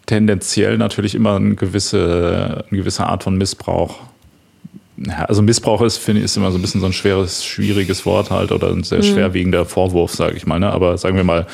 tendenziell 0.06 0.78
natürlich 0.78 1.14
immer 1.14 1.36
eine 1.36 1.54
gewisse, 1.54 2.64
eine 2.68 2.78
gewisse 2.78 3.06
Art 3.06 3.22
von 3.22 3.36
Missbrauch 3.36 3.98
ja, 5.06 5.24
also 5.24 5.40
Missbrauch 5.40 5.80
ist, 5.82 5.96
finde 5.96 6.20
ich, 6.20 6.26
ist 6.26 6.36
immer 6.36 6.52
so 6.52 6.58
ein 6.58 6.60
bisschen 6.60 6.80
so 6.80 6.86
ein 6.86 6.92
schweres, 6.92 7.44
schwieriges 7.44 8.04
Wort 8.04 8.30
halt 8.30 8.52
oder 8.52 8.68
ein 8.68 8.82
sehr 8.82 8.98
mhm. 8.98 9.04
schwerwiegender 9.04 9.64
Vorwurf, 9.64 10.14
sage 10.14 10.36
ich 10.36 10.46
mal. 10.46 10.60
Ne? 10.60 10.70
Aber 10.70 10.98
sagen 10.98 11.16
wir 11.16 11.24
mal, 11.24 11.46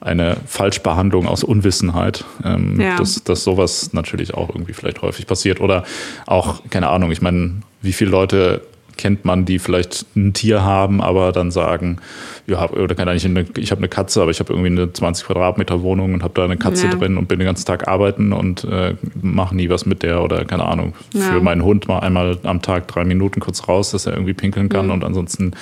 eine 0.00 0.36
Falschbehandlung 0.46 1.26
aus 1.26 1.44
Unwissenheit, 1.44 2.24
ähm, 2.44 2.80
ja. 2.80 2.96
dass, 2.96 3.22
dass 3.24 3.44
sowas 3.44 3.92
natürlich 3.92 4.34
auch 4.34 4.48
irgendwie 4.48 4.72
vielleicht 4.72 5.02
häufig 5.02 5.26
passiert. 5.26 5.60
Oder 5.60 5.84
auch, 6.26 6.62
keine 6.70 6.88
Ahnung, 6.88 7.10
ich 7.10 7.22
meine, 7.22 7.62
wie 7.82 7.92
viele 7.92 8.10
Leute 8.10 8.62
kennt 9.00 9.24
man, 9.24 9.44
die 9.44 9.58
vielleicht 9.58 10.04
ein 10.14 10.34
Tier 10.34 10.62
haben, 10.62 11.00
aber 11.00 11.32
dann 11.32 11.50
sagen, 11.50 11.98
ja, 12.46 12.68
oder 12.70 12.94
kann 12.94 13.08
eigentlich 13.08 13.24
eine, 13.24 13.46
ich 13.56 13.70
habe 13.70 13.80
eine 13.80 13.88
Katze, 13.88 14.20
aber 14.20 14.30
ich 14.30 14.40
habe 14.40 14.52
irgendwie 14.52 14.70
eine 14.70 14.92
20 14.92 15.26
Quadratmeter 15.26 15.82
Wohnung 15.82 16.12
und 16.14 16.22
habe 16.22 16.34
da 16.34 16.44
eine 16.44 16.56
Katze 16.56 16.86
ja. 16.86 16.94
drin 16.94 17.16
und 17.16 17.28
bin 17.28 17.38
den 17.38 17.46
ganzen 17.46 17.64
Tag 17.64 17.88
arbeiten 17.88 18.32
und 18.32 18.64
äh, 18.64 18.94
mache 19.22 19.56
nie 19.56 19.70
was 19.70 19.86
mit 19.86 20.02
der 20.02 20.22
oder 20.22 20.44
keine 20.44 20.64
Ahnung, 20.64 20.94
ja. 21.14 21.22
für 21.22 21.40
meinen 21.40 21.64
Hund 21.64 21.88
mal 21.88 22.00
einmal 22.00 22.38
am 22.42 22.60
Tag 22.60 22.88
drei 22.88 23.04
Minuten 23.04 23.40
kurz 23.40 23.66
raus, 23.68 23.90
dass 23.92 24.06
er 24.06 24.12
irgendwie 24.12 24.34
pinkeln 24.34 24.68
kann 24.68 24.86
mhm. 24.86 24.92
und 24.92 25.04
ansonsten 25.04 25.52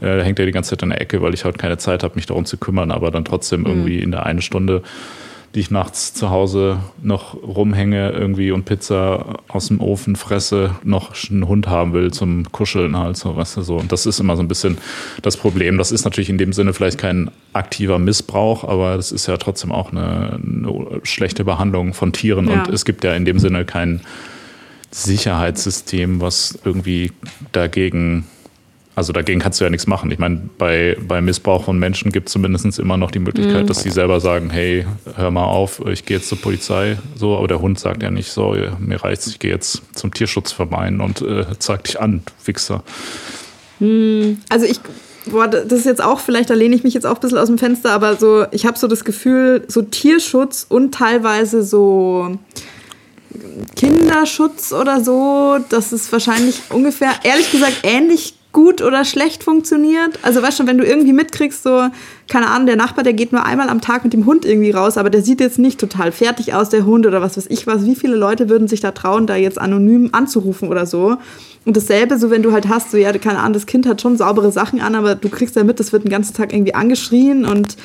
äh, 0.00 0.22
hängt 0.22 0.38
er 0.38 0.46
die 0.46 0.52
ganze 0.52 0.70
Zeit 0.70 0.82
in 0.82 0.90
der 0.90 1.00
Ecke, 1.00 1.22
weil 1.22 1.34
ich 1.34 1.44
halt 1.44 1.58
keine 1.58 1.78
Zeit 1.78 2.02
habe, 2.02 2.16
mich 2.16 2.26
darum 2.26 2.44
zu 2.44 2.56
kümmern, 2.56 2.90
aber 2.90 3.10
dann 3.10 3.24
trotzdem 3.24 3.60
mhm. 3.60 3.66
irgendwie 3.66 3.98
in 4.00 4.10
der 4.10 4.26
eine 4.26 4.42
Stunde 4.42 4.82
die 5.54 5.60
ich 5.60 5.70
nachts 5.70 6.14
zu 6.14 6.30
Hause 6.30 6.78
noch 7.02 7.34
rumhänge 7.42 8.10
irgendwie 8.10 8.52
und 8.52 8.66
Pizza 8.66 9.40
aus 9.48 9.66
dem 9.66 9.80
Ofen 9.80 10.14
fresse, 10.14 10.76
noch 10.84 11.12
einen 11.28 11.48
Hund 11.48 11.66
haben 11.66 11.92
will 11.92 12.12
zum 12.12 12.50
Kuscheln 12.52 12.96
halt 12.96 13.16
so, 13.16 13.34
weißt 13.34 13.56
du 13.56 13.62
so. 13.62 13.76
Und 13.76 13.90
das 13.90 14.06
ist 14.06 14.20
immer 14.20 14.36
so 14.36 14.42
ein 14.42 14.48
bisschen 14.48 14.78
das 15.22 15.36
Problem. 15.36 15.76
Das 15.76 15.90
ist 15.90 16.04
natürlich 16.04 16.30
in 16.30 16.38
dem 16.38 16.52
Sinne 16.52 16.72
vielleicht 16.72 16.98
kein 16.98 17.32
aktiver 17.52 17.98
Missbrauch, 17.98 18.62
aber 18.62 18.96
das 18.96 19.10
ist 19.10 19.26
ja 19.26 19.36
trotzdem 19.38 19.72
auch 19.72 19.90
eine, 19.90 20.38
eine 20.40 21.00
schlechte 21.02 21.44
Behandlung 21.44 21.94
von 21.94 22.12
Tieren 22.12 22.48
ja. 22.48 22.62
und 22.62 22.68
es 22.68 22.84
gibt 22.84 23.02
ja 23.02 23.14
in 23.14 23.24
dem 23.24 23.40
Sinne 23.40 23.64
kein 23.64 24.02
Sicherheitssystem, 24.92 26.20
was 26.20 26.58
irgendwie 26.64 27.10
dagegen 27.50 28.24
also 28.96 29.12
dagegen 29.12 29.40
kannst 29.40 29.60
du 29.60 29.64
ja 29.64 29.70
nichts 29.70 29.86
machen. 29.86 30.10
Ich 30.10 30.18
meine, 30.18 30.40
bei, 30.58 30.96
bei 31.06 31.20
Missbrauch 31.20 31.64
von 31.64 31.78
Menschen 31.78 32.10
gibt 32.10 32.28
es 32.28 32.32
zumindest 32.32 32.78
immer 32.78 32.96
noch 32.96 33.10
die 33.10 33.20
Möglichkeit, 33.20 33.62
mhm. 33.62 33.66
dass 33.66 33.82
sie 33.82 33.90
selber 33.90 34.20
sagen, 34.20 34.50
hey, 34.50 34.84
hör 35.16 35.30
mal 35.30 35.44
auf, 35.44 35.80
ich 35.86 36.04
gehe 36.04 36.16
jetzt 36.16 36.28
zur 36.28 36.38
Polizei. 36.38 36.98
So, 37.14 37.36
aber 37.36 37.46
der 37.46 37.60
Hund 37.60 37.78
sagt 37.78 38.02
ja 38.02 38.10
nicht 38.10 38.30
so, 38.30 38.56
mir 38.78 39.02
reicht's, 39.02 39.26
ich 39.28 39.38
gehe 39.38 39.52
jetzt 39.52 39.82
zum 39.94 40.12
Tierschutzverein 40.12 41.00
und 41.00 41.22
äh, 41.22 41.46
zeig 41.58 41.84
dich 41.84 42.00
an, 42.00 42.22
Fixer. 42.42 42.82
Mhm. 43.78 44.38
Also 44.48 44.66
ich, 44.66 44.80
boah, 45.26 45.46
das 45.46 45.72
ist 45.72 45.86
jetzt 45.86 46.02
auch, 46.02 46.18
vielleicht 46.18 46.50
da 46.50 46.54
lehne 46.54 46.74
ich 46.74 46.82
mich 46.82 46.94
jetzt 46.94 47.06
auch 47.06 47.14
ein 47.14 47.20
bisschen 47.20 47.38
aus 47.38 47.48
dem 47.48 47.58
Fenster, 47.58 47.92
aber 47.92 48.16
so, 48.16 48.44
ich 48.50 48.66
habe 48.66 48.76
so 48.76 48.88
das 48.88 49.04
Gefühl, 49.04 49.64
so 49.68 49.82
Tierschutz 49.82 50.66
und 50.68 50.92
teilweise 50.92 51.62
so 51.62 52.38
Kinderschutz 53.76 54.72
oder 54.72 55.02
so, 55.02 55.58
das 55.68 55.92
ist 55.92 56.10
wahrscheinlich 56.12 56.60
ungefähr, 56.70 57.12
ehrlich 57.22 57.52
gesagt, 57.52 57.78
ähnlich 57.84 58.34
gut 58.52 58.82
oder 58.82 59.04
schlecht 59.04 59.44
funktioniert. 59.44 60.18
Also 60.22 60.42
weißt 60.42 60.58
schon, 60.58 60.66
wenn 60.66 60.78
du 60.78 60.84
irgendwie 60.84 61.12
mitkriegst, 61.12 61.62
so, 61.62 61.86
keine 62.28 62.48
Ahnung, 62.48 62.66
der 62.66 62.76
Nachbar, 62.76 63.04
der 63.04 63.12
geht 63.12 63.32
nur 63.32 63.44
einmal 63.44 63.68
am 63.68 63.80
Tag 63.80 64.02
mit 64.02 64.12
dem 64.12 64.26
Hund 64.26 64.44
irgendwie 64.44 64.72
raus, 64.72 64.96
aber 64.96 65.10
der 65.10 65.22
sieht 65.22 65.40
jetzt 65.40 65.58
nicht 65.58 65.78
total 65.78 66.10
fertig 66.10 66.54
aus, 66.54 66.68
der 66.68 66.84
Hund 66.84 67.06
oder 67.06 67.22
was 67.22 67.36
weiß 67.36 67.46
ich 67.48 67.66
was. 67.66 67.84
Wie 67.84 67.94
viele 67.94 68.16
Leute 68.16 68.48
würden 68.48 68.66
sich 68.66 68.80
da 68.80 68.90
trauen, 68.90 69.26
da 69.26 69.36
jetzt 69.36 69.60
anonym 69.60 70.10
anzurufen 70.12 70.68
oder 70.68 70.86
so? 70.86 71.16
Und 71.64 71.76
dasselbe, 71.76 72.18
so 72.18 72.30
wenn 72.30 72.42
du 72.42 72.52
halt 72.52 72.68
hast, 72.68 72.90
so 72.90 72.96
ja, 72.96 73.12
keine 73.12 73.38
Ahnung, 73.38 73.52
das 73.52 73.66
Kind 73.66 73.86
hat 73.86 74.00
schon 74.00 74.16
saubere 74.16 74.50
Sachen 74.50 74.80
an, 74.80 74.94
aber 74.94 75.14
du 75.14 75.28
kriegst 75.28 75.56
ja 75.56 75.62
mit, 75.62 75.78
das 75.78 75.92
wird 75.92 76.04
den 76.04 76.10
ganzen 76.10 76.34
Tag 76.34 76.52
irgendwie 76.52 76.74
angeschrien 76.74 77.44
und 77.44 77.76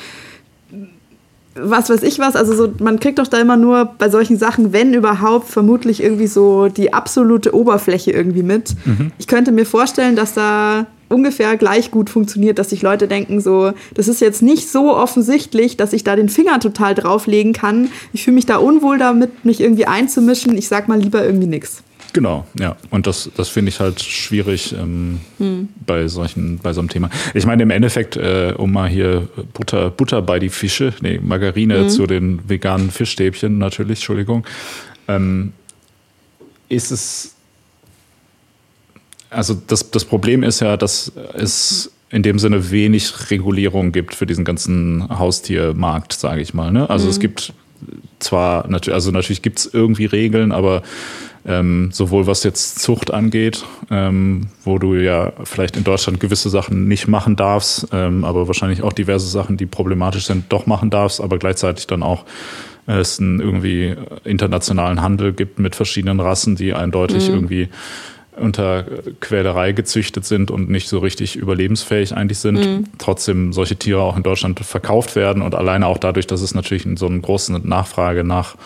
was 1.58 1.90
weiß 1.90 2.02
ich 2.02 2.18
was. 2.18 2.36
Also 2.36 2.54
so, 2.54 2.72
man 2.78 3.00
kriegt 3.00 3.18
doch 3.18 3.26
da 3.26 3.38
immer 3.38 3.56
nur 3.56 3.86
bei 3.98 4.08
solchen 4.08 4.36
Sachen, 4.36 4.72
wenn 4.72 4.94
überhaupt, 4.94 5.48
vermutlich 5.48 6.02
irgendwie 6.02 6.26
so 6.26 6.68
die 6.68 6.92
absolute 6.92 7.54
Oberfläche 7.54 8.10
irgendwie 8.10 8.42
mit. 8.42 8.74
Mhm. 8.84 9.12
Ich 9.18 9.26
könnte 9.26 9.52
mir 9.52 9.66
vorstellen, 9.66 10.16
dass 10.16 10.34
da 10.34 10.86
ungefähr 11.08 11.56
gleich 11.56 11.90
gut 11.90 12.10
funktioniert, 12.10 12.58
dass 12.58 12.70
sich 12.70 12.82
Leute 12.82 13.06
denken, 13.08 13.40
so, 13.40 13.72
das 13.94 14.08
ist 14.08 14.20
jetzt 14.20 14.42
nicht 14.42 14.68
so 14.68 14.94
offensichtlich, 14.94 15.76
dass 15.76 15.92
ich 15.92 16.04
da 16.04 16.16
den 16.16 16.28
Finger 16.28 16.58
total 16.60 16.94
drauflegen 16.94 17.52
kann. 17.52 17.90
Ich 18.12 18.24
fühle 18.24 18.34
mich 18.34 18.46
da 18.46 18.56
unwohl 18.56 18.98
damit, 18.98 19.44
mich 19.44 19.60
irgendwie 19.60 19.86
einzumischen. 19.86 20.56
Ich 20.56 20.68
sag 20.68 20.88
mal 20.88 21.00
lieber 21.00 21.24
irgendwie 21.24 21.46
nichts. 21.46 21.82
Genau, 22.12 22.46
ja. 22.58 22.76
Und 22.90 23.06
das, 23.06 23.30
das 23.36 23.48
finde 23.48 23.68
ich 23.70 23.80
halt 23.80 24.00
schwierig 24.00 24.72
ähm, 24.72 25.20
hm. 25.38 25.68
bei 25.84 26.08
solchen, 26.08 26.58
bei 26.58 26.72
so 26.72 26.80
einem 26.80 26.88
Thema. 26.88 27.10
Ich 27.34 27.46
meine, 27.46 27.62
im 27.62 27.70
Endeffekt, 27.70 28.16
äh, 28.16 28.54
um 28.56 28.72
mal 28.72 28.88
hier 28.88 29.28
Butter, 29.52 29.90
Butter 29.90 30.22
bei 30.22 30.38
die 30.38 30.48
Fische, 30.48 30.94
nee, 31.00 31.20
Margarine 31.22 31.80
hm. 31.80 31.88
zu 31.88 32.06
den 32.06 32.48
veganen 32.48 32.90
Fischstäbchen 32.90 33.58
natürlich, 33.58 33.98
Entschuldigung, 33.98 34.46
ähm, 35.08 35.52
ist 36.68 36.90
es. 36.90 37.34
Also 39.28 39.54
das, 39.66 39.90
das 39.90 40.04
Problem 40.04 40.42
ist 40.42 40.60
ja, 40.60 40.76
dass 40.76 41.12
es 41.34 41.92
in 42.10 42.22
dem 42.22 42.38
Sinne 42.38 42.70
wenig 42.70 43.30
Regulierung 43.30 43.92
gibt 43.92 44.14
für 44.14 44.26
diesen 44.26 44.44
ganzen 44.44 45.06
Haustiermarkt, 45.08 46.12
sage 46.12 46.40
ich 46.40 46.54
mal. 46.54 46.70
Ne? 46.70 46.88
Also 46.88 47.06
mhm. 47.06 47.10
es 47.10 47.20
gibt 47.20 47.52
zwar, 48.18 48.68
also 48.90 49.10
natürlich 49.10 49.42
gibt 49.42 49.58
es 49.58 49.66
irgendwie 49.72 50.06
Regeln, 50.06 50.52
aber 50.52 50.82
ähm, 51.46 51.90
sowohl 51.92 52.26
was 52.26 52.42
jetzt 52.42 52.80
Zucht 52.80 53.12
angeht, 53.12 53.64
ähm, 53.90 54.48
wo 54.64 54.78
du 54.78 54.94
ja 54.94 55.32
vielleicht 55.44 55.76
in 55.76 55.84
Deutschland 55.84 56.18
gewisse 56.18 56.50
Sachen 56.50 56.88
nicht 56.88 57.06
machen 57.06 57.36
darfst, 57.36 57.88
ähm, 57.92 58.24
aber 58.24 58.48
wahrscheinlich 58.48 58.82
auch 58.82 58.92
diverse 58.92 59.28
Sachen, 59.28 59.56
die 59.56 59.66
problematisch 59.66 60.26
sind, 60.26 60.52
doch 60.52 60.66
machen 60.66 60.90
darfst, 60.90 61.20
aber 61.20 61.38
gleichzeitig 61.38 61.86
dann 61.86 62.02
auch 62.02 62.24
es 62.86 63.18
einen 63.18 63.40
irgendwie 63.40 63.96
internationalen 64.24 65.02
Handel 65.02 65.32
gibt 65.32 65.58
mit 65.58 65.74
verschiedenen 65.74 66.20
Rassen, 66.20 66.54
die 66.54 66.72
eindeutig 66.72 67.28
mhm. 67.28 67.34
irgendwie 67.34 67.68
unter 68.36 68.84
Quälerei 69.20 69.72
gezüchtet 69.72 70.24
sind 70.24 70.50
und 70.50 70.68
nicht 70.68 70.88
so 70.88 70.98
richtig 70.98 71.36
überlebensfähig 71.36 72.14
eigentlich 72.14 72.38
sind, 72.38 72.56
mhm. 72.56 72.84
trotzdem 72.98 73.52
solche 73.52 73.76
Tiere 73.76 74.02
auch 74.02 74.16
in 74.16 74.22
Deutschland 74.22 74.60
verkauft 74.60 75.16
werden 75.16 75.42
und 75.42 75.54
alleine 75.54 75.86
auch 75.86 75.98
dadurch, 75.98 76.26
dass 76.26 76.42
es 76.42 76.54
natürlich 76.54 76.86
so 76.96 77.06
eine 77.06 77.20
große 77.20 77.52
Nachfrage 77.66 78.24
nach 78.24 78.56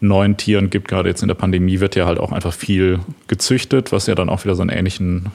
neuen 0.00 0.36
Tieren 0.36 0.70
gibt, 0.70 0.88
gerade 0.88 1.08
jetzt 1.08 1.22
in 1.22 1.28
der 1.28 1.34
Pandemie 1.34 1.80
wird 1.80 1.96
ja 1.96 2.06
halt 2.06 2.18
auch 2.18 2.32
einfach 2.32 2.52
viel 2.52 3.00
gezüchtet, 3.28 3.92
was 3.92 4.06
ja 4.06 4.14
dann 4.14 4.28
auch 4.28 4.44
wieder 4.44 4.54
so 4.54 4.62
einen 4.62 4.70
ähnlichen 4.70 5.26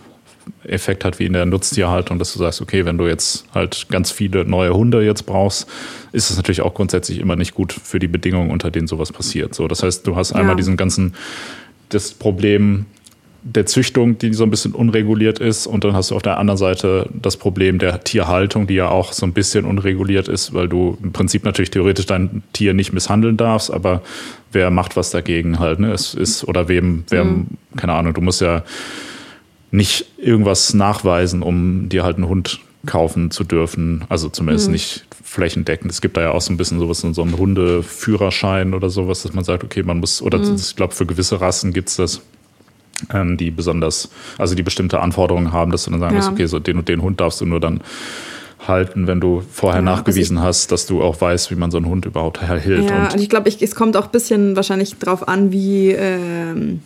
Effekt 0.63 1.05
hat 1.05 1.19
wie 1.19 1.25
in 1.25 1.33
der 1.33 1.45
Nutztierhaltung, 1.45 2.19
dass 2.19 2.33
du 2.33 2.39
sagst, 2.39 2.61
okay, 2.61 2.85
wenn 2.85 2.97
du 2.97 3.07
jetzt 3.07 3.45
halt 3.53 3.87
ganz 3.89 4.11
viele 4.11 4.45
neue 4.45 4.73
Hunde 4.73 5.03
jetzt 5.03 5.25
brauchst, 5.25 5.67
ist 6.11 6.29
es 6.29 6.37
natürlich 6.37 6.61
auch 6.61 6.73
grundsätzlich 6.73 7.19
immer 7.19 7.35
nicht 7.35 7.53
gut 7.53 7.73
für 7.73 7.99
die 7.99 8.07
Bedingungen, 8.07 8.51
unter 8.51 8.71
denen 8.71 8.87
sowas 8.87 9.11
passiert. 9.11 9.53
So, 9.53 9.67
das 9.67 9.83
heißt, 9.83 10.05
du 10.05 10.15
hast 10.15 10.33
einmal 10.33 10.53
ja. 10.53 10.57
diesen 10.57 10.77
ganzen 10.77 11.15
das 11.89 12.11
Problem 12.13 12.85
der 13.55 13.65
Züchtung, 13.65 14.17
die 14.17 14.33
so 14.33 14.43
ein 14.43 14.51
bisschen 14.51 14.73
unreguliert 14.73 15.39
ist, 15.39 15.67
und 15.67 15.83
dann 15.83 15.93
hast 15.93 16.11
du 16.11 16.15
auf 16.15 16.21
der 16.21 16.37
anderen 16.37 16.57
Seite 16.57 17.09
das 17.13 17.37
Problem 17.37 17.79
der 17.79 18.03
Tierhaltung, 18.03 18.67
die 18.67 18.75
ja 18.75 18.89
auch 18.89 19.11
so 19.13 19.25
ein 19.25 19.33
bisschen 19.33 19.65
unreguliert 19.65 20.27
ist, 20.27 20.53
weil 20.53 20.67
du 20.67 20.97
im 21.01 21.11
Prinzip 21.11 21.45
natürlich 21.45 21.71
theoretisch 21.71 22.05
dein 22.05 22.43
Tier 22.53 22.73
nicht 22.73 22.93
misshandeln 22.93 23.37
darfst, 23.37 23.71
aber 23.71 24.01
wer 24.51 24.69
macht 24.69 24.95
was 24.95 25.09
dagegen 25.09 25.59
halt, 25.59 25.79
ne? 25.79 25.91
Es 25.91 26.13
ist, 26.13 26.43
oder 26.47 26.67
wem, 26.67 27.03
wer, 27.09 27.23
mhm. 27.23 27.47
keine 27.75 27.93
Ahnung, 27.93 28.13
du 28.13 28.21
musst 28.21 28.41
ja 28.41 28.63
nicht 29.71 30.05
irgendwas 30.17 30.73
nachweisen, 30.73 31.43
um 31.43 31.89
dir 31.89 32.03
halt 32.03 32.17
einen 32.17 32.27
Hund 32.27 32.59
kaufen 32.85 33.29
zu 33.29 33.43
dürfen. 33.43 34.05
Also 34.09 34.29
zumindest 34.29 34.67
mhm. 34.67 34.73
nicht 34.73 35.05
flächendeckend. 35.23 35.91
Es 35.91 36.01
gibt 36.01 36.17
da 36.17 36.21
ja 36.21 36.31
auch 36.31 36.41
so 36.41 36.51
ein 36.51 36.57
bisschen 36.57 36.79
sowas, 36.79 37.01
so 37.01 37.21
einen 37.21 37.37
Hundeführerschein 37.37 38.73
oder 38.73 38.89
sowas, 38.89 39.23
dass 39.23 39.33
man 39.33 39.43
sagt, 39.43 39.63
okay, 39.63 39.83
man 39.83 39.99
muss, 39.99 40.21
oder 40.21 40.39
mhm. 40.39 40.55
ich 40.55 40.75
glaube, 40.75 40.95
für 40.95 41.05
gewisse 41.05 41.39
Rassen 41.39 41.73
gibt 41.73 41.89
es 41.89 41.97
das, 41.97 42.21
ähm, 43.13 43.37
die 43.37 43.51
besonders, 43.51 44.09
also 44.37 44.55
die 44.55 44.63
bestimmte 44.63 44.99
Anforderungen 44.99 45.51
haben, 45.51 45.71
dass 45.71 45.85
du 45.85 45.91
dann 45.91 45.99
sagen 45.99 46.15
ja. 46.15 46.21
musst, 46.21 46.31
okay, 46.31 46.45
so 46.45 46.59
den 46.59 46.77
und 46.77 46.87
den 46.87 47.01
Hund 47.01 47.19
darfst 47.19 47.41
du 47.41 47.45
nur 47.45 47.59
dann 47.59 47.81
halten, 48.67 49.07
wenn 49.07 49.21
du 49.21 49.41
vorher 49.51 49.79
ja, 49.79 49.85
nachgewiesen 49.85 50.37
also 50.37 50.45
ich, 50.45 50.47
hast, 50.47 50.71
dass 50.71 50.85
du 50.85 51.01
auch 51.01 51.19
weißt, 51.19 51.51
wie 51.51 51.55
man 51.55 51.71
so 51.71 51.77
einen 51.77 51.87
Hund 51.87 52.05
überhaupt 52.05 52.41
hält. 52.41 52.89
Ja, 52.89 53.05
und, 53.05 53.13
und 53.13 53.21
ich 53.21 53.29
glaube, 53.29 53.49
es 53.49 53.75
kommt 53.75 53.95
auch 53.95 54.05
ein 54.05 54.11
bisschen 54.11 54.55
wahrscheinlich 54.55 54.97
drauf 54.97 55.27
an, 55.27 55.51
wie. 55.51 55.91
Ähm 55.91 56.81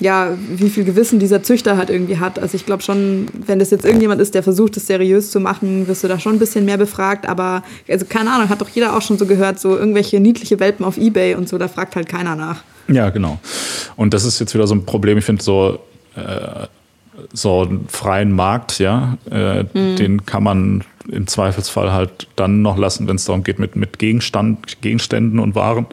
ja, 0.00 0.36
wie 0.50 0.68
viel 0.68 0.84
Gewissen 0.84 1.18
dieser 1.18 1.42
Züchter 1.42 1.76
halt 1.76 1.90
irgendwie 1.90 2.18
hat. 2.18 2.38
Also 2.38 2.54
ich 2.54 2.66
glaube 2.66 2.82
schon, 2.82 3.28
wenn 3.46 3.58
das 3.58 3.70
jetzt 3.70 3.84
irgendjemand 3.84 4.20
ist, 4.20 4.34
der 4.34 4.42
versucht, 4.42 4.76
das 4.76 4.86
seriös 4.86 5.30
zu 5.30 5.40
machen, 5.40 5.88
wirst 5.88 6.04
du 6.04 6.08
da 6.08 6.18
schon 6.18 6.34
ein 6.34 6.38
bisschen 6.38 6.64
mehr 6.64 6.76
befragt. 6.76 7.26
Aber, 7.26 7.62
also 7.88 8.04
keine 8.06 8.30
Ahnung, 8.32 8.48
hat 8.48 8.60
doch 8.60 8.68
jeder 8.68 8.96
auch 8.96 9.02
schon 9.02 9.18
so 9.18 9.26
gehört, 9.26 9.58
so 9.58 9.76
irgendwelche 9.76 10.20
niedliche 10.20 10.60
Welpen 10.60 10.84
auf 10.84 10.98
Ebay 10.98 11.34
und 11.34 11.48
so, 11.48 11.56
da 11.56 11.68
fragt 11.68 11.96
halt 11.96 12.08
keiner 12.08 12.36
nach. 12.36 12.62
Ja, 12.88 13.10
genau. 13.10 13.38
Und 13.96 14.14
das 14.14 14.24
ist 14.24 14.38
jetzt 14.38 14.54
wieder 14.54 14.66
so 14.66 14.74
ein 14.74 14.84
Problem. 14.84 15.18
Ich 15.18 15.24
finde 15.24 15.42
so, 15.42 15.80
äh, 16.14 16.66
so 17.32 17.62
einen 17.62 17.88
freien 17.88 18.32
Markt, 18.32 18.78
ja, 18.78 19.18
äh, 19.30 19.62
mhm. 19.62 19.96
den 19.96 20.26
kann 20.26 20.42
man 20.42 20.84
im 21.10 21.26
Zweifelsfall 21.26 21.92
halt 21.92 22.26
dann 22.36 22.62
noch 22.62 22.76
lassen, 22.76 23.08
wenn 23.08 23.16
es 23.16 23.24
darum 23.24 23.44
geht, 23.44 23.58
mit, 23.58 23.76
mit 23.76 23.98
Gegenstand, 23.98 24.80
Gegenständen 24.80 25.38
und 25.38 25.54
Waren 25.54 25.86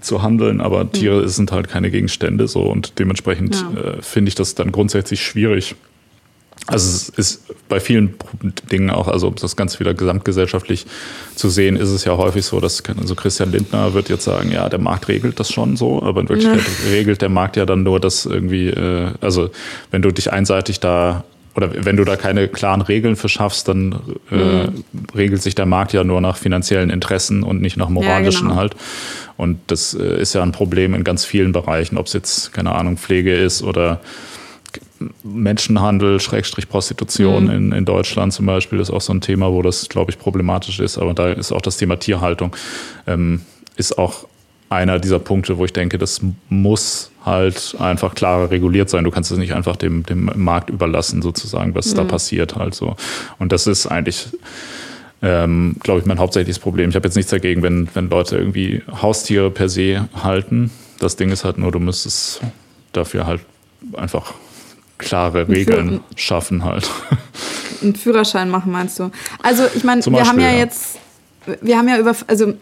zu 0.00 0.22
handeln, 0.22 0.60
aber 0.60 0.84
mhm. 0.84 0.92
Tiere 0.92 1.28
sind 1.28 1.52
halt 1.52 1.68
keine 1.68 1.90
Gegenstände 1.90 2.48
so 2.48 2.62
und 2.62 2.98
dementsprechend 2.98 3.64
ja. 3.74 3.80
äh, 3.80 4.02
finde 4.02 4.28
ich 4.28 4.34
das 4.34 4.54
dann 4.54 4.72
grundsätzlich 4.72 5.22
schwierig. 5.22 5.74
Also 6.66 6.86
es 6.86 7.08
ist 7.08 7.68
bei 7.68 7.80
vielen 7.80 8.14
Dingen 8.70 8.90
auch, 8.90 9.08
also 9.08 9.28
um 9.28 9.34
das 9.34 9.56
Ganze 9.56 9.80
wieder 9.80 9.94
gesamtgesellschaftlich 9.94 10.86
zu 11.34 11.48
sehen, 11.48 11.76
ist 11.76 11.88
es 11.88 12.04
ja 12.04 12.16
häufig 12.16 12.44
so, 12.44 12.60
dass 12.60 12.82
also 13.00 13.14
Christian 13.14 13.50
Lindner 13.50 13.94
wird 13.94 14.08
jetzt 14.08 14.24
sagen, 14.24 14.52
ja, 14.52 14.68
der 14.68 14.78
Markt 14.78 15.08
regelt 15.08 15.40
das 15.40 15.50
schon 15.50 15.76
so, 15.76 16.02
aber 16.02 16.20
in 16.20 16.28
Wirklichkeit 16.28 16.60
ja. 16.60 16.90
regelt 16.92 17.20
der 17.20 17.30
Markt 17.30 17.56
ja 17.56 17.66
dann 17.66 17.82
nur 17.82 17.98
das 17.98 18.26
irgendwie, 18.26 18.68
äh, 18.68 19.10
also 19.20 19.50
wenn 19.90 20.02
du 20.02 20.12
dich 20.12 20.32
einseitig 20.32 20.78
da 20.78 21.24
oder 21.54 21.84
wenn 21.84 21.96
du 21.96 22.04
da 22.04 22.16
keine 22.16 22.48
klaren 22.48 22.80
Regeln 22.80 23.16
für 23.16 23.28
schaffst, 23.28 23.68
dann 23.68 24.00
äh, 24.30 24.36
mhm. 24.66 24.84
regelt 25.14 25.42
sich 25.42 25.54
der 25.54 25.66
Markt 25.66 25.92
ja 25.92 26.02
nur 26.04 26.20
nach 26.20 26.36
finanziellen 26.36 26.90
Interessen 26.90 27.42
und 27.42 27.60
nicht 27.60 27.76
nach 27.76 27.88
moralischen 27.88 28.46
ja, 28.46 28.52
genau. 28.52 28.60
halt. 28.60 28.76
Und 29.36 29.58
das 29.66 29.94
äh, 29.94 30.20
ist 30.20 30.34
ja 30.34 30.42
ein 30.42 30.52
Problem 30.52 30.94
in 30.94 31.04
ganz 31.04 31.24
vielen 31.24 31.52
Bereichen, 31.52 31.98
ob 31.98 32.06
es 32.06 32.12
jetzt, 32.14 32.52
keine 32.52 32.74
Ahnung, 32.74 32.96
Pflege 32.96 33.34
ist 33.34 33.62
oder 33.62 34.00
Menschenhandel, 35.22 36.20
Schrägstrich 36.20 36.68
Prostitution 36.68 37.44
mhm. 37.44 37.50
in, 37.50 37.72
in 37.72 37.84
Deutschland 37.84 38.32
zum 38.32 38.46
Beispiel 38.46 38.80
ist 38.80 38.90
auch 38.90 39.00
so 39.00 39.12
ein 39.12 39.20
Thema, 39.20 39.52
wo 39.52 39.62
das, 39.62 39.88
glaube 39.88 40.10
ich, 40.10 40.18
problematisch 40.18 40.80
ist. 40.80 40.98
Aber 40.98 41.14
da 41.14 41.32
ist 41.32 41.52
auch 41.52 41.60
das 41.60 41.76
Thema 41.76 41.96
Tierhaltung, 41.96 42.54
ähm, 43.06 43.42
ist 43.76 43.98
auch 43.98 44.26
einer 44.72 44.98
dieser 44.98 45.18
Punkte, 45.18 45.58
wo 45.58 45.64
ich 45.64 45.72
denke, 45.72 45.98
das 45.98 46.20
muss 46.48 47.10
halt 47.24 47.76
einfach 47.78 48.14
klarer 48.14 48.50
reguliert 48.50 48.88
sein. 48.90 49.04
Du 49.04 49.10
kannst 49.10 49.30
es 49.30 49.38
nicht 49.38 49.52
einfach 49.52 49.76
dem, 49.76 50.04
dem 50.04 50.30
Markt 50.34 50.70
überlassen, 50.70 51.22
sozusagen, 51.22 51.74
was 51.74 51.92
mhm. 51.92 51.96
da 51.98 52.04
passiert 52.04 52.56
halt 52.56 52.74
so. 52.74 52.96
Und 53.38 53.52
das 53.52 53.66
ist 53.66 53.86
eigentlich, 53.86 54.28
ähm, 55.20 55.76
glaube 55.80 56.00
ich, 56.00 56.06
mein 56.06 56.18
hauptsächliches 56.18 56.58
Problem. 56.58 56.88
Ich 56.88 56.96
habe 56.96 57.06
jetzt 57.06 57.16
nichts 57.16 57.30
dagegen, 57.30 57.62
wenn, 57.62 57.88
wenn 57.94 58.08
Leute 58.08 58.36
irgendwie 58.36 58.82
Haustiere 58.90 59.50
per 59.50 59.68
se 59.68 60.08
halten. 60.14 60.70
Das 60.98 61.16
Ding 61.16 61.30
ist 61.30 61.44
halt 61.44 61.58
nur, 61.58 61.70
du 61.70 61.78
müsstest 61.78 62.40
dafür 62.92 63.26
halt 63.26 63.40
einfach 63.94 64.34
klare 65.02 65.48
Regeln 65.48 66.00
schaffen 66.16 66.64
halt. 66.64 66.90
Einen 67.82 67.96
Führerschein 67.96 68.48
machen, 68.48 68.72
meinst 68.72 68.98
du? 68.98 69.10
Also, 69.42 69.64
ich 69.74 69.84
meine, 69.84 70.04
wir 70.06 70.26
haben 70.26 70.40
ja, 70.40 70.50
ja 70.50 70.58
jetzt, 70.58 70.98
wir 71.60 71.76
haben 71.76 71.88
ja 71.88 71.98
über, 71.98 72.14
also 72.26 72.54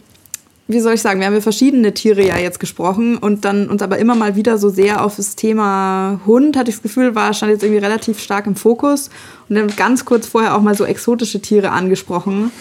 wie 0.73 0.81
soll 0.81 0.95
ich 0.95 1.03
sagen, 1.03 1.21
wir 1.21 1.27
haben 1.27 1.35
über 1.35 1.43
verschiedene 1.43 1.93
Tiere 1.95 2.25
ja 2.25 2.39
jetzt 2.39 2.61
gesprochen 2.61 3.19
und 3.19 3.45
dann 3.45 3.69
uns 3.69 3.83
aber 3.83 3.99
immer 3.99 4.15
mal 4.15 4.37
wieder 4.37 4.57
so 4.57 4.69
sehr 4.69 5.05
auf 5.05 5.17
das 5.17 5.35
Thema 5.37 6.21
Hund, 6.27 6.57
hatte 6.57 6.71
ich 6.71 6.77
das 6.77 6.83
Gefühl, 6.83 7.15
war, 7.15 7.35
stand 7.35 7.53
jetzt 7.53 7.63
irgendwie 7.63 7.81
relativ 7.81 8.21
stark 8.21 8.47
im 8.47 8.55
Fokus 8.57 9.11
und 9.49 9.57
dann 9.57 9.69
ganz 9.77 10.05
kurz 10.05 10.29
vorher 10.29 10.57
auch 10.57 10.63
mal 10.63 10.77
so 10.77 10.85
exotische 10.85 11.41
Tiere 11.41 11.71
angesprochen. 11.71 12.53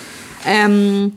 Ähm, 0.45 1.13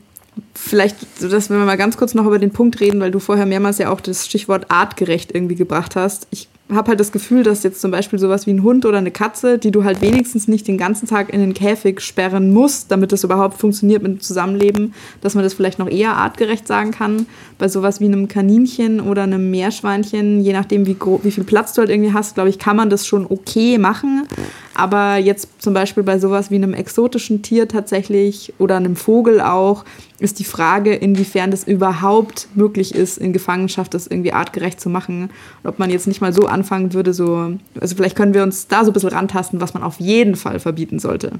vielleicht, 0.53 0.97
dass 1.19 1.49
wir 1.49 1.57
mal 1.57 1.77
ganz 1.77 1.97
kurz 1.97 2.13
noch 2.13 2.25
über 2.25 2.39
den 2.39 2.51
Punkt 2.51 2.79
reden, 2.79 2.99
weil 2.99 3.11
du 3.11 3.19
vorher 3.19 3.45
mehrmals 3.45 3.79
ja 3.79 3.91
auch 3.91 4.01
das 4.01 4.25
Stichwort 4.25 4.69
artgerecht 4.69 5.33
irgendwie 5.33 5.55
gebracht 5.55 5.95
hast. 5.95 6.27
Ich 6.31 6.47
habe 6.75 6.89
halt 6.89 6.99
das 6.99 7.11
Gefühl, 7.11 7.43
dass 7.43 7.63
jetzt 7.63 7.81
zum 7.81 7.91
Beispiel 7.91 8.19
sowas 8.19 8.47
wie 8.47 8.51
ein 8.51 8.63
Hund 8.63 8.85
oder 8.85 8.97
eine 8.97 9.11
Katze, 9.11 9.57
die 9.57 9.71
du 9.71 9.83
halt 9.83 10.01
wenigstens 10.01 10.47
nicht 10.47 10.67
den 10.67 10.77
ganzen 10.77 11.07
Tag 11.07 11.33
in 11.33 11.39
den 11.39 11.53
Käfig 11.53 12.01
sperren 12.01 12.53
musst, 12.53 12.91
damit 12.91 13.11
das 13.11 13.23
überhaupt 13.23 13.57
funktioniert 13.59 14.03
mit 14.03 14.11
dem 14.11 14.19
Zusammenleben, 14.21 14.93
dass 15.21 15.35
man 15.35 15.43
das 15.43 15.53
vielleicht 15.53 15.79
noch 15.79 15.89
eher 15.89 16.15
artgerecht 16.15 16.67
sagen 16.67 16.91
kann. 16.91 17.25
Bei 17.57 17.67
sowas 17.67 17.99
wie 17.99 18.05
einem 18.05 18.27
Kaninchen 18.27 18.99
oder 19.01 19.23
einem 19.23 19.51
Meerschweinchen, 19.51 20.41
je 20.41 20.53
nachdem, 20.53 20.85
wie, 20.85 20.97
wie 21.23 21.31
viel 21.31 21.43
Platz 21.43 21.73
du 21.73 21.81
halt 21.81 21.89
irgendwie 21.89 22.13
hast, 22.13 22.35
glaube 22.35 22.49
ich, 22.49 22.59
kann 22.59 22.75
man 22.75 22.89
das 22.89 23.05
schon 23.05 23.25
okay 23.29 23.77
machen. 23.77 24.27
Aber 24.73 25.17
jetzt 25.17 25.49
zum 25.59 25.73
Beispiel 25.73 26.03
bei 26.03 26.17
sowas 26.17 26.49
wie 26.49 26.55
einem 26.55 26.73
exotischen 26.73 27.41
Tier 27.41 27.67
tatsächlich 27.67 28.53
oder 28.57 28.77
einem 28.77 28.95
Vogel 28.95 29.39
auch, 29.39 29.85
ist 30.19 30.39
die 30.39 30.45
Frage, 30.45 30.95
inwiefern 30.95 31.51
das 31.51 31.65
überhaupt 31.65 32.47
möglich 32.55 32.95
ist, 32.95 33.17
in 33.17 33.33
Gefangenschaft 33.33 33.93
das 33.93 34.07
irgendwie 34.07 34.31
artgerecht 34.31 34.79
zu 34.79 34.89
machen. 34.89 35.29
Und 35.61 35.69
ob 35.69 35.79
man 35.79 35.89
jetzt 35.89 36.07
nicht 36.07 36.21
mal 36.21 36.33
so 36.33 36.47
anfangen 36.63 36.93
würde, 36.93 37.13
so, 37.13 37.57
also 37.79 37.95
vielleicht 37.95 38.15
können 38.15 38.33
wir 38.33 38.43
uns 38.43 38.67
da 38.67 38.83
so 38.83 38.91
ein 38.91 38.93
bisschen 38.93 39.09
rantasten, 39.09 39.61
was 39.61 39.73
man 39.73 39.83
auf 39.83 39.99
jeden 39.99 40.35
Fall 40.35 40.59
verbieten 40.59 40.99
sollte. 40.99 41.33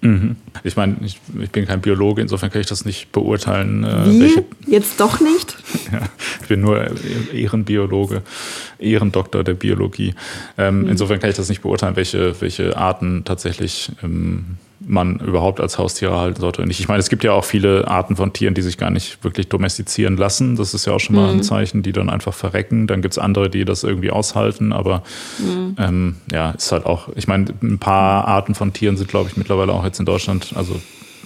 Mhm. 0.00 0.36
Ich 0.64 0.76
meine, 0.76 0.96
ich, 1.02 1.18
ich, 1.40 1.50
bin 1.50 1.66
kein 1.66 1.80
Biologe, 1.80 2.20
insofern 2.20 2.50
kann 2.50 2.60
ich 2.60 2.66
das 2.66 2.84
nicht 2.84 3.10
beurteilen. 3.10 3.84
Äh, 3.84 4.10
Wie? 4.10 4.20
Welche... 4.20 4.44
Jetzt 4.66 5.00
doch 5.00 5.20
nicht? 5.20 5.56
ja, 5.92 6.00
ich 6.42 6.48
bin 6.48 6.60
nur 6.60 6.90
Ehrenbiologe, 7.32 8.22
Ehrendoktor 8.78 9.44
der 9.44 9.54
Biologie. 9.54 10.14
Ähm, 10.58 10.82
mhm. 10.82 10.88
Insofern 10.90 11.20
kann 11.20 11.30
ich 11.30 11.36
das 11.36 11.48
nicht 11.48 11.62
beurteilen, 11.62 11.96
welche, 11.96 12.38
welche 12.40 12.76
Arten 12.76 13.24
tatsächlich 13.24 13.92
ähm, 14.02 14.58
man 14.80 15.18
überhaupt 15.18 15.60
als 15.60 15.78
Haustiere 15.78 16.18
halten 16.18 16.40
sollte. 16.40 16.62
Und 16.62 16.70
ich 16.70 16.88
meine, 16.88 17.00
es 17.00 17.08
gibt 17.08 17.24
ja 17.24 17.32
auch 17.32 17.44
viele 17.44 17.88
Arten 17.88 18.16
von 18.16 18.32
Tieren, 18.32 18.54
die 18.54 18.62
sich 18.62 18.76
gar 18.76 18.90
nicht 18.90 19.22
wirklich 19.24 19.48
domestizieren 19.48 20.16
lassen. 20.16 20.56
Das 20.56 20.74
ist 20.74 20.86
ja 20.86 20.92
auch 20.92 21.00
schon 21.00 21.16
mal 21.16 21.32
mhm. 21.32 21.38
ein 21.38 21.42
Zeichen, 21.42 21.82
die 21.82 21.92
dann 21.92 22.10
einfach 22.10 22.34
verrecken. 22.34 22.86
Dann 22.86 23.02
gibt 23.02 23.14
es 23.14 23.18
andere, 23.18 23.48
die 23.48 23.64
das 23.64 23.84
irgendwie 23.84 24.10
aushalten. 24.10 24.72
Aber 24.72 25.02
mhm. 25.38 25.76
ähm, 25.78 26.16
ja, 26.30 26.50
ist 26.50 26.72
halt 26.72 26.86
auch, 26.86 27.08
ich 27.16 27.26
meine, 27.26 27.46
ein 27.62 27.78
paar 27.78 28.26
Arten 28.26 28.54
von 28.54 28.72
Tieren 28.72 28.96
sind, 28.96 29.08
glaube 29.08 29.30
ich, 29.30 29.36
mittlerweile 29.36 29.72
auch 29.72 29.84
jetzt 29.84 30.00
in 30.00 30.06
Deutschland, 30.06 30.52
also 30.54 30.80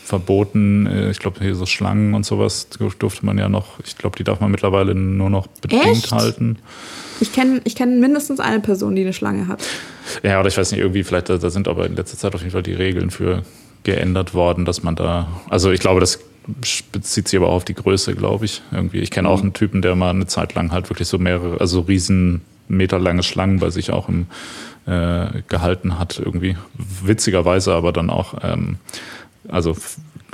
verboten. 0.08 0.86
Äh, 0.86 1.10
ich 1.10 1.18
glaube, 1.18 1.40
hier 1.40 1.54
so 1.54 1.66
Schlangen 1.66 2.14
und 2.14 2.26
sowas 2.26 2.68
durfte 2.98 3.24
man 3.24 3.38
ja 3.38 3.48
noch, 3.48 3.78
ich 3.84 3.96
glaube, 3.96 4.16
die 4.16 4.24
darf 4.24 4.40
man 4.40 4.50
mittlerweile 4.50 4.94
nur 4.94 5.30
noch 5.30 5.46
bedingt 5.46 5.84
Echt? 5.84 6.12
halten. 6.12 6.58
Ich 7.20 7.32
kenne 7.32 7.60
ich 7.64 7.76
kenn 7.76 8.00
mindestens 8.00 8.40
eine 8.40 8.60
Person, 8.60 8.94
die 8.96 9.02
eine 9.02 9.12
Schlange 9.12 9.48
hat. 9.48 9.62
Ja, 10.22 10.40
oder 10.40 10.48
ich 10.48 10.56
weiß 10.56 10.72
nicht, 10.72 10.80
irgendwie, 10.80 11.04
vielleicht, 11.04 11.28
da, 11.28 11.36
da 11.36 11.50
sind 11.50 11.68
aber 11.68 11.86
in 11.86 11.96
letzter 11.96 12.16
Zeit 12.16 12.34
auf 12.34 12.40
jeden 12.40 12.52
Fall 12.52 12.62
die 12.62 12.72
Regeln 12.72 13.10
für 13.10 13.42
geändert 13.84 14.34
worden, 14.34 14.64
dass 14.64 14.82
man 14.82 14.96
da, 14.96 15.28
also 15.48 15.70
ich 15.70 15.80
glaube, 15.80 16.00
das 16.00 16.18
bezieht 16.92 17.28
sich 17.28 17.38
aber 17.38 17.48
auch 17.48 17.56
auf 17.56 17.64
die 17.64 17.74
Größe, 17.74 18.14
glaube 18.14 18.46
ich. 18.46 18.62
Irgendwie. 18.72 18.98
Ich 18.98 19.10
kenne 19.10 19.28
auch 19.28 19.38
mhm. 19.38 19.44
einen 19.44 19.52
Typen, 19.52 19.82
der 19.82 19.94
mal 19.94 20.10
eine 20.10 20.26
Zeit 20.26 20.54
lang 20.54 20.72
halt 20.72 20.88
wirklich 20.90 21.08
so 21.08 21.18
mehrere, 21.18 21.60
also 21.60 21.80
riesen 21.80 22.40
meterlange 22.68 23.22
Schlangen 23.22 23.58
bei 23.58 23.70
sich 23.70 23.90
auch 23.90 24.08
im, 24.08 24.26
äh, 24.86 25.42
gehalten 25.48 25.98
hat, 25.98 26.18
irgendwie. 26.18 26.56
Witzigerweise 27.02 27.74
aber 27.74 27.92
dann 27.92 28.10
auch, 28.10 28.34
ähm, 28.42 28.78
also 29.48 29.76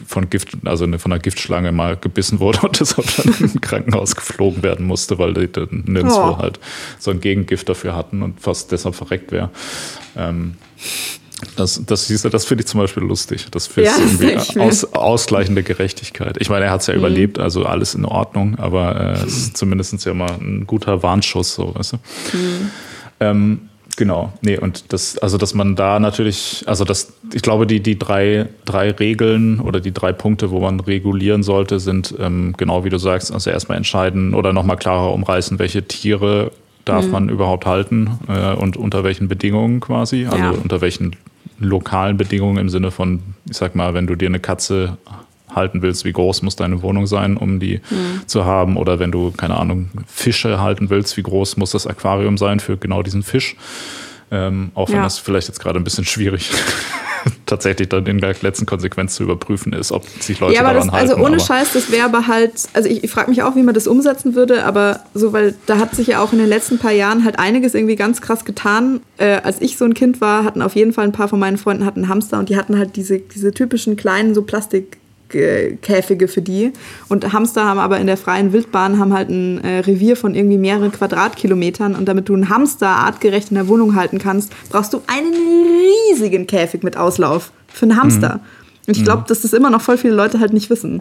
von 0.07 0.29
Gift, 0.29 0.57
also 0.65 0.87
von 0.99 1.13
einer 1.13 1.21
Giftschlange 1.21 1.73
mal 1.73 1.97
gebissen 1.97 2.41
wurde 2.41 2.61
und 2.63 2.79
deshalb 2.81 3.07
dann 3.17 3.35
im 3.41 3.61
Krankenhaus 3.61 4.17
geflogen 4.17 4.63
werden 4.63 4.87
musste, 4.87 5.19
weil 5.19 5.35
die 5.35 5.51
dann 5.51 5.85
nirgendwo 5.87 6.35
oh. 6.35 6.39
halt 6.39 6.61
so 6.99 7.11
ein 7.11 7.21
Gegengift 7.21 7.69
dafür 7.69 7.95
hatten 7.95 8.23
und 8.23 8.41
fast 8.41 8.73
deshalb 8.73 8.95
verreckt 8.95 9.33
wäre. 9.33 9.51
Ähm, 10.17 10.57
das, 11.57 11.85
das, 11.85 12.07
das 12.09 12.45
finde 12.45 12.63
ich 12.63 12.69
zum 12.69 12.81
Beispiel 12.81 13.03
lustig. 13.03 13.47
Das 13.51 13.67
finde 13.67 13.91
ja, 13.91 13.97
irgendwie 13.99 14.37
aus, 14.61 14.85
ausgleichende 14.85 15.63
Gerechtigkeit. 15.63 16.37
Ich 16.41 16.49
meine, 16.49 16.67
er 16.67 16.71
hat 16.71 16.83
es 16.83 16.87
ja 16.87 16.95
mhm. 16.95 17.01
überlebt, 17.01 17.39
also 17.39 17.65
alles 17.65 17.95
in 17.95 18.05
Ordnung, 18.05 18.59
aber 18.59 19.01
äh, 19.01 19.25
es 19.25 19.37
ist 19.37 19.57
zumindest 19.57 20.05
ja 20.05 20.15
mal 20.15 20.31
ein 20.31 20.67
guter 20.67 21.03
Warnschuss, 21.03 21.55
so, 21.55 21.75
weißt 21.75 21.95
du. 21.95 21.97
Mhm. 22.37 22.71
Ähm, 23.21 23.61
genau, 23.97 24.33
nee, 24.41 24.59
und 24.59 24.93
das, 24.93 25.19
also 25.19 25.39
dass 25.39 25.55
man 25.55 25.77
da 25.77 25.99
natürlich, 25.99 26.65
also 26.67 26.85
das, 26.85 27.13
ich 27.33 27.43
glaube, 27.43 27.67
die, 27.67 27.81
die 27.81 27.99
drei, 27.99 28.49
drei 28.65 28.91
Regeln 28.91 29.61
oder 29.61 29.81
die 29.81 29.93
drei 29.93 30.13
Punkte, 30.13 30.51
wo 30.51 30.61
man 30.61 30.81
regulieren 30.81 31.43
sollte, 31.43 31.81
sind 31.81 32.15
ähm, 32.19 32.55
genau 32.57 32.85
wie 32.85 32.91
du 32.91 32.99
sagst, 32.99 33.33
also 33.33 33.51
erstmal 33.51 33.77
entscheiden 33.77 34.35
oder 34.35 34.53
nochmal 34.53 34.77
klarer 34.77 35.13
umreißen, 35.13 35.59
welche 35.59 35.87
Tiere 35.87 36.53
darf 36.85 37.07
mhm. 37.07 37.11
man 37.11 37.29
überhaupt 37.29 37.67
halten 37.67 38.19
äh, 38.29 38.55
und 38.55 38.77
unter 38.77 39.05
welchen 39.05 39.29
Bedingungen 39.29 39.81
quasi, 39.81 40.27
also 40.27 40.39
ja. 40.39 40.51
unter 40.51 40.81
welchen 40.81 41.17
lokalen 41.59 42.17
Bedingungen 42.17 42.59
im 42.59 42.69
Sinne 42.69 42.91
von, 42.91 43.21
ich 43.49 43.57
sag 43.57 43.75
mal, 43.75 43.95
wenn 43.95 44.07
du 44.07 44.17
dir 44.17 44.29
eine 44.29 44.41
Katze 44.41 44.99
halten 45.55 45.83
willst, 45.83 46.05
wie 46.05 46.13
groß 46.13 46.43
muss 46.43 46.57
deine 46.57 46.83
Wohnung 46.83 47.07
sein, 47.07 47.37
um 47.37 47.61
die 47.61 47.81
mhm. 47.91 48.27
zu 48.27 48.45
haben, 48.45 48.77
oder 48.77 48.99
wenn 48.99 49.13
du, 49.13 49.31
keine 49.31 49.57
Ahnung, 49.57 49.91
Fische 50.07 50.61
halten 50.61 50.91
willst, 50.91 51.17
wie 51.17 51.23
groß 51.23 51.57
muss 51.57 51.73
das 51.73 51.87
Aquarium 51.87 52.39
sein 52.39 52.61
für 52.61 52.77
genau 52.77 53.03
diesen 53.03 53.23
Fisch. 53.23 53.57
Ähm, 54.31 54.71
auch 54.75 54.89
wenn 54.89 54.97
ja. 54.97 55.03
das 55.03 55.19
vielleicht 55.19 55.49
jetzt 55.49 55.61
gerade 55.61 55.79
ein 55.79 55.85
bisschen 55.85 56.05
schwierig 56.05 56.51
tatsächlich 57.47 57.89
dann 57.89 58.07
in 58.07 58.21
der 58.21 58.35
letzten 58.41 58.67
Konsequenz 58.67 59.15
zu 59.15 59.23
überprüfen 59.23 59.73
ist, 59.73 59.93
ob 59.93 60.07
sich 60.09 60.41
Leute 60.41 60.55
ja, 60.55 60.61
aber 60.61 60.73
daran 60.73 60.89
das, 60.89 60.97
halten. 60.97 61.11
Also 61.13 61.25
ohne 61.25 61.41
Scheiß, 61.41 61.73
das 61.73 61.91
wäre 61.91 62.05
aber 62.05 62.27
halt, 62.27 62.53
also 62.73 62.89
ich, 62.89 63.05
ich 63.05 63.11
frage 63.11 63.31
mich 63.31 63.43
auch, 63.43 63.55
wie 63.55 63.63
man 63.63 63.75
das 63.75 63.87
umsetzen 63.87 64.35
würde, 64.35 64.65
aber 64.65 65.01
so, 65.15 65.33
weil 65.33 65.55
da 65.67 65.79
hat 65.79 65.95
sich 65.95 66.09
ja 66.09 66.21
auch 66.21 66.33
in 66.33 66.39
den 66.39 66.49
letzten 66.49 66.79
paar 66.79 66.93
Jahren 66.93 67.25
halt 67.25 67.39
einiges 67.39 67.75
irgendwie 67.75 67.97
ganz 67.97 68.21
krass 68.21 68.45
getan. 68.45 69.01
Äh, 69.19 69.41
als 69.43 69.61
ich 69.61 69.77
so 69.77 69.85
ein 69.85 69.95
Kind 69.95 70.21
war, 70.21 70.45
hatten 70.45 70.63
auf 70.63 70.75
jeden 70.75 70.93
Fall 70.93 71.05
ein 71.05 71.13
paar 71.13 71.29
von 71.29 71.39
meinen 71.39 71.59
Freunden 71.59 71.85
hatten 71.85 72.09
Hamster 72.09 72.39
und 72.39 72.49
die 72.49 72.57
hatten 72.57 72.79
halt 72.79 72.97
diese, 72.97 73.19
diese 73.19 73.53
typischen 73.53 73.97
kleinen 73.97 74.35
so 74.35 74.43
Plastik 74.43 74.99
Käfige 75.83 76.29
für 76.29 76.43
die. 76.43 76.73
Und 77.09 77.33
Hamster 77.33 77.65
haben 77.65 77.79
aber 77.79 77.99
in 77.99 78.07
der 78.07 78.17
freien 78.17 78.53
Wildbahn 78.53 78.99
haben 78.99 79.13
halt 79.13 79.31
ein 79.31 79.63
äh, 79.63 79.79
Revier 79.81 80.17
von 80.17 80.35
irgendwie 80.35 80.59
mehreren 80.59 80.93
Quadratkilometern. 80.93 81.95
Und 81.95 82.07
damit 82.07 82.29
du 82.29 82.35
einen 82.35 82.49
Hamster 82.49 82.89
artgerecht 82.89 83.51
in 83.51 83.57
der 83.57 83.69
Wohnung 83.69 83.95
halten 83.95 84.19
kannst, 84.19 84.53
brauchst 84.71 84.93
du 84.93 85.03
einen 85.07 85.33
riesigen 86.11 86.47
Käfig 86.47 86.83
mit 86.83 86.97
Auslauf 86.97 87.53
für 87.69 87.87
einen 87.87 88.01
Hamster. 88.01 88.37
Mhm. 88.37 88.41
Und 88.87 88.97
ich 88.97 89.05
glaube, 89.05 89.23
mhm. 89.23 89.27
dass 89.29 89.43
das 89.43 89.53
immer 89.53 89.71
noch 89.71 89.81
voll 89.81 89.99
viele 89.99 90.15
Leute 90.15 90.41
halt 90.41 90.53
nicht 90.53 90.71
wissen. 90.71 91.01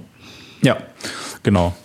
Ja, 0.61 0.77
genau. 1.43 1.75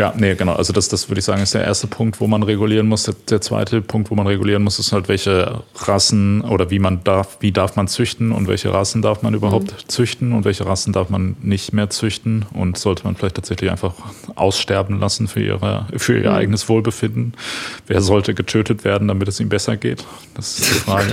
Ja, 0.00 0.14
nee, 0.16 0.34
genau. 0.34 0.54
Also 0.54 0.72
das, 0.72 0.88
das 0.88 1.10
würde 1.10 1.18
ich 1.18 1.26
sagen, 1.26 1.42
ist 1.42 1.52
der 1.52 1.62
erste 1.62 1.86
Punkt, 1.86 2.22
wo 2.22 2.26
man 2.26 2.42
regulieren 2.42 2.86
muss. 2.86 3.02
Der, 3.02 3.14
der, 3.28 3.42
zweite 3.42 3.82
Punkt, 3.82 4.10
wo 4.10 4.14
man 4.14 4.26
regulieren 4.26 4.62
muss, 4.62 4.78
ist 4.78 4.92
halt, 4.92 5.08
welche 5.08 5.62
Rassen 5.74 6.40
oder 6.40 6.70
wie 6.70 6.78
man 6.78 7.04
darf, 7.04 7.36
wie 7.40 7.52
darf 7.52 7.76
man 7.76 7.86
züchten 7.86 8.32
und 8.32 8.48
welche 8.48 8.72
Rassen 8.72 9.02
darf 9.02 9.20
man 9.20 9.34
überhaupt 9.34 9.72
mhm. 9.72 9.88
züchten 9.88 10.32
und 10.32 10.46
welche 10.46 10.64
Rassen 10.64 10.94
darf 10.94 11.10
man 11.10 11.36
nicht 11.42 11.74
mehr 11.74 11.90
züchten 11.90 12.46
und 12.54 12.78
sollte 12.78 13.04
man 13.04 13.14
vielleicht 13.14 13.34
tatsächlich 13.34 13.70
einfach 13.70 13.92
aussterben 14.36 14.98
lassen 15.00 15.28
für, 15.28 15.42
ihre, 15.42 15.86
für 15.94 16.16
ihr 16.16 16.30
mhm. 16.30 16.36
eigenes 16.36 16.66
Wohlbefinden. 16.70 17.34
Wer 17.86 18.00
sollte 18.00 18.32
getötet 18.32 18.84
werden, 18.84 19.06
damit 19.06 19.28
es 19.28 19.38
ihm 19.38 19.50
besser 19.50 19.76
geht? 19.76 20.06
Das 20.34 20.58
ist 20.58 20.70
die 20.70 20.78
Frage. 20.78 21.12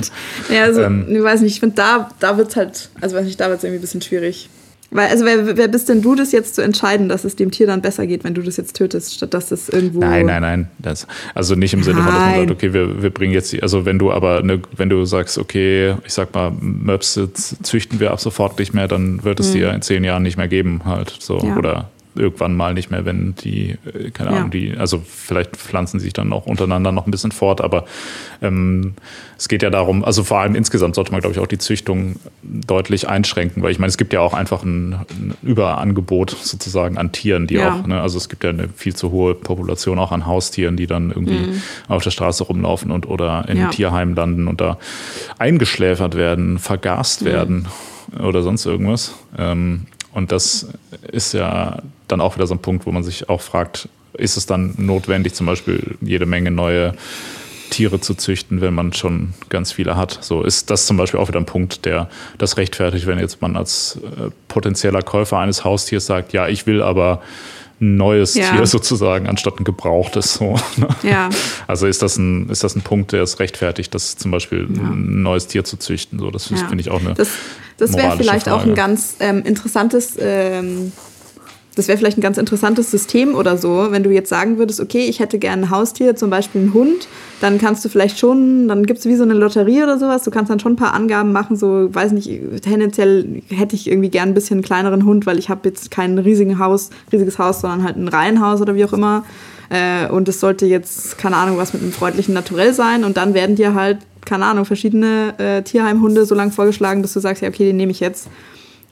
ja, 0.50 0.64
also, 0.64 0.82
ähm, 0.84 1.14
ich 1.14 1.22
weiß 1.22 1.42
nicht, 1.42 1.56
ich 1.56 1.60
finde, 1.60 1.76
da, 1.76 2.10
da 2.22 2.38
wird 2.38 2.52
es 2.52 2.56
halt, 2.56 2.90
also 3.02 3.18
weiß 3.18 3.26
nicht, 3.26 3.38
da 3.38 3.50
wird 3.50 3.58
es 3.58 3.66
irgendwie 3.66 3.80
ein 3.80 3.82
bisschen 3.82 4.02
schwierig. 4.02 4.50
Weil, 4.90 5.10
also 5.10 5.26
wer, 5.26 5.58
wer 5.58 5.68
bist 5.68 5.90
denn 5.90 6.02
du, 6.02 6.16
das 6.16 6.32
jetzt 6.32 6.56
zu 6.56 6.62
entscheiden, 6.62 7.10
dass 7.10 7.26
es 7.26 7.36
dem 7.36 7.52
Tier 7.52 7.68
dann 7.68 7.82
besser 7.82 8.08
geht, 8.08 8.24
wenn 8.24 8.34
du 8.34 8.42
das 8.42 8.56
jetzt 8.56 8.76
tötest, 8.76 9.16
statt 9.16 9.34
dass 9.34 9.50
das 9.50 9.68
irgendwo. 9.68 10.00
Nein, 10.00 10.26
nein, 10.26 10.42
nein. 10.42 10.68
Das, 10.80 11.08
also 11.36 11.56
nicht 11.56 11.74
im 11.74 11.84
Sinne 11.84 12.02
von, 12.02 12.14
dass 12.14 12.22
man 12.22 12.36
sagt, 12.36 12.52
okay, 12.52 12.74
wir, 12.74 13.02
wir 13.02 13.10
bringen 13.10 13.34
jetzt, 13.34 13.62
also 13.62 13.86
wenn 13.86 14.00
du 14.00 14.12
aber, 14.12 14.44
ne, 14.44 14.62
wenn 14.76 14.90
du 14.90 15.04
sagst, 15.06 15.38
okay, 15.38 15.96
ich 16.06 16.14
sag 16.14 16.34
mal, 16.34 16.52
Möpse 16.60 17.32
züchten 17.34 18.00
wir 18.00 18.12
ab 18.12 18.22
sofort 18.22 18.58
nicht 18.60 18.74
mehr, 18.74 18.88
dann 18.88 19.24
wird 19.24 19.40
es 19.42 19.48
hm. 19.48 19.54
dir 19.54 19.74
in 19.74 19.82
zehn 19.82 20.04
Jahren 20.06 20.24
nicht 20.24 20.38
mehr 20.38 20.48
geben, 20.48 20.82
halt 20.86 21.14
so. 21.20 21.40
Ja. 21.40 21.58
Oder 21.58 21.90
irgendwann 22.18 22.55
mal 22.55 22.74
nicht 22.74 22.91
mehr, 22.91 23.05
wenn 23.05 23.36
die, 23.36 23.78
äh, 23.93 24.11
keine 24.11 24.30
Ahnung, 24.30 24.43
ja. 24.45 24.49
die, 24.49 24.78
also 24.78 25.01
vielleicht 25.05 25.55
pflanzen 25.57 25.99
sie 25.99 26.05
sich 26.05 26.13
dann 26.13 26.34
auch 26.34 26.45
untereinander 26.45 26.91
noch 26.91 27.07
ein 27.07 27.11
bisschen 27.11 27.32
fort, 27.32 27.61
aber 27.61 27.86
ähm, 28.41 28.93
es 29.38 29.47
geht 29.47 29.61
ja 29.61 29.70
darum, 29.70 30.03
also 30.03 30.24
vor 30.24 30.39
allem 30.39 30.55
insgesamt 30.55 30.95
sollte 30.95 31.11
man, 31.11 31.22
glaube 31.22 31.34
ich, 31.34 31.39
auch 31.39 31.47
die 31.47 31.57
Züchtung 31.57 32.15
deutlich 32.43 33.07
einschränken, 33.07 33.61
weil 33.61 33.72
ich 33.72 33.80
meine, 33.80 33.89
es 33.89 33.97
gibt 33.97 34.13
ja 34.13 34.22
auch 34.22 34.34
einfach 34.34 34.63
ein, 34.63 34.93
ein 34.93 35.36
Überangebot 35.43 36.32
sozusagen 36.32 36.97
an 36.97 37.11
Tieren, 37.11 37.47
die 37.47 37.55
ja. 37.55 37.74
auch, 37.74 37.88
ne, 37.88 38.01
also 38.01 38.18
es 38.18 38.30
gibt 38.30 38.43
ja 38.43 38.49
eine 38.49 38.70
viel 38.70 38.95
zu 38.95 39.11
hohe 39.11 39.36
Population 39.36 39.99
auch 39.99 40.11
an 40.11 40.26
Haustieren, 40.26 40.78
die 40.78 40.88
dann 40.88 41.11
irgendwie 41.11 41.39
mhm. 41.39 41.61
auf 41.88 42.03
der 42.03 42.11
Straße 42.11 42.43
rumlaufen 42.43 42.91
und 42.91 43.07
oder 43.07 43.47
in 43.47 43.57
ja. 43.57 43.70
Tierheimen 43.70 44.15
landen 44.15 44.47
und 44.47 44.61
da 44.61 44.78
eingeschläfert 45.38 46.15
werden, 46.15 46.57
vergast 46.57 47.22
mhm. 47.22 47.26
werden 47.26 47.68
oder 48.20 48.41
sonst 48.41 48.65
irgendwas. 48.65 49.13
Ähm, 49.38 49.86
und 50.18 50.32
das 50.32 50.65
ist 51.11 51.36
ja 51.36 51.78
dann 52.07 52.22
auch 52.22 52.38
wieder 52.38 52.47
so 52.47 52.55
ein 52.55 52.59
Punkt, 52.59 52.88
wo 52.88 52.91
man 52.91 53.03
sich 53.03 53.30
auch 53.30 53.39
fragt, 53.39 53.88
ist 54.13 54.36
es 54.36 54.47
dann 54.47 54.74
notwendig, 54.78 55.36
zum 55.36 55.45
Beispiel 55.45 55.95
jede 56.01 56.26
Menge 56.26 56.49
neue 56.49 56.95
Tiere 57.70 58.01
zu 58.01 58.15
züchten, 58.15 58.59
wenn 58.59 58.74
man 58.74 58.93
schon 58.93 59.36
ganz 59.49 59.74
viele 59.74 59.95
hat. 59.95 60.18
So 60.22 60.41
ist 60.41 60.72
das 60.72 60.88
zum 60.88 60.97
Beispiel 60.97 61.20
auch 61.20 61.28
wieder 61.28 61.39
ein 61.39 61.45
Punkt, 61.45 61.86
der 61.86 62.09
das 62.39 62.57
rechtfertigt, 62.57 63.05
wenn 63.05 63.20
jetzt 63.20 63.43
man 63.43 63.55
als 63.55 63.99
äh, 64.01 64.32
potenzieller 64.47 65.03
Käufer 65.03 65.38
eines 65.38 65.63
Haustiers 65.63 66.07
sagt, 66.07 66.34
ja, 66.34 66.47
ich 66.47 66.65
will 66.65 66.82
aber 66.82 67.22
ein 67.80 67.97
neues 67.97 68.34
ja. 68.36 68.51
Tier 68.51 68.65
sozusagen, 68.65 69.28
anstatt 69.28 69.59
ein 69.59 69.63
gebrauchtes. 69.63 70.36
So, 70.36 70.55
ne? 70.78 70.88
ja. 71.03 71.30
Also 71.67 71.88
ist 71.88 72.01
das, 72.01 72.17
ein, 72.17 72.49
ist 72.49 72.63
das 72.63 72.75
ein 72.75 72.82
Punkt, 72.82 73.11
der 73.11 73.23
es 73.23 73.39
rechtfertigt, 73.39 73.93
das 73.93 74.15
zum 74.15 74.32
Beispiel 74.32 74.67
ja. 74.73 74.82
ein 74.82 75.21
neues 75.21 75.47
Tier 75.47 75.63
zu 75.63 75.78
züchten. 75.78 76.19
So, 76.19 76.32
das 76.32 76.47
finde 76.47 76.80
ich 76.80 76.89
auch 76.89 76.99
eine. 76.99 77.13
Das, 77.13 77.30
das 77.78 77.95
wäre 77.95 78.17
vielleicht 78.17 78.47
Frage. 78.47 78.61
auch 78.61 78.65
ein 78.65 78.75
ganz 78.75 79.17
ähm, 79.19 79.43
interessantes 79.43 80.17
ähm, 80.19 80.91
das 81.78 81.88
wäre 81.88 81.97
vielleicht 81.97 82.17
ein 82.17 82.21
ganz 82.21 82.39
interessantes 82.39 82.89
System 82.89 83.36
oder 83.36 83.55
so, 83.55 83.88
wenn 83.91 84.01
du 84.01 84.09
jetzt 84.09 84.30
sagen 84.30 84.57
würdest, 84.57 84.80
okay, 84.80 85.05
ich 85.07 85.19
hätte 85.19 85.38
gerne 85.38 85.63
ein 85.63 85.69
Haustier, 85.69 86.15
zum 86.15 86.32
Beispiel 86.32 86.61
einen 86.61 86.73
Hund, 86.73 87.07
dann 87.39 87.59
kannst 87.59 87.86
du 87.86 87.89
vielleicht 87.89 88.17
schon, 88.17 88.67
dann 88.67 88.86
gibt 88.86 88.99
es 88.99 89.05
wie 89.05 89.15
so 89.15 89.21
eine 89.21 89.36
Lotterie 89.36 89.84
oder 89.84 89.99
sowas, 89.99 90.23
du 90.23 90.32
kannst 90.32 90.49
dann 90.49 90.59
schon 90.59 90.73
ein 90.73 90.78
paar 90.78 90.95
Angaben 90.95 91.32
machen, 91.32 91.55
so, 91.55 91.93
weiß 91.93 92.13
nicht, 92.13 92.30
tendenziell 92.63 93.43
hätte 93.49 93.75
ich 93.75 93.88
irgendwie 93.88 94.09
gern 94.09 94.30
ein 94.30 94.34
bisschen 94.34 94.55
einen 94.55 94.63
kleineren 94.63 95.05
Hund, 95.05 95.28
weil 95.28 95.38
ich 95.38 95.49
habe 95.49 95.69
jetzt 95.69 95.91
kein 95.91 96.17
riesigen 96.17 96.57
Haus, 96.57 96.89
riesiges 97.11 97.38
Haus, 97.38 97.61
sondern 97.61 97.84
halt 97.84 97.95
ein 97.95 98.07
Reihenhaus 98.07 98.59
oder 98.59 98.73
wie 98.73 98.84
auch 98.84 98.93
immer. 98.93 99.23
Äh, 99.69 100.09
und 100.09 100.28
es 100.28 100.39
sollte 100.39 100.65
jetzt, 100.65 101.19
keine 101.19 101.36
Ahnung, 101.36 101.57
was 101.57 101.73
mit 101.73 101.84
einem 101.84 101.91
freundlichen 101.91 102.34
Naturell 102.34 102.73
sein 102.73 103.03
und 103.03 103.17
dann 103.17 103.36
werden 103.36 103.55
dir 103.55 103.75
halt, 103.75 103.99
keine 104.25 104.45
Ahnung, 104.45 104.65
verschiedene 104.65 105.36
äh, 105.38 105.61
Tierheimhunde 105.61 106.25
so 106.25 106.34
lange 106.34 106.51
vorgeschlagen, 106.51 107.03
dass 107.03 107.13
du 107.13 107.19
sagst, 107.19 107.43
ja, 107.43 107.49
okay, 107.49 107.65
den 107.65 107.78
nehme 107.78 107.91
ich 107.91 107.99
jetzt. 107.99 108.30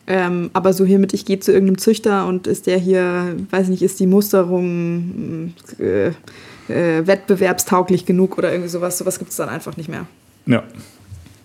Ähm, 0.08 0.52
aber 0.54 0.74
so 0.74 0.86
hiermit, 0.86 1.14
ich 1.14 1.26
gehe 1.26 1.40
zu 1.40 1.52
irgendeinem 1.52 1.80
Züchter 1.80 2.28
und 2.28 2.46
ist 2.48 2.68
der 2.68 2.78
hier, 2.78 3.36
weiß 3.50 3.70
nicht, 3.70 3.82
ist 3.82 4.00
die 4.00 4.08
Musterung 4.08 5.54
äh, 5.80 6.08
äh, 6.08 7.08
wettbewerbstauglich 7.08 8.06
genug 8.06 8.38
oder 8.38 8.52
irgendwie 8.52 8.70
sowas. 8.70 8.98
Sowas 8.98 9.18
gibt 9.18 9.32
es 9.32 9.38
dann 9.38 9.50
einfach 9.50 9.78
nicht 9.78 9.90
mehr. 9.90 10.06
Ja, 10.46 10.64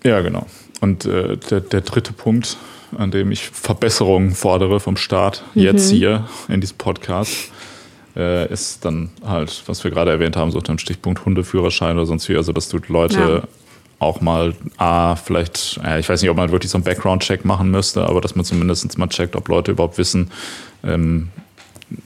ja 0.03 0.21
genau. 0.21 0.45
Und 0.79 1.05
äh, 1.05 1.37
der, 1.37 1.61
der 1.61 1.81
dritte 1.81 2.13
Punkt, 2.13 2.57
an 2.97 3.11
dem 3.11 3.31
ich 3.31 3.49
Verbesserungen 3.49 4.31
fordere 4.31 4.79
vom 4.79 4.97
Staat, 4.97 5.43
mhm. 5.55 5.61
jetzt 5.63 5.89
hier 5.89 6.27
in 6.47 6.61
diesem 6.61 6.77
Podcast, 6.77 7.51
äh, 8.15 8.51
ist 8.51 8.83
dann 8.85 9.09
halt, 9.25 9.63
was 9.65 9.83
wir 9.83 9.91
gerade 9.91 10.11
erwähnt 10.11 10.35
haben, 10.35 10.51
so 10.51 10.57
unter 10.57 10.73
dem 10.73 10.79
Stichpunkt 10.79 11.25
Hundeführerschein 11.25 11.97
oder 11.97 12.05
sonst 12.05 12.29
wie, 12.29 12.35
also 12.35 12.51
dass 12.51 12.69
du 12.69 12.79
Leute 12.87 13.43
auch 14.01 14.19
mal, 14.19 14.55
ah, 14.77 15.15
vielleicht, 15.15 15.79
äh, 15.85 15.99
ich 15.99 16.09
weiß 16.09 16.21
nicht, 16.21 16.31
ob 16.31 16.37
man 16.37 16.51
wirklich 16.51 16.71
so 16.71 16.77
einen 16.77 16.83
Background-Check 16.83 17.45
machen 17.45 17.69
müsste, 17.69 18.03
aber 18.07 18.19
dass 18.19 18.35
man 18.35 18.43
zumindest 18.43 18.97
mal 18.97 19.07
checkt, 19.07 19.35
ob 19.35 19.47
Leute 19.47 19.71
überhaupt 19.71 19.99
wissen, 19.99 20.31
ähm, 20.83 21.29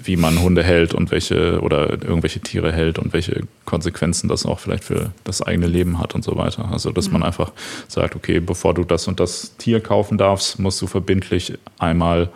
wie 0.04 0.18
man 0.18 0.42
Hunde 0.42 0.62
hält 0.62 0.94
und 0.94 1.12
welche 1.12 1.62
oder 1.62 1.92
irgendwelche 1.92 2.42
Tiere 2.42 2.74
hält 2.74 3.00
und 3.00 3.14
welche 3.14 3.44
Konsequenzen 3.66 4.28
das 4.28 4.46
auch 4.46 4.60
vielleicht 4.60 4.84
für 4.84 5.12
das 5.24 5.42
eigene 5.42 5.68
Leben 5.68 6.00
hat 6.00 6.16
und 6.16 6.24
so 6.24 6.36
weiter. 6.36 6.70
Also, 6.70 6.92
dass 6.92 7.08
mhm. 7.08 7.14
man 7.14 7.24
einfach 7.24 7.52
sagt, 7.88 8.16
okay, 8.16 8.40
bevor 8.40 8.74
du 8.74 8.84
das 8.84 9.08
und 9.08 9.20
das 9.20 9.56
Tier 9.58 9.80
kaufen 9.80 10.18
darfst, 10.18 10.60
musst 10.60 10.82
du 10.82 10.88
verbindlich 10.88 11.54
einmal 11.80 12.30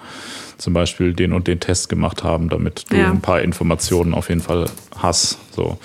zum 0.57 0.73
Beispiel 0.73 1.13
den 1.13 1.33
und 1.33 1.47
den 1.47 1.59
Test 1.59 1.89
gemacht 1.89 2.23
haben, 2.23 2.49
damit 2.49 2.85
du 2.91 2.97
ja. 2.97 3.09
ein 3.09 3.21
paar 3.21 3.41
Informationen 3.41 4.13
auf 4.13 4.29
jeden 4.29 4.41
Fall 4.41 4.69
hast. 4.97 5.37
So. 5.53 5.79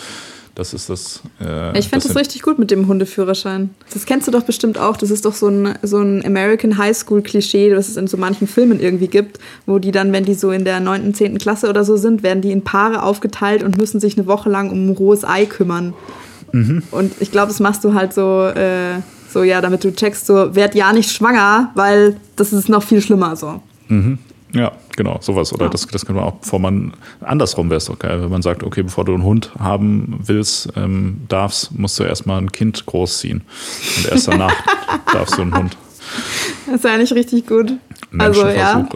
Das 0.54 0.72
ist 0.72 0.88
das. 0.88 1.20
Äh, 1.40 1.76
ich 1.76 1.88
finde 1.88 2.04
das, 2.04 2.08
das 2.08 2.16
richtig 2.16 2.42
gut 2.42 2.60
mit 2.60 2.70
dem 2.70 2.86
Hundeführerschein. 2.86 3.70
Das 3.92 4.06
kennst 4.06 4.28
du 4.28 4.30
doch 4.30 4.44
bestimmt 4.44 4.78
auch. 4.78 4.96
Das 4.96 5.10
ist 5.10 5.24
doch 5.24 5.34
so 5.34 5.48
ein, 5.48 5.74
so 5.82 5.98
ein 5.98 6.24
American 6.24 6.78
High 6.78 6.96
School 6.96 7.22
Klischee, 7.22 7.74
was 7.74 7.88
es 7.88 7.96
in 7.96 8.06
so 8.06 8.16
manchen 8.16 8.46
Filmen 8.46 8.78
irgendwie 8.78 9.08
gibt, 9.08 9.40
wo 9.66 9.80
die 9.80 9.90
dann, 9.90 10.12
wenn 10.12 10.24
die 10.24 10.34
so 10.34 10.52
in 10.52 10.64
der 10.64 10.78
9., 10.78 11.12
10. 11.12 11.38
Klasse 11.38 11.68
oder 11.68 11.84
so 11.84 11.96
sind, 11.96 12.22
werden 12.22 12.40
die 12.40 12.52
in 12.52 12.62
Paare 12.62 13.02
aufgeteilt 13.02 13.64
und 13.64 13.78
müssen 13.78 13.98
sich 13.98 14.16
eine 14.16 14.26
Woche 14.28 14.48
lang 14.48 14.70
um 14.70 14.86
ein 14.86 14.90
rohes 14.90 15.24
Ei 15.24 15.46
kümmern. 15.46 15.92
Mhm. 16.52 16.84
Und 16.92 17.12
ich 17.18 17.32
glaube, 17.32 17.48
das 17.48 17.58
machst 17.58 17.82
du 17.82 17.94
halt 17.94 18.14
so, 18.14 18.46
äh, 18.46 19.00
so, 19.28 19.42
ja, 19.42 19.60
damit 19.60 19.82
du 19.82 19.92
checkst, 19.92 20.24
so, 20.24 20.54
werd 20.54 20.76
ja 20.76 20.92
nicht 20.92 21.10
schwanger, 21.10 21.72
weil 21.74 22.16
das 22.36 22.52
ist 22.52 22.68
noch 22.68 22.84
viel 22.84 23.00
schlimmer 23.00 23.34
so. 23.34 23.60
Mhm. 23.88 24.18
Ja, 24.54 24.72
genau, 24.96 25.18
sowas. 25.20 25.52
Oder 25.52 25.66
ja. 25.66 25.70
das, 25.70 25.86
das 25.86 26.06
kann 26.06 26.14
man 26.14 26.24
auch, 26.24 26.34
bevor 26.34 26.60
man 26.60 26.94
andersrum 27.20 27.70
wäre 27.70 27.78
es 27.78 27.86
doch 27.86 27.98
geil, 27.98 28.22
wenn 28.22 28.30
man 28.30 28.42
sagt, 28.42 28.62
okay, 28.62 28.82
bevor 28.82 29.04
du 29.04 29.12
einen 29.12 29.24
Hund 29.24 29.52
haben 29.58 30.20
willst, 30.24 30.72
ähm, 30.76 31.22
darfst, 31.28 31.76
musst 31.76 31.98
du 31.98 32.04
erstmal 32.04 32.40
ein 32.40 32.52
Kind 32.52 32.86
großziehen. 32.86 33.42
Und 33.96 34.08
erst 34.10 34.28
danach 34.28 34.54
darfst 35.12 35.36
du 35.36 35.42
einen 35.42 35.56
Hund. 35.56 35.76
Das 36.66 36.76
ist 36.76 36.86
eigentlich 36.86 37.12
richtig 37.12 37.46
gut. 37.46 37.72
Also, 38.16 38.46
ja. 38.46 38.86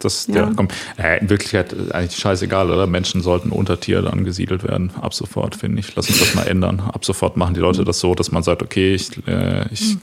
Das, 0.00 0.26
ja. 0.26 0.34
ja 0.34 0.52
komm, 0.54 0.68
äh, 0.96 1.20
in 1.20 1.30
Wirklichkeit 1.30 1.74
eigentlich 1.92 2.18
scheißegal, 2.18 2.70
oder? 2.70 2.86
Menschen 2.86 3.20
sollten 3.20 3.50
unter 3.50 3.78
Tiere 3.78 4.12
angesiedelt 4.12 4.64
werden. 4.64 4.90
Ab 5.00 5.14
sofort, 5.14 5.54
finde 5.54 5.80
ich. 5.80 5.94
Lass 5.94 6.08
uns 6.08 6.18
das 6.18 6.34
mal 6.34 6.46
ändern. 6.46 6.80
Ab 6.80 7.04
sofort 7.04 7.36
machen 7.36 7.54
die 7.54 7.60
Leute 7.60 7.84
das 7.84 8.00
so, 8.00 8.14
dass 8.14 8.32
man 8.32 8.42
sagt, 8.42 8.62
okay, 8.62 8.94
ich, 8.94 9.10
äh, 9.28 9.66
ich 9.72 9.96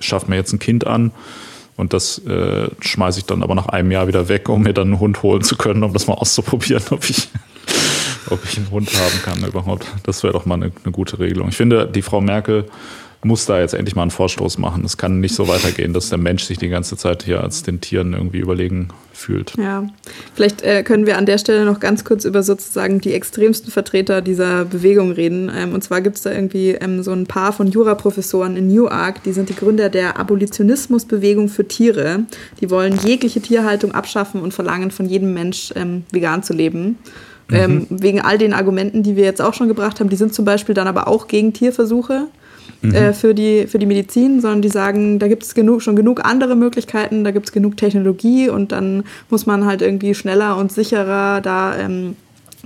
schaffe 0.00 0.28
mir 0.28 0.36
jetzt 0.36 0.52
ein 0.52 0.58
Kind 0.58 0.86
an 0.86 1.12
und 1.76 1.92
das 1.92 2.18
äh, 2.18 2.68
schmeiße 2.80 3.20
ich 3.20 3.26
dann 3.26 3.42
aber 3.42 3.54
nach 3.54 3.66
einem 3.66 3.90
Jahr 3.90 4.06
wieder 4.06 4.28
weg, 4.28 4.48
um 4.48 4.62
mir 4.62 4.72
dann 4.72 4.88
einen 4.88 5.00
Hund 5.00 5.22
holen 5.22 5.42
zu 5.42 5.56
können, 5.56 5.82
um 5.82 5.92
das 5.92 6.06
mal 6.06 6.14
auszuprobieren, 6.14 6.82
ob 6.90 7.08
ich, 7.08 7.28
ob 8.30 8.44
ich 8.44 8.56
einen 8.56 8.70
Hund 8.70 8.90
haben 8.94 9.22
kann 9.24 9.44
überhaupt. 9.44 9.86
Das 10.04 10.22
wäre 10.22 10.32
doch 10.32 10.46
mal 10.46 10.54
eine, 10.54 10.72
eine 10.84 10.92
gute 10.92 11.18
Regelung. 11.18 11.48
Ich 11.48 11.56
finde, 11.56 11.86
die 11.86 12.02
Frau 12.02 12.20
Merkel 12.20 12.66
muss 13.24 13.46
da 13.46 13.60
jetzt 13.60 13.74
endlich 13.74 13.96
mal 13.96 14.02
einen 14.02 14.10
Vorstoß 14.10 14.58
machen. 14.58 14.84
Es 14.84 14.96
kann 14.96 15.20
nicht 15.20 15.34
so 15.34 15.48
weitergehen, 15.48 15.92
dass 15.92 16.08
der 16.08 16.18
Mensch 16.18 16.44
sich 16.44 16.58
die 16.58 16.68
ganze 16.68 16.96
Zeit 16.96 17.22
hier 17.22 17.42
als 17.42 17.62
den 17.62 17.80
Tieren 17.80 18.12
irgendwie 18.12 18.38
überlegen 18.38 18.88
fühlt. 19.12 19.54
Ja, 19.56 19.86
vielleicht 20.34 20.62
äh, 20.62 20.82
können 20.82 21.06
wir 21.06 21.16
an 21.16 21.26
der 21.26 21.38
Stelle 21.38 21.64
noch 21.64 21.80
ganz 21.80 22.04
kurz 22.04 22.24
über 22.24 22.42
sozusagen 22.42 23.00
die 23.00 23.14
extremsten 23.14 23.70
Vertreter 23.70 24.20
dieser 24.20 24.64
Bewegung 24.64 25.12
reden. 25.12 25.50
Ähm, 25.54 25.72
und 25.72 25.82
zwar 25.82 26.00
gibt 26.00 26.16
es 26.16 26.22
da 26.22 26.32
irgendwie 26.32 26.70
ähm, 26.70 27.02
so 27.02 27.12
ein 27.12 27.26
paar 27.26 27.52
von 27.52 27.68
Juraprofessoren 27.68 28.56
in 28.56 28.68
Newark, 28.68 29.22
die 29.22 29.32
sind 29.32 29.48
die 29.48 29.56
Gründer 29.56 29.88
der 29.88 30.18
Abolitionismusbewegung 30.18 31.48
für 31.48 31.66
Tiere. 31.66 32.24
Die 32.60 32.70
wollen 32.70 32.98
jegliche 33.02 33.40
Tierhaltung 33.40 33.92
abschaffen 33.92 34.42
und 34.42 34.52
verlangen 34.52 34.90
von 34.90 35.06
jedem 35.06 35.32
Mensch 35.34 35.72
ähm, 35.76 36.04
vegan 36.10 36.42
zu 36.42 36.52
leben. 36.52 36.98
Ähm, 37.52 37.86
mhm. 37.90 38.02
wegen 38.02 38.20
all 38.22 38.38
den 38.38 38.54
Argumenten, 38.54 39.02
die 39.02 39.16
wir 39.16 39.24
jetzt 39.24 39.42
auch 39.42 39.52
schon 39.52 39.68
gebracht 39.68 40.00
haben, 40.00 40.08
die 40.08 40.16
sind 40.16 40.32
zum 40.32 40.46
Beispiel 40.46 40.74
dann 40.74 40.88
aber 40.88 41.06
auch 41.06 41.28
gegen 41.28 41.52
Tierversuche 41.52 42.28
mhm. 42.82 42.94
äh, 42.94 43.12
für, 43.12 43.34
die, 43.34 43.66
für 43.66 43.78
die 43.78 43.86
Medizin, 43.86 44.40
sondern 44.40 44.62
die 44.62 44.68
sagen, 44.68 45.18
da 45.18 45.28
gibt 45.28 45.42
es 45.42 45.54
genug, 45.54 45.82
schon 45.82 45.96
genug 45.96 46.24
andere 46.24 46.56
Möglichkeiten, 46.56 47.24
da 47.24 47.30
gibt 47.30 47.46
es 47.46 47.52
genug 47.52 47.76
Technologie 47.76 48.48
und 48.48 48.72
dann 48.72 49.04
muss 49.30 49.46
man 49.46 49.64
halt 49.64 49.82
irgendwie 49.82 50.14
schneller 50.14 50.56
und 50.56 50.72
sicherer 50.72 51.40
da 51.40 51.76
ähm, 51.78 52.16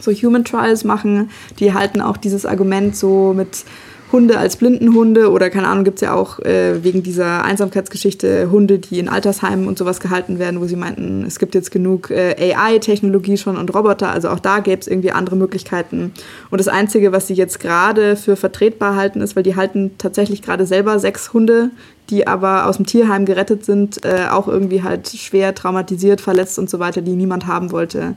so 0.00 0.12
Human 0.12 0.44
Trials 0.44 0.84
machen. 0.84 1.30
Die 1.58 1.74
halten 1.74 2.00
auch 2.00 2.16
dieses 2.16 2.46
Argument 2.46 2.96
so 2.96 3.32
mit 3.34 3.64
Hunde 4.10 4.38
als 4.38 4.56
Blindenhunde 4.56 5.30
oder 5.30 5.50
keine 5.50 5.68
Ahnung, 5.68 5.84
gibt 5.84 5.96
es 5.96 6.00
ja 6.02 6.14
auch 6.14 6.38
äh, 6.40 6.82
wegen 6.82 7.02
dieser 7.02 7.44
Einsamkeitsgeschichte 7.44 8.50
Hunde, 8.50 8.78
die 8.78 8.98
in 8.98 9.08
Altersheimen 9.08 9.68
und 9.68 9.76
sowas 9.76 10.00
gehalten 10.00 10.38
werden, 10.38 10.60
wo 10.60 10.66
sie 10.66 10.76
meinten, 10.76 11.24
es 11.26 11.38
gibt 11.38 11.54
jetzt 11.54 11.70
genug 11.70 12.10
äh, 12.10 12.54
AI-Technologie 12.54 13.36
schon 13.36 13.56
und 13.56 13.74
Roboter, 13.74 14.10
also 14.10 14.30
auch 14.30 14.40
da 14.40 14.60
gäbe 14.60 14.80
es 14.80 14.86
irgendwie 14.86 15.12
andere 15.12 15.36
Möglichkeiten. 15.36 16.12
Und 16.50 16.58
das 16.58 16.68
Einzige, 16.68 17.12
was 17.12 17.26
sie 17.26 17.34
jetzt 17.34 17.60
gerade 17.60 18.16
für 18.16 18.36
vertretbar 18.36 18.96
halten, 18.96 19.20
ist, 19.20 19.36
weil 19.36 19.42
die 19.42 19.56
halten 19.56 19.92
tatsächlich 19.98 20.40
gerade 20.40 20.64
selber 20.64 20.98
sechs 20.98 21.32
Hunde, 21.32 21.70
die 22.08 22.26
aber 22.26 22.66
aus 22.66 22.76
dem 22.76 22.86
Tierheim 22.86 23.26
gerettet 23.26 23.66
sind, 23.66 24.04
äh, 24.04 24.28
auch 24.30 24.48
irgendwie 24.48 24.82
halt 24.82 25.08
schwer 25.08 25.54
traumatisiert, 25.54 26.22
verletzt 26.22 26.58
und 26.58 26.70
so 26.70 26.78
weiter, 26.78 27.02
die 27.02 27.12
niemand 27.12 27.46
haben 27.46 27.72
wollte. 27.72 28.16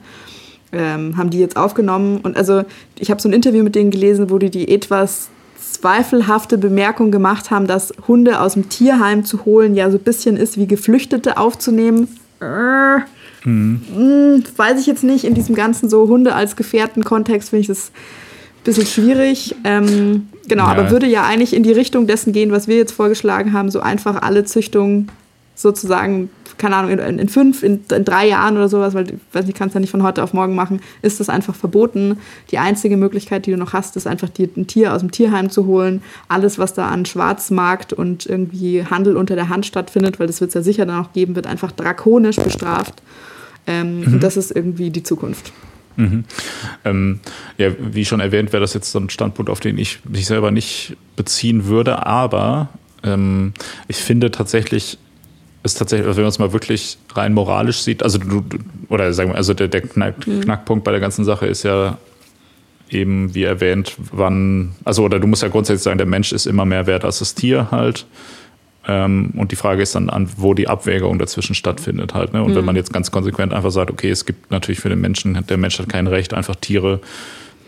Ähm, 0.74 1.18
haben 1.18 1.30
die 1.32 1.40
jetzt 1.40 1.58
aufgenommen 1.58 2.22
und 2.24 2.38
also 2.38 2.64
ich 2.98 3.12
habe 3.12 3.22
so 3.22 3.28
ein 3.28 3.34
Interview 3.34 3.62
mit 3.62 3.76
denen 3.76 3.92
gelesen, 3.92 4.30
wo 4.30 4.38
die 4.38 4.50
die 4.50 4.74
etwas 4.74 5.30
zweifelhafte 5.82 6.58
Bemerkung 6.58 7.12
gemacht 7.12 7.50
haben, 7.50 7.66
dass 7.66 7.92
Hunde 8.08 8.40
aus 8.40 8.54
dem 8.54 8.70
Tierheim 8.70 9.26
zu 9.26 9.46
holen 9.46 9.74
ja 9.74 9.90
so 9.90 9.98
ein 9.98 10.04
bisschen 10.04 10.38
ist 10.38 10.58
wie 10.58 10.68
Geflüchtete 10.68 11.38
aufzunehmen. 11.38 12.08
Äh, 12.40 13.00
mhm. 13.48 14.44
weiß 14.56 14.80
ich 14.80 14.86
jetzt 14.86 15.04
nicht. 15.04 15.24
In 15.24 15.34
diesem 15.34 15.56
ganzen 15.56 15.90
so 15.90 16.08
Hunde 16.08 16.36
als 16.36 16.56
Gefährten-Kontext 16.56 17.50
finde 17.50 17.62
ich 17.62 17.68
das 17.68 17.90
ein 17.90 18.64
bisschen 18.64 18.86
schwierig. 18.86 19.56
Ähm, 19.64 20.28
genau, 20.48 20.66
ja. 20.66 20.72
aber 20.72 20.92
würde 20.92 21.08
ja 21.08 21.24
eigentlich 21.24 21.56
in 21.56 21.64
die 21.64 21.74
Richtung 21.74 22.06
dessen 22.06 22.32
gehen, 22.32 22.52
was 22.52 22.68
wir 22.68 22.78
jetzt 22.78 22.92
vorgeschlagen 22.92 23.54
haben, 23.54 23.72
so 23.72 23.80
einfach 23.80 24.22
alle 24.22 24.46
Züchtungen 24.46 25.10
sozusagen 25.62 26.30
keine 26.62 26.76
Ahnung, 26.76 26.92
in, 26.92 27.18
in 27.18 27.28
fünf, 27.28 27.64
in, 27.64 27.82
in, 27.92 28.06
drei 28.06 28.28
Jahren 28.28 28.56
oder 28.56 28.70
sowas, 28.70 28.94
weil 28.94 29.08
weiß 29.34 29.48
nicht, 29.48 29.58
kannst 29.58 29.74
ja 29.74 29.82
nicht 29.82 29.90
von 29.90 30.04
heute 30.04 30.22
auf 30.22 30.32
morgen 30.34 30.54
machen, 30.54 30.80
ist 31.02 31.20
das 31.20 31.28
einfach 31.28 31.56
verboten. 31.56 32.18
Die 32.52 32.60
einzige 32.60 32.98
Möglichkeit, 32.98 33.48
die 33.48 33.52
du 33.52 33.58
noch 33.58 33.74
hast, 33.74 33.98
ist 33.98 34.06
einfach 34.06 34.30
dir 34.30 34.48
ein 34.56 34.68
Tier 34.68 34.94
aus 34.94 35.02
dem 35.02 35.10
Tierheim 35.10 35.50
zu 35.50 35.66
holen. 35.66 36.04
Alles, 36.28 36.60
was 36.60 36.76
da 36.76 36.88
an 36.88 37.08
Schwarzmarkt 37.08 37.94
und 37.94 38.28
irgendwie 38.28 38.86
Handel 38.86 39.18
unter 39.18 39.34
der 39.34 39.50
Hand 39.50 39.66
stattfindet, 39.66 40.20
weil 40.20 40.28
das 40.28 40.40
wird 40.40 40.50
es 40.50 40.54
ja 40.54 40.62
sicher 40.62 40.86
dann 40.86 41.04
auch 41.04 41.14
geben, 41.14 41.36
wird 41.36 41.48
einfach 41.48 41.72
drakonisch 41.72 42.36
bestraft. 42.36 43.02
Ähm, 43.66 44.02
mhm. 44.02 44.14
Und 44.14 44.24
das 44.24 44.38
ist 44.38 44.52
irgendwie 44.52 44.92
die 44.92 45.02
Zukunft. 45.04 45.52
Mhm. 45.96 46.26
Ähm, 46.86 47.20
ja, 47.58 47.72
wie 47.80 48.06
schon 48.06 48.20
erwähnt, 48.20 48.54
wäre 48.54 48.62
das 48.62 48.76
jetzt 48.76 48.92
so 48.92 49.00
ein 49.00 49.10
Standpunkt, 49.10 49.50
auf 49.50 49.62
den 49.62 49.80
ich 49.80 50.00
mich 50.06 50.28
selber 50.28 50.52
nicht 50.52 50.96
beziehen 51.16 51.66
würde, 51.66 52.06
aber 52.06 52.70
ähm, 53.04 53.54
ich 53.88 53.98
finde 53.98 54.30
tatsächlich, 54.30 55.00
ist 55.64 55.78
tatsächlich, 55.78 56.08
also 56.08 56.18
wenn 56.18 56.24
man 56.24 56.30
es 56.30 56.40
mal 56.40 56.54
wirklich 56.54 56.98
rein 57.14 57.34
moralisch 57.34 57.82
sieht, 57.82 58.04
also 58.04 58.18
du, 58.18 58.44
oder 58.90 59.14
sagen 59.14 59.32
wir, 59.32 59.36
also 59.36 59.54
der, 59.54 59.68
der 59.68 59.82
Knack, 59.82 60.26
mhm. 60.26 60.42
Knackpunkt 60.42 60.84
bei 60.84 60.92
der 60.92 61.00
ganzen 61.00 61.24
Sache 61.24 61.48
ist 61.48 61.64
ja 61.64 61.98
eben, 62.90 63.34
wie 63.36 63.44
erwähnt, 63.44 63.96
wann, 64.12 64.74
also 64.84 65.04
oder 65.04 65.20
du 65.20 65.28
musst 65.28 65.44
ja 65.44 65.50
grundsätzlich 65.50 65.84
sagen, 65.84 65.98
der 65.98 66.08
Mensch 66.08 66.32
ist 66.32 66.46
immer 66.46 66.66
mehr 66.66 66.88
wert 66.88 67.06
als 67.06 67.20
das 67.20 67.36
Tier 67.36 67.70
halt. 67.72 68.06
Ähm, 68.88 69.32
und 69.38 69.52
die 69.52 69.56
Frage 69.56 69.84
ist 69.84 69.94
dann, 69.94 70.10
an 70.10 70.28
wo 70.38 70.54
die 70.54 70.68
Abwägung 70.68 71.20
dazwischen 71.20 71.54
stattfindet 71.54 72.16
halt. 72.16 72.34
Ne? 72.34 72.44
Und 72.44 72.52
mhm. 72.52 72.56
wenn 72.56 72.66
man 72.66 72.76
jetzt 72.76 72.92
ganz 72.92 73.12
konsequent 73.12 73.54
einfach 73.54 73.72
sagt, 73.72 73.92
okay, 73.92 74.10
es 74.10 74.26
gibt 74.26 74.50
natürlich 74.50 74.80
für 74.80 74.90
den 74.90 75.00
Menschen, 75.00 75.46
der 75.48 75.58
Mensch 75.58 75.78
hat 75.78 75.88
kein 75.88 76.08
Recht, 76.08 76.34
einfach 76.34 76.56
Tiere, 76.56 77.00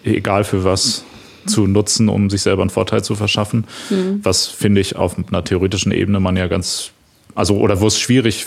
egal 0.04 0.44
für 0.44 0.64
was, 0.64 1.06
zu 1.46 1.68
nutzen, 1.68 2.10
um 2.10 2.30
sich 2.30 2.42
selber 2.42 2.62
einen 2.62 2.70
Vorteil 2.70 3.04
zu 3.04 3.16
verschaffen. 3.16 3.66
Mhm. 3.90 4.20
Was 4.24 4.48
finde 4.48 4.82
ich 4.82 4.96
auf 4.96 5.16
einer 5.18 5.44
theoretischen 5.44 5.92
Ebene 5.92 6.20
man 6.20 6.38
ja 6.38 6.48
ganz 6.48 6.92
also 7.36 7.58
oder 7.58 7.80
wo 7.82 7.88
es 7.88 8.00
schwierig, 8.00 8.46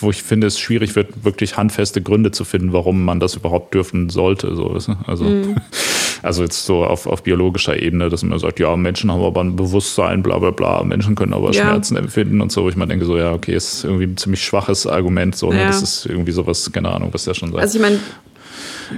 wo 0.00 0.10
ich 0.10 0.22
finde, 0.22 0.46
es 0.46 0.58
schwierig 0.58 0.96
wird, 0.96 1.24
wirklich 1.24 1.56
handfeste 1.56 2.02
Gründe 2.02 2.32
zu 2.32 2.44
finden, 2.44 2.72
warum 2.72 3.04
man 3.04 3.20
das 3.20 3.34
überhaupt 3.34 3.74
dürfen 3.74 4.10
sollte. 4.10 4.54
So, 4.56 4.76
also, 5.06 5.24
mhm. 5.24 5.56
also 6.22 6.42
jetzt 6.42 6.66
so 6.66 6.84
auf, 6.84 7.06
auf 7.06 7.22
biologischer 7.22 7.80
Ebene, 7.80 8.08
dass 8.08 8.22
man 8.22 8.38
sagt, 8.38 8.58
ja, 8.58 8.76
Menschen 8.76 9.10
haben 9.10 9.22
aber 9.22 9.42
ein 9.42 9.56
Bewusstsein, 9.56 10.22
bla 10.22 10.38
bla 10.38 10.50
bla, 10.50 10.82
Menschen 10.82 11.14
können 11.14 11.32
aber 11.32 11.52
ja. 11.52 11.62
Schmerzen 11.62 11.96
empfinden 11.96 12.40
und 12.40 12.50
so, 12.50 12.64
wo 12.64 12.68
ich 12.68 12.76
mal 12.76 12.86
denke, 12.86 13.04
so, 13.04 13.16
ja, 13.16 13.32
okay, 13.32 13.54
ist 13.54 13.84
irgendwie 13.84 14.04
ein 14.04 14.16
ziemlich 14.16 14.44
schwaches 14.44 14.86
Argument, 14.86 15.36
so, 15.36 15.50
ne? 15.50 15.58
ja. 15.58 15.60
ne? 15.62 15.66
das 15.68 15.82
ist 15.82 16.06
irgendwie 16.06 16.32
sowas, 16.32 16.70
keine 16.72 16.90
Ahnung, 16.90 17.10
was 17.12 17.24
der 17.24 17.34
schon 17.34 17.52
sagt. 17.52 17.62
Also 17.62 17.78
ich 17.78 17.82
meine, 17.82 17.98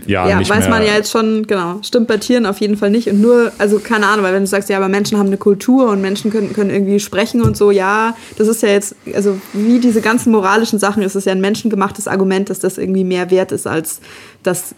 ja, 0.07 0.29
ja 0.29 0.49
weiß 0.49 0.69
man 0.69 0.83
ja 0.83 0.95
jetzt 0.95 1.11
schon, 1.11 1.47
genau. 1.47 1.79
Stimmt 1.83 2.09
bei 2.09 2.17
Tieren 2.17 2.47
auf 2.47 2.61
jeden 2.61 2.77
Fall 2.77 2.91
nicht. 2.91 3.09
Und 3.09 3.21
nur, 3.21 3.53
also 3.59 3.79
keine 3.79 4.07
Ahnung, 4.07 4.25
weil 4.25 4.35
wenn 4.35 4.43
du 4.43 4.47
sagst, 4.47 4.69
ja, 4.69 4.77
aber 4.77 4.89
Menschen 4.89 5.19
haben 5.19 5.27
eine 5.27 5.37
Kultur 5.37 5.91
und 5.91 6.01
Menschen 6.01 6.31
können, 6.31 6.53
können 6.53 6.71
irgendwie 6.71 7.01
sprechen 7.01 7.43
und 7.43 7.57
so, 7.57 7.71
ja, 7.71 8.17
das 8.37 8.49
ist 8.49 8.63
ja 8.63 8.71
jetzt, 8.71 8.95
also 9.15 9.39
wie 9.53 9.79
diese 9.79 10.01
ganzen 10.01 10.33
moralischen 10.33 10.79
Sachen, 10.79 11.03
ist 11.03 11.15
es 11.15 11.25
ja 11.25 11.33
ein 11.33 11.41
menschengemachtes 11.41 12.09
Argument, 12.09 12.51
dass 12.51 12.59
das 12.59 12.79
irgendwie 12.79 13.05
mehr 13.05 13.31
wert 13.31 13.53
ist, 13.53 13.67
als 13.67 14.01
dass 14.43 14.75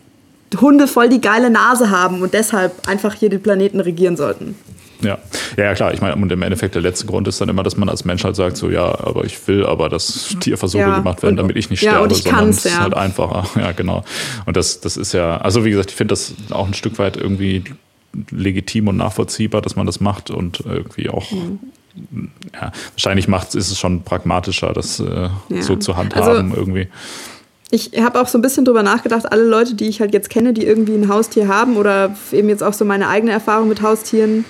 Hunde 0.60 0.86
voll 0.86 1.08
die 1.08 1.20
geile 1.20 1.50
Nase 1.50 1.90
haben 1.90 2.22
und 2.22 2.34
deshalb 2.34 2.88
einfach 2.88 3.14
hier 3.14 3.28
den 3.28 3.42
Planeten 3.42 3.80
regieren 3.80 4.16
sollten. 4.16 4.56
Ja. 5.02 5.18
ja, 5.56 5.74
klar. 5.74 5.92
Ich 5.92 6.00
meine, 6.00 6.16
und 6.16 6.30
im 6.30 6.42
Endeffekt 6.42 6.74
der 6.74 6.82
letzte 6.82 7.06
Grund 7.06 7.28
ist 7.28 7.40
dann 7.40 7.48
immer, 7.48 7.62
dass 7.62 7.76
man 7.76 7.88
als 7.88 8.04
Mensch 8.04 8.24
halt 8.24 8.36
sagt, 8.36 8.56
so 8.56 8.70
ja, 8.70 8.86
aber 8.86 9.24
ich 9.24 9.46
will 9.46 9.66
aber, 9.66 9.88
dass 9.88 10.36
Tierversuche 10.40 10.82
ja, 10.82 10.98
gemacht 10.98 11.22
werden, 11.22 11.36
damit 11.36 11.56
ich 11.56 11.70
nicht 11.70 11.80
sterbe, 11.80 11.96
ja, 11.96 12.02
und 12.02 12.12
ich 12.12 12.22
sondern 12.22 12.48
es 12.50 12.64
ist 12.64 12.74
ja. 12.74 12.80
halt 12.80 12.94
einfacher. 12.94 13.46
Ja, 13.56 13.72
genau. 13.72 14.04
Und 14.44 14.56
das, 14.56 14.80
das 14.80 14.96
ist 14.96 15.12
ja, 15.12 15.38
also 15.38 15.64
wie 15.64 15.70
gesagt, 15.70 15.90
ich 15.90 15.96
finde 15.96 16.12
das 16.12 16.34
auch 16.50 16.66
ein 16.66 16.74
Stück 16.74 16.98
weit 16.98 17.16
irgendwie 17.16 17.64
legitim 18.30 18.88
und 18.88 18.96
nachvollziehbar, 18.96 19.62
dass 19.62 19.76
man 19.76 19.86
das 19.86 20.00
macht 20.00 20.30
und 20.30 20.60
irgendwie 20.60 21.08
auch. 21.08 21.30
Mhm. 21.30 21.58
Ja, 22.52 22.72
wahrscheinlich 22.92 23.26
macht, 23.26 23.54
ist 23.54 23.70
es 23.70 23.78
schon 23.78 24.02
pragmatischer, 24.02 24.74
das 24.74 25.00
äh, 25.00 25.30
so 25.60 25.76
zu 25.76 25.96
handhaben 25.96 26.50
also, 26.50 26.56
irgendwie. 26.56 26.88
Ich 27.70 27.90
habe 27.98 28.20
auch 28.20 28.28
so 28.28 28.38
ein 28.38 28.42
bisschen 28.42 28.64
drüber 28.64 28.82
nachgedacht, 28.82 29.30
alle 29.30 29.44
Leute, 29.44 29.74
die 29.74 29.88
ich 29.88 30.00
halt 30.00 30.12
jetzt 30.12 30.30
kenne, 30.30 30.52
die 30.52 30.64
irgendwie 30.64 30.94
ein 30.94 31.08
Haustier 31.08 31.48
haben 31.48 31.76
oder 31.76 32.14
eben 32.32 32.48
jetzt 32.48 32.62
auch 32.62 32.72
so 32.72 32.84
meine 32.84 33.08
eigene 33.08 33.32
Erfahrung 33.32 33.68
mit 33.68 33.82
Haustieren, 33.82 34.44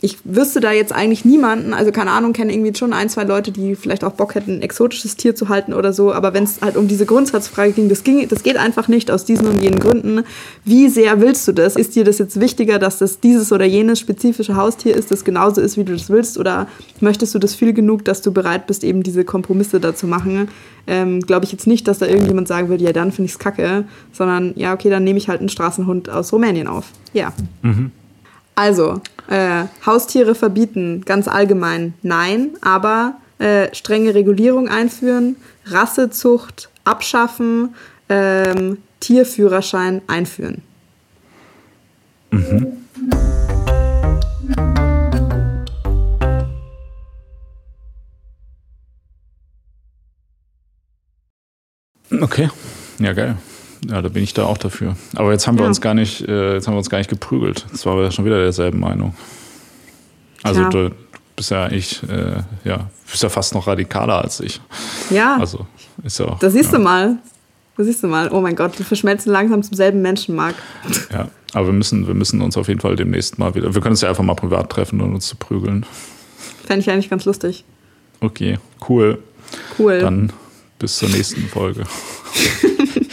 ich 0.00 0.18
wüsste 0.24 0.60
da 0.60 0.70
jetzt 0.70 0.92
eigentlich 0.92 1.24
niemanden, 1.24 1.74
also 1.74 1.90
keine 1.90 2.12
Ahnung, 2.12 2.32
kenne 2.32 2.52
irgendwie 2.52 2.74
schon 2.74 2.92
ein, 2.92 3.08
zwei 3.08 3.24
Leute, 3.24 3.50
die 3.50 3.74
vielleicht 3.74 4.04
auch 4.04 4.12
Bock 4.12 4.36
hätten, 4.36 4.58
ein 4.58 4.62
exotisches 4.62 5.16
Tier 5.16 5.34
zu 5.34 5.48
halten 5.48 5.72
oder 5.72 5.92
so, 5.92 6.12
aber 6.12 6.34
wenn 6.34 6.44
es 6.44 6.60
halt 6.60 6.76
um 6.76 6.86
diese 6.86 7.04
Grundsatzfrage 7.04 7.72
ging 7.72 7.88
das, 7.88 8.04
ging, 8.04 8.28
das 8.28 8.44
geht 8.44 8.56
einfach 8.56 8.86
nicht 8.86 9.10
aus 9.10 9.24
diesen 9.24 9.48
und 9.48 9.60
jenen 9.60 9.80
Gründen. 9.80 10.22
Wie 10.64 10.88
sehr 10.88 11.20
willst 11.20 11.48
du 11.48 11.52
das? 11.52 11.74
Ist 11.74 11.96
dir 11.96 12.04
das 12.04 12.18
jetzt 12.18 12.38
wichtiger, 12.38 12.78
dass 12.78 12.98
das 12.98 13.18
dieses 13.18 13.50
oder 13.50 13.64
jenes 13.64 13.98
spezifische 13.98 14.54
Haustier 14.54 14.94
ist, 14.94 15.10
das 15.10 15.24
genauso 15.24 15.60
ist, 15.60 15.76
wie 15.76 15.84
du 15.84 15.92
das 15.94 16.10
willst, 16.10 16.38
oder 16.38 16.68
möchtest 17.00 17.34
du 17.34 17.40
das 17.40 17.56
viel 17.56 17.72
genug, 17.72 18.04
dass 18.04 18.22
du 18.22 18.30
bereit 18.30 18.68
bist, 18.68 18.84
eben 18.84 19.02
diese 19.02 19.24
Kompromisse 19.24 19.80
da 19.80 19.96
zu 19.96 20.06
machen? 20.06 20.48
Ähm, 20.86 21.20
Glaube 21.20 21.44
ich 21.44 21.52
jetzt 21.52 21.66
nicht, 21.66 21.88
dass 21.88 21.98
da 21.98 22.06
irgendjemand 22.06 22.46
sagen 22.46 22.68
würde, 22.68 22.84
ja, 22.84 22.92
dann 22.92 23.10
finde 23.10 23.26
ich 23.26 23.32
es 23.32 23.38
kacke, 23.40 23.84
sondern 24.12 24.52
ja, 24.54 24.74
okay, 24.74 24.90
dann 24.90 25.02
nehme 25.02 25.18
ich 25.18 25.28
halt 25.28 25.40
einen 25.40 25.48
Straßenhund 25.48 26.08
aus 26.08 26.32
Rumänien 26.32 26.68
auf. 26.68 26.86
Ja. 27.12 27.32
Mhm. 27.62 27.90
Also, 28.58 29.00
äh, 29.28 29.66
Haustiere 29.86 30.34
verbieten, 30.34 31.04
ganz 31.04 31.28
allgemein, 31.28 31.94
nein, 32.02 32.56
aber 32.60 33.14
äh, 33.38 33.72
strenge 33.72 34.16
Regulierung 34.16 34.68
einführen, 34.68 35.36
Rassezucht 35.66 36.68
abschaffen, 36.82 37.76
ähm, 38.08 38.78
Tierführerschein 38.98 40.02
einführen. 40.08 40.62
Mhm. 42.32 42.78
Okay, 52.20 52.50
ja 52.98 53.12
geil. 53.12 53.36
Ja, 53.86 54.02
da 54.02 54.08
bin 54.08 54.22
ich 54.22 54.34
da 54.34 54.44
auch 54.44 54.58
dafür. 54.58 54.96
Aber 55.14 55.32
jetzt 55.32 55.46
haben 55.46 55.56
wir 55.56 55.62
ja. 55.62 55.68
uns 55.68 55.80
gar 55.80 55.94
nicht, 55.94 56.26
äh, 56.26 56.54
jetzt 56.54 56.66
haben 56.66 56.74
wir 56.74 56.78
uns 56.78 56.90
gar 56.90 56.98
nicht 56.98 57.10
geprügelt. 57.10 57.66
Jetzt 57.70 57.86
waren 57.86 57.96
wir 57.96 58.04
ja 58.04 58.10
schon 58.10 58.24
wieder 58.24 58.38
derselben 58.38 58.80
Meinung. 58.80 59.14
Also 60.42 60.62
ja. 60.62 60.68
du 60.68 60.90
bist 61.36 61.50
ja 61.50 61.70
ich, 61.70 62.02
äh, 62.08 62.42
ja, 62.64 62.90
bist 63.10 63.22
ja 63.22 63.28
fast 63.28 63.54
noch 63.54 63.66
radikaler 63.66 64.22
als 64.22 64.40
ich. 64.40 64.60
Ja. 65.10 65.36
Also 65.38 65.66
ist 66.02 66.18
ja 66.18 66.26
auch. 66.26 66.38
Da 66.38 66.50
siehst 66.50 66.72
ja. 66.72 66.78
du 66.78 66.84
mal. 66.84 67.18
Da 67.76 67.84
siehst 67.84 68.02
du 68.02 68.08
mal. 68.08 68.30
Oh 68.32 68.40
mein 68.40 68.56
Gott, 68.56 68.76
wir 68.78 68.84
verschmelzen 68.84 69.32
langsam 69.32 69.62
zum 69.62 69.76
selben 69.76 70.02
Menschenmark. 70.02 70.56
Ja, 71.12 71.28
aber 71.54 71.66
wir 71.66 71.72
müssen, 71.72 72.06
wir 72.06 72.14
müssen 72.14 72.42
uns 72.42 72.56
auf 72.56 72.68
jeden 72.68 72.80
Fall 72.80 72.96
demnächst 72.96 73.38
mal 73.38 73.54
wieder. 73.54 73.74
Wir 73.74 73.80
können 73.80 73.92
uns 73.92 74.02
ja 74.02 74.10
einfach 74.10 74.24
mal 74.24 74.34
privat 74.34 74.68
treffen 74.68 75.00
und 75.00 75.14
uns 75.14 75.26
zu 75.26 75.36
prügeln. 75.36 75.86
Fände 76.66 76.80
ich 76.80 76.90
eigentlich 76.90 77.08
ganz 77.08 77.24
lustig. 77.24 77.64
Okay, 78.20 78.58
cool. 78.88 79.18
Cool. 79.78 80.00
Dann 80.00 80.32
bis 80.78 80.98
zur 80.98 81.08
nächsten 81.08 81.48
Folge. 81.48 81.84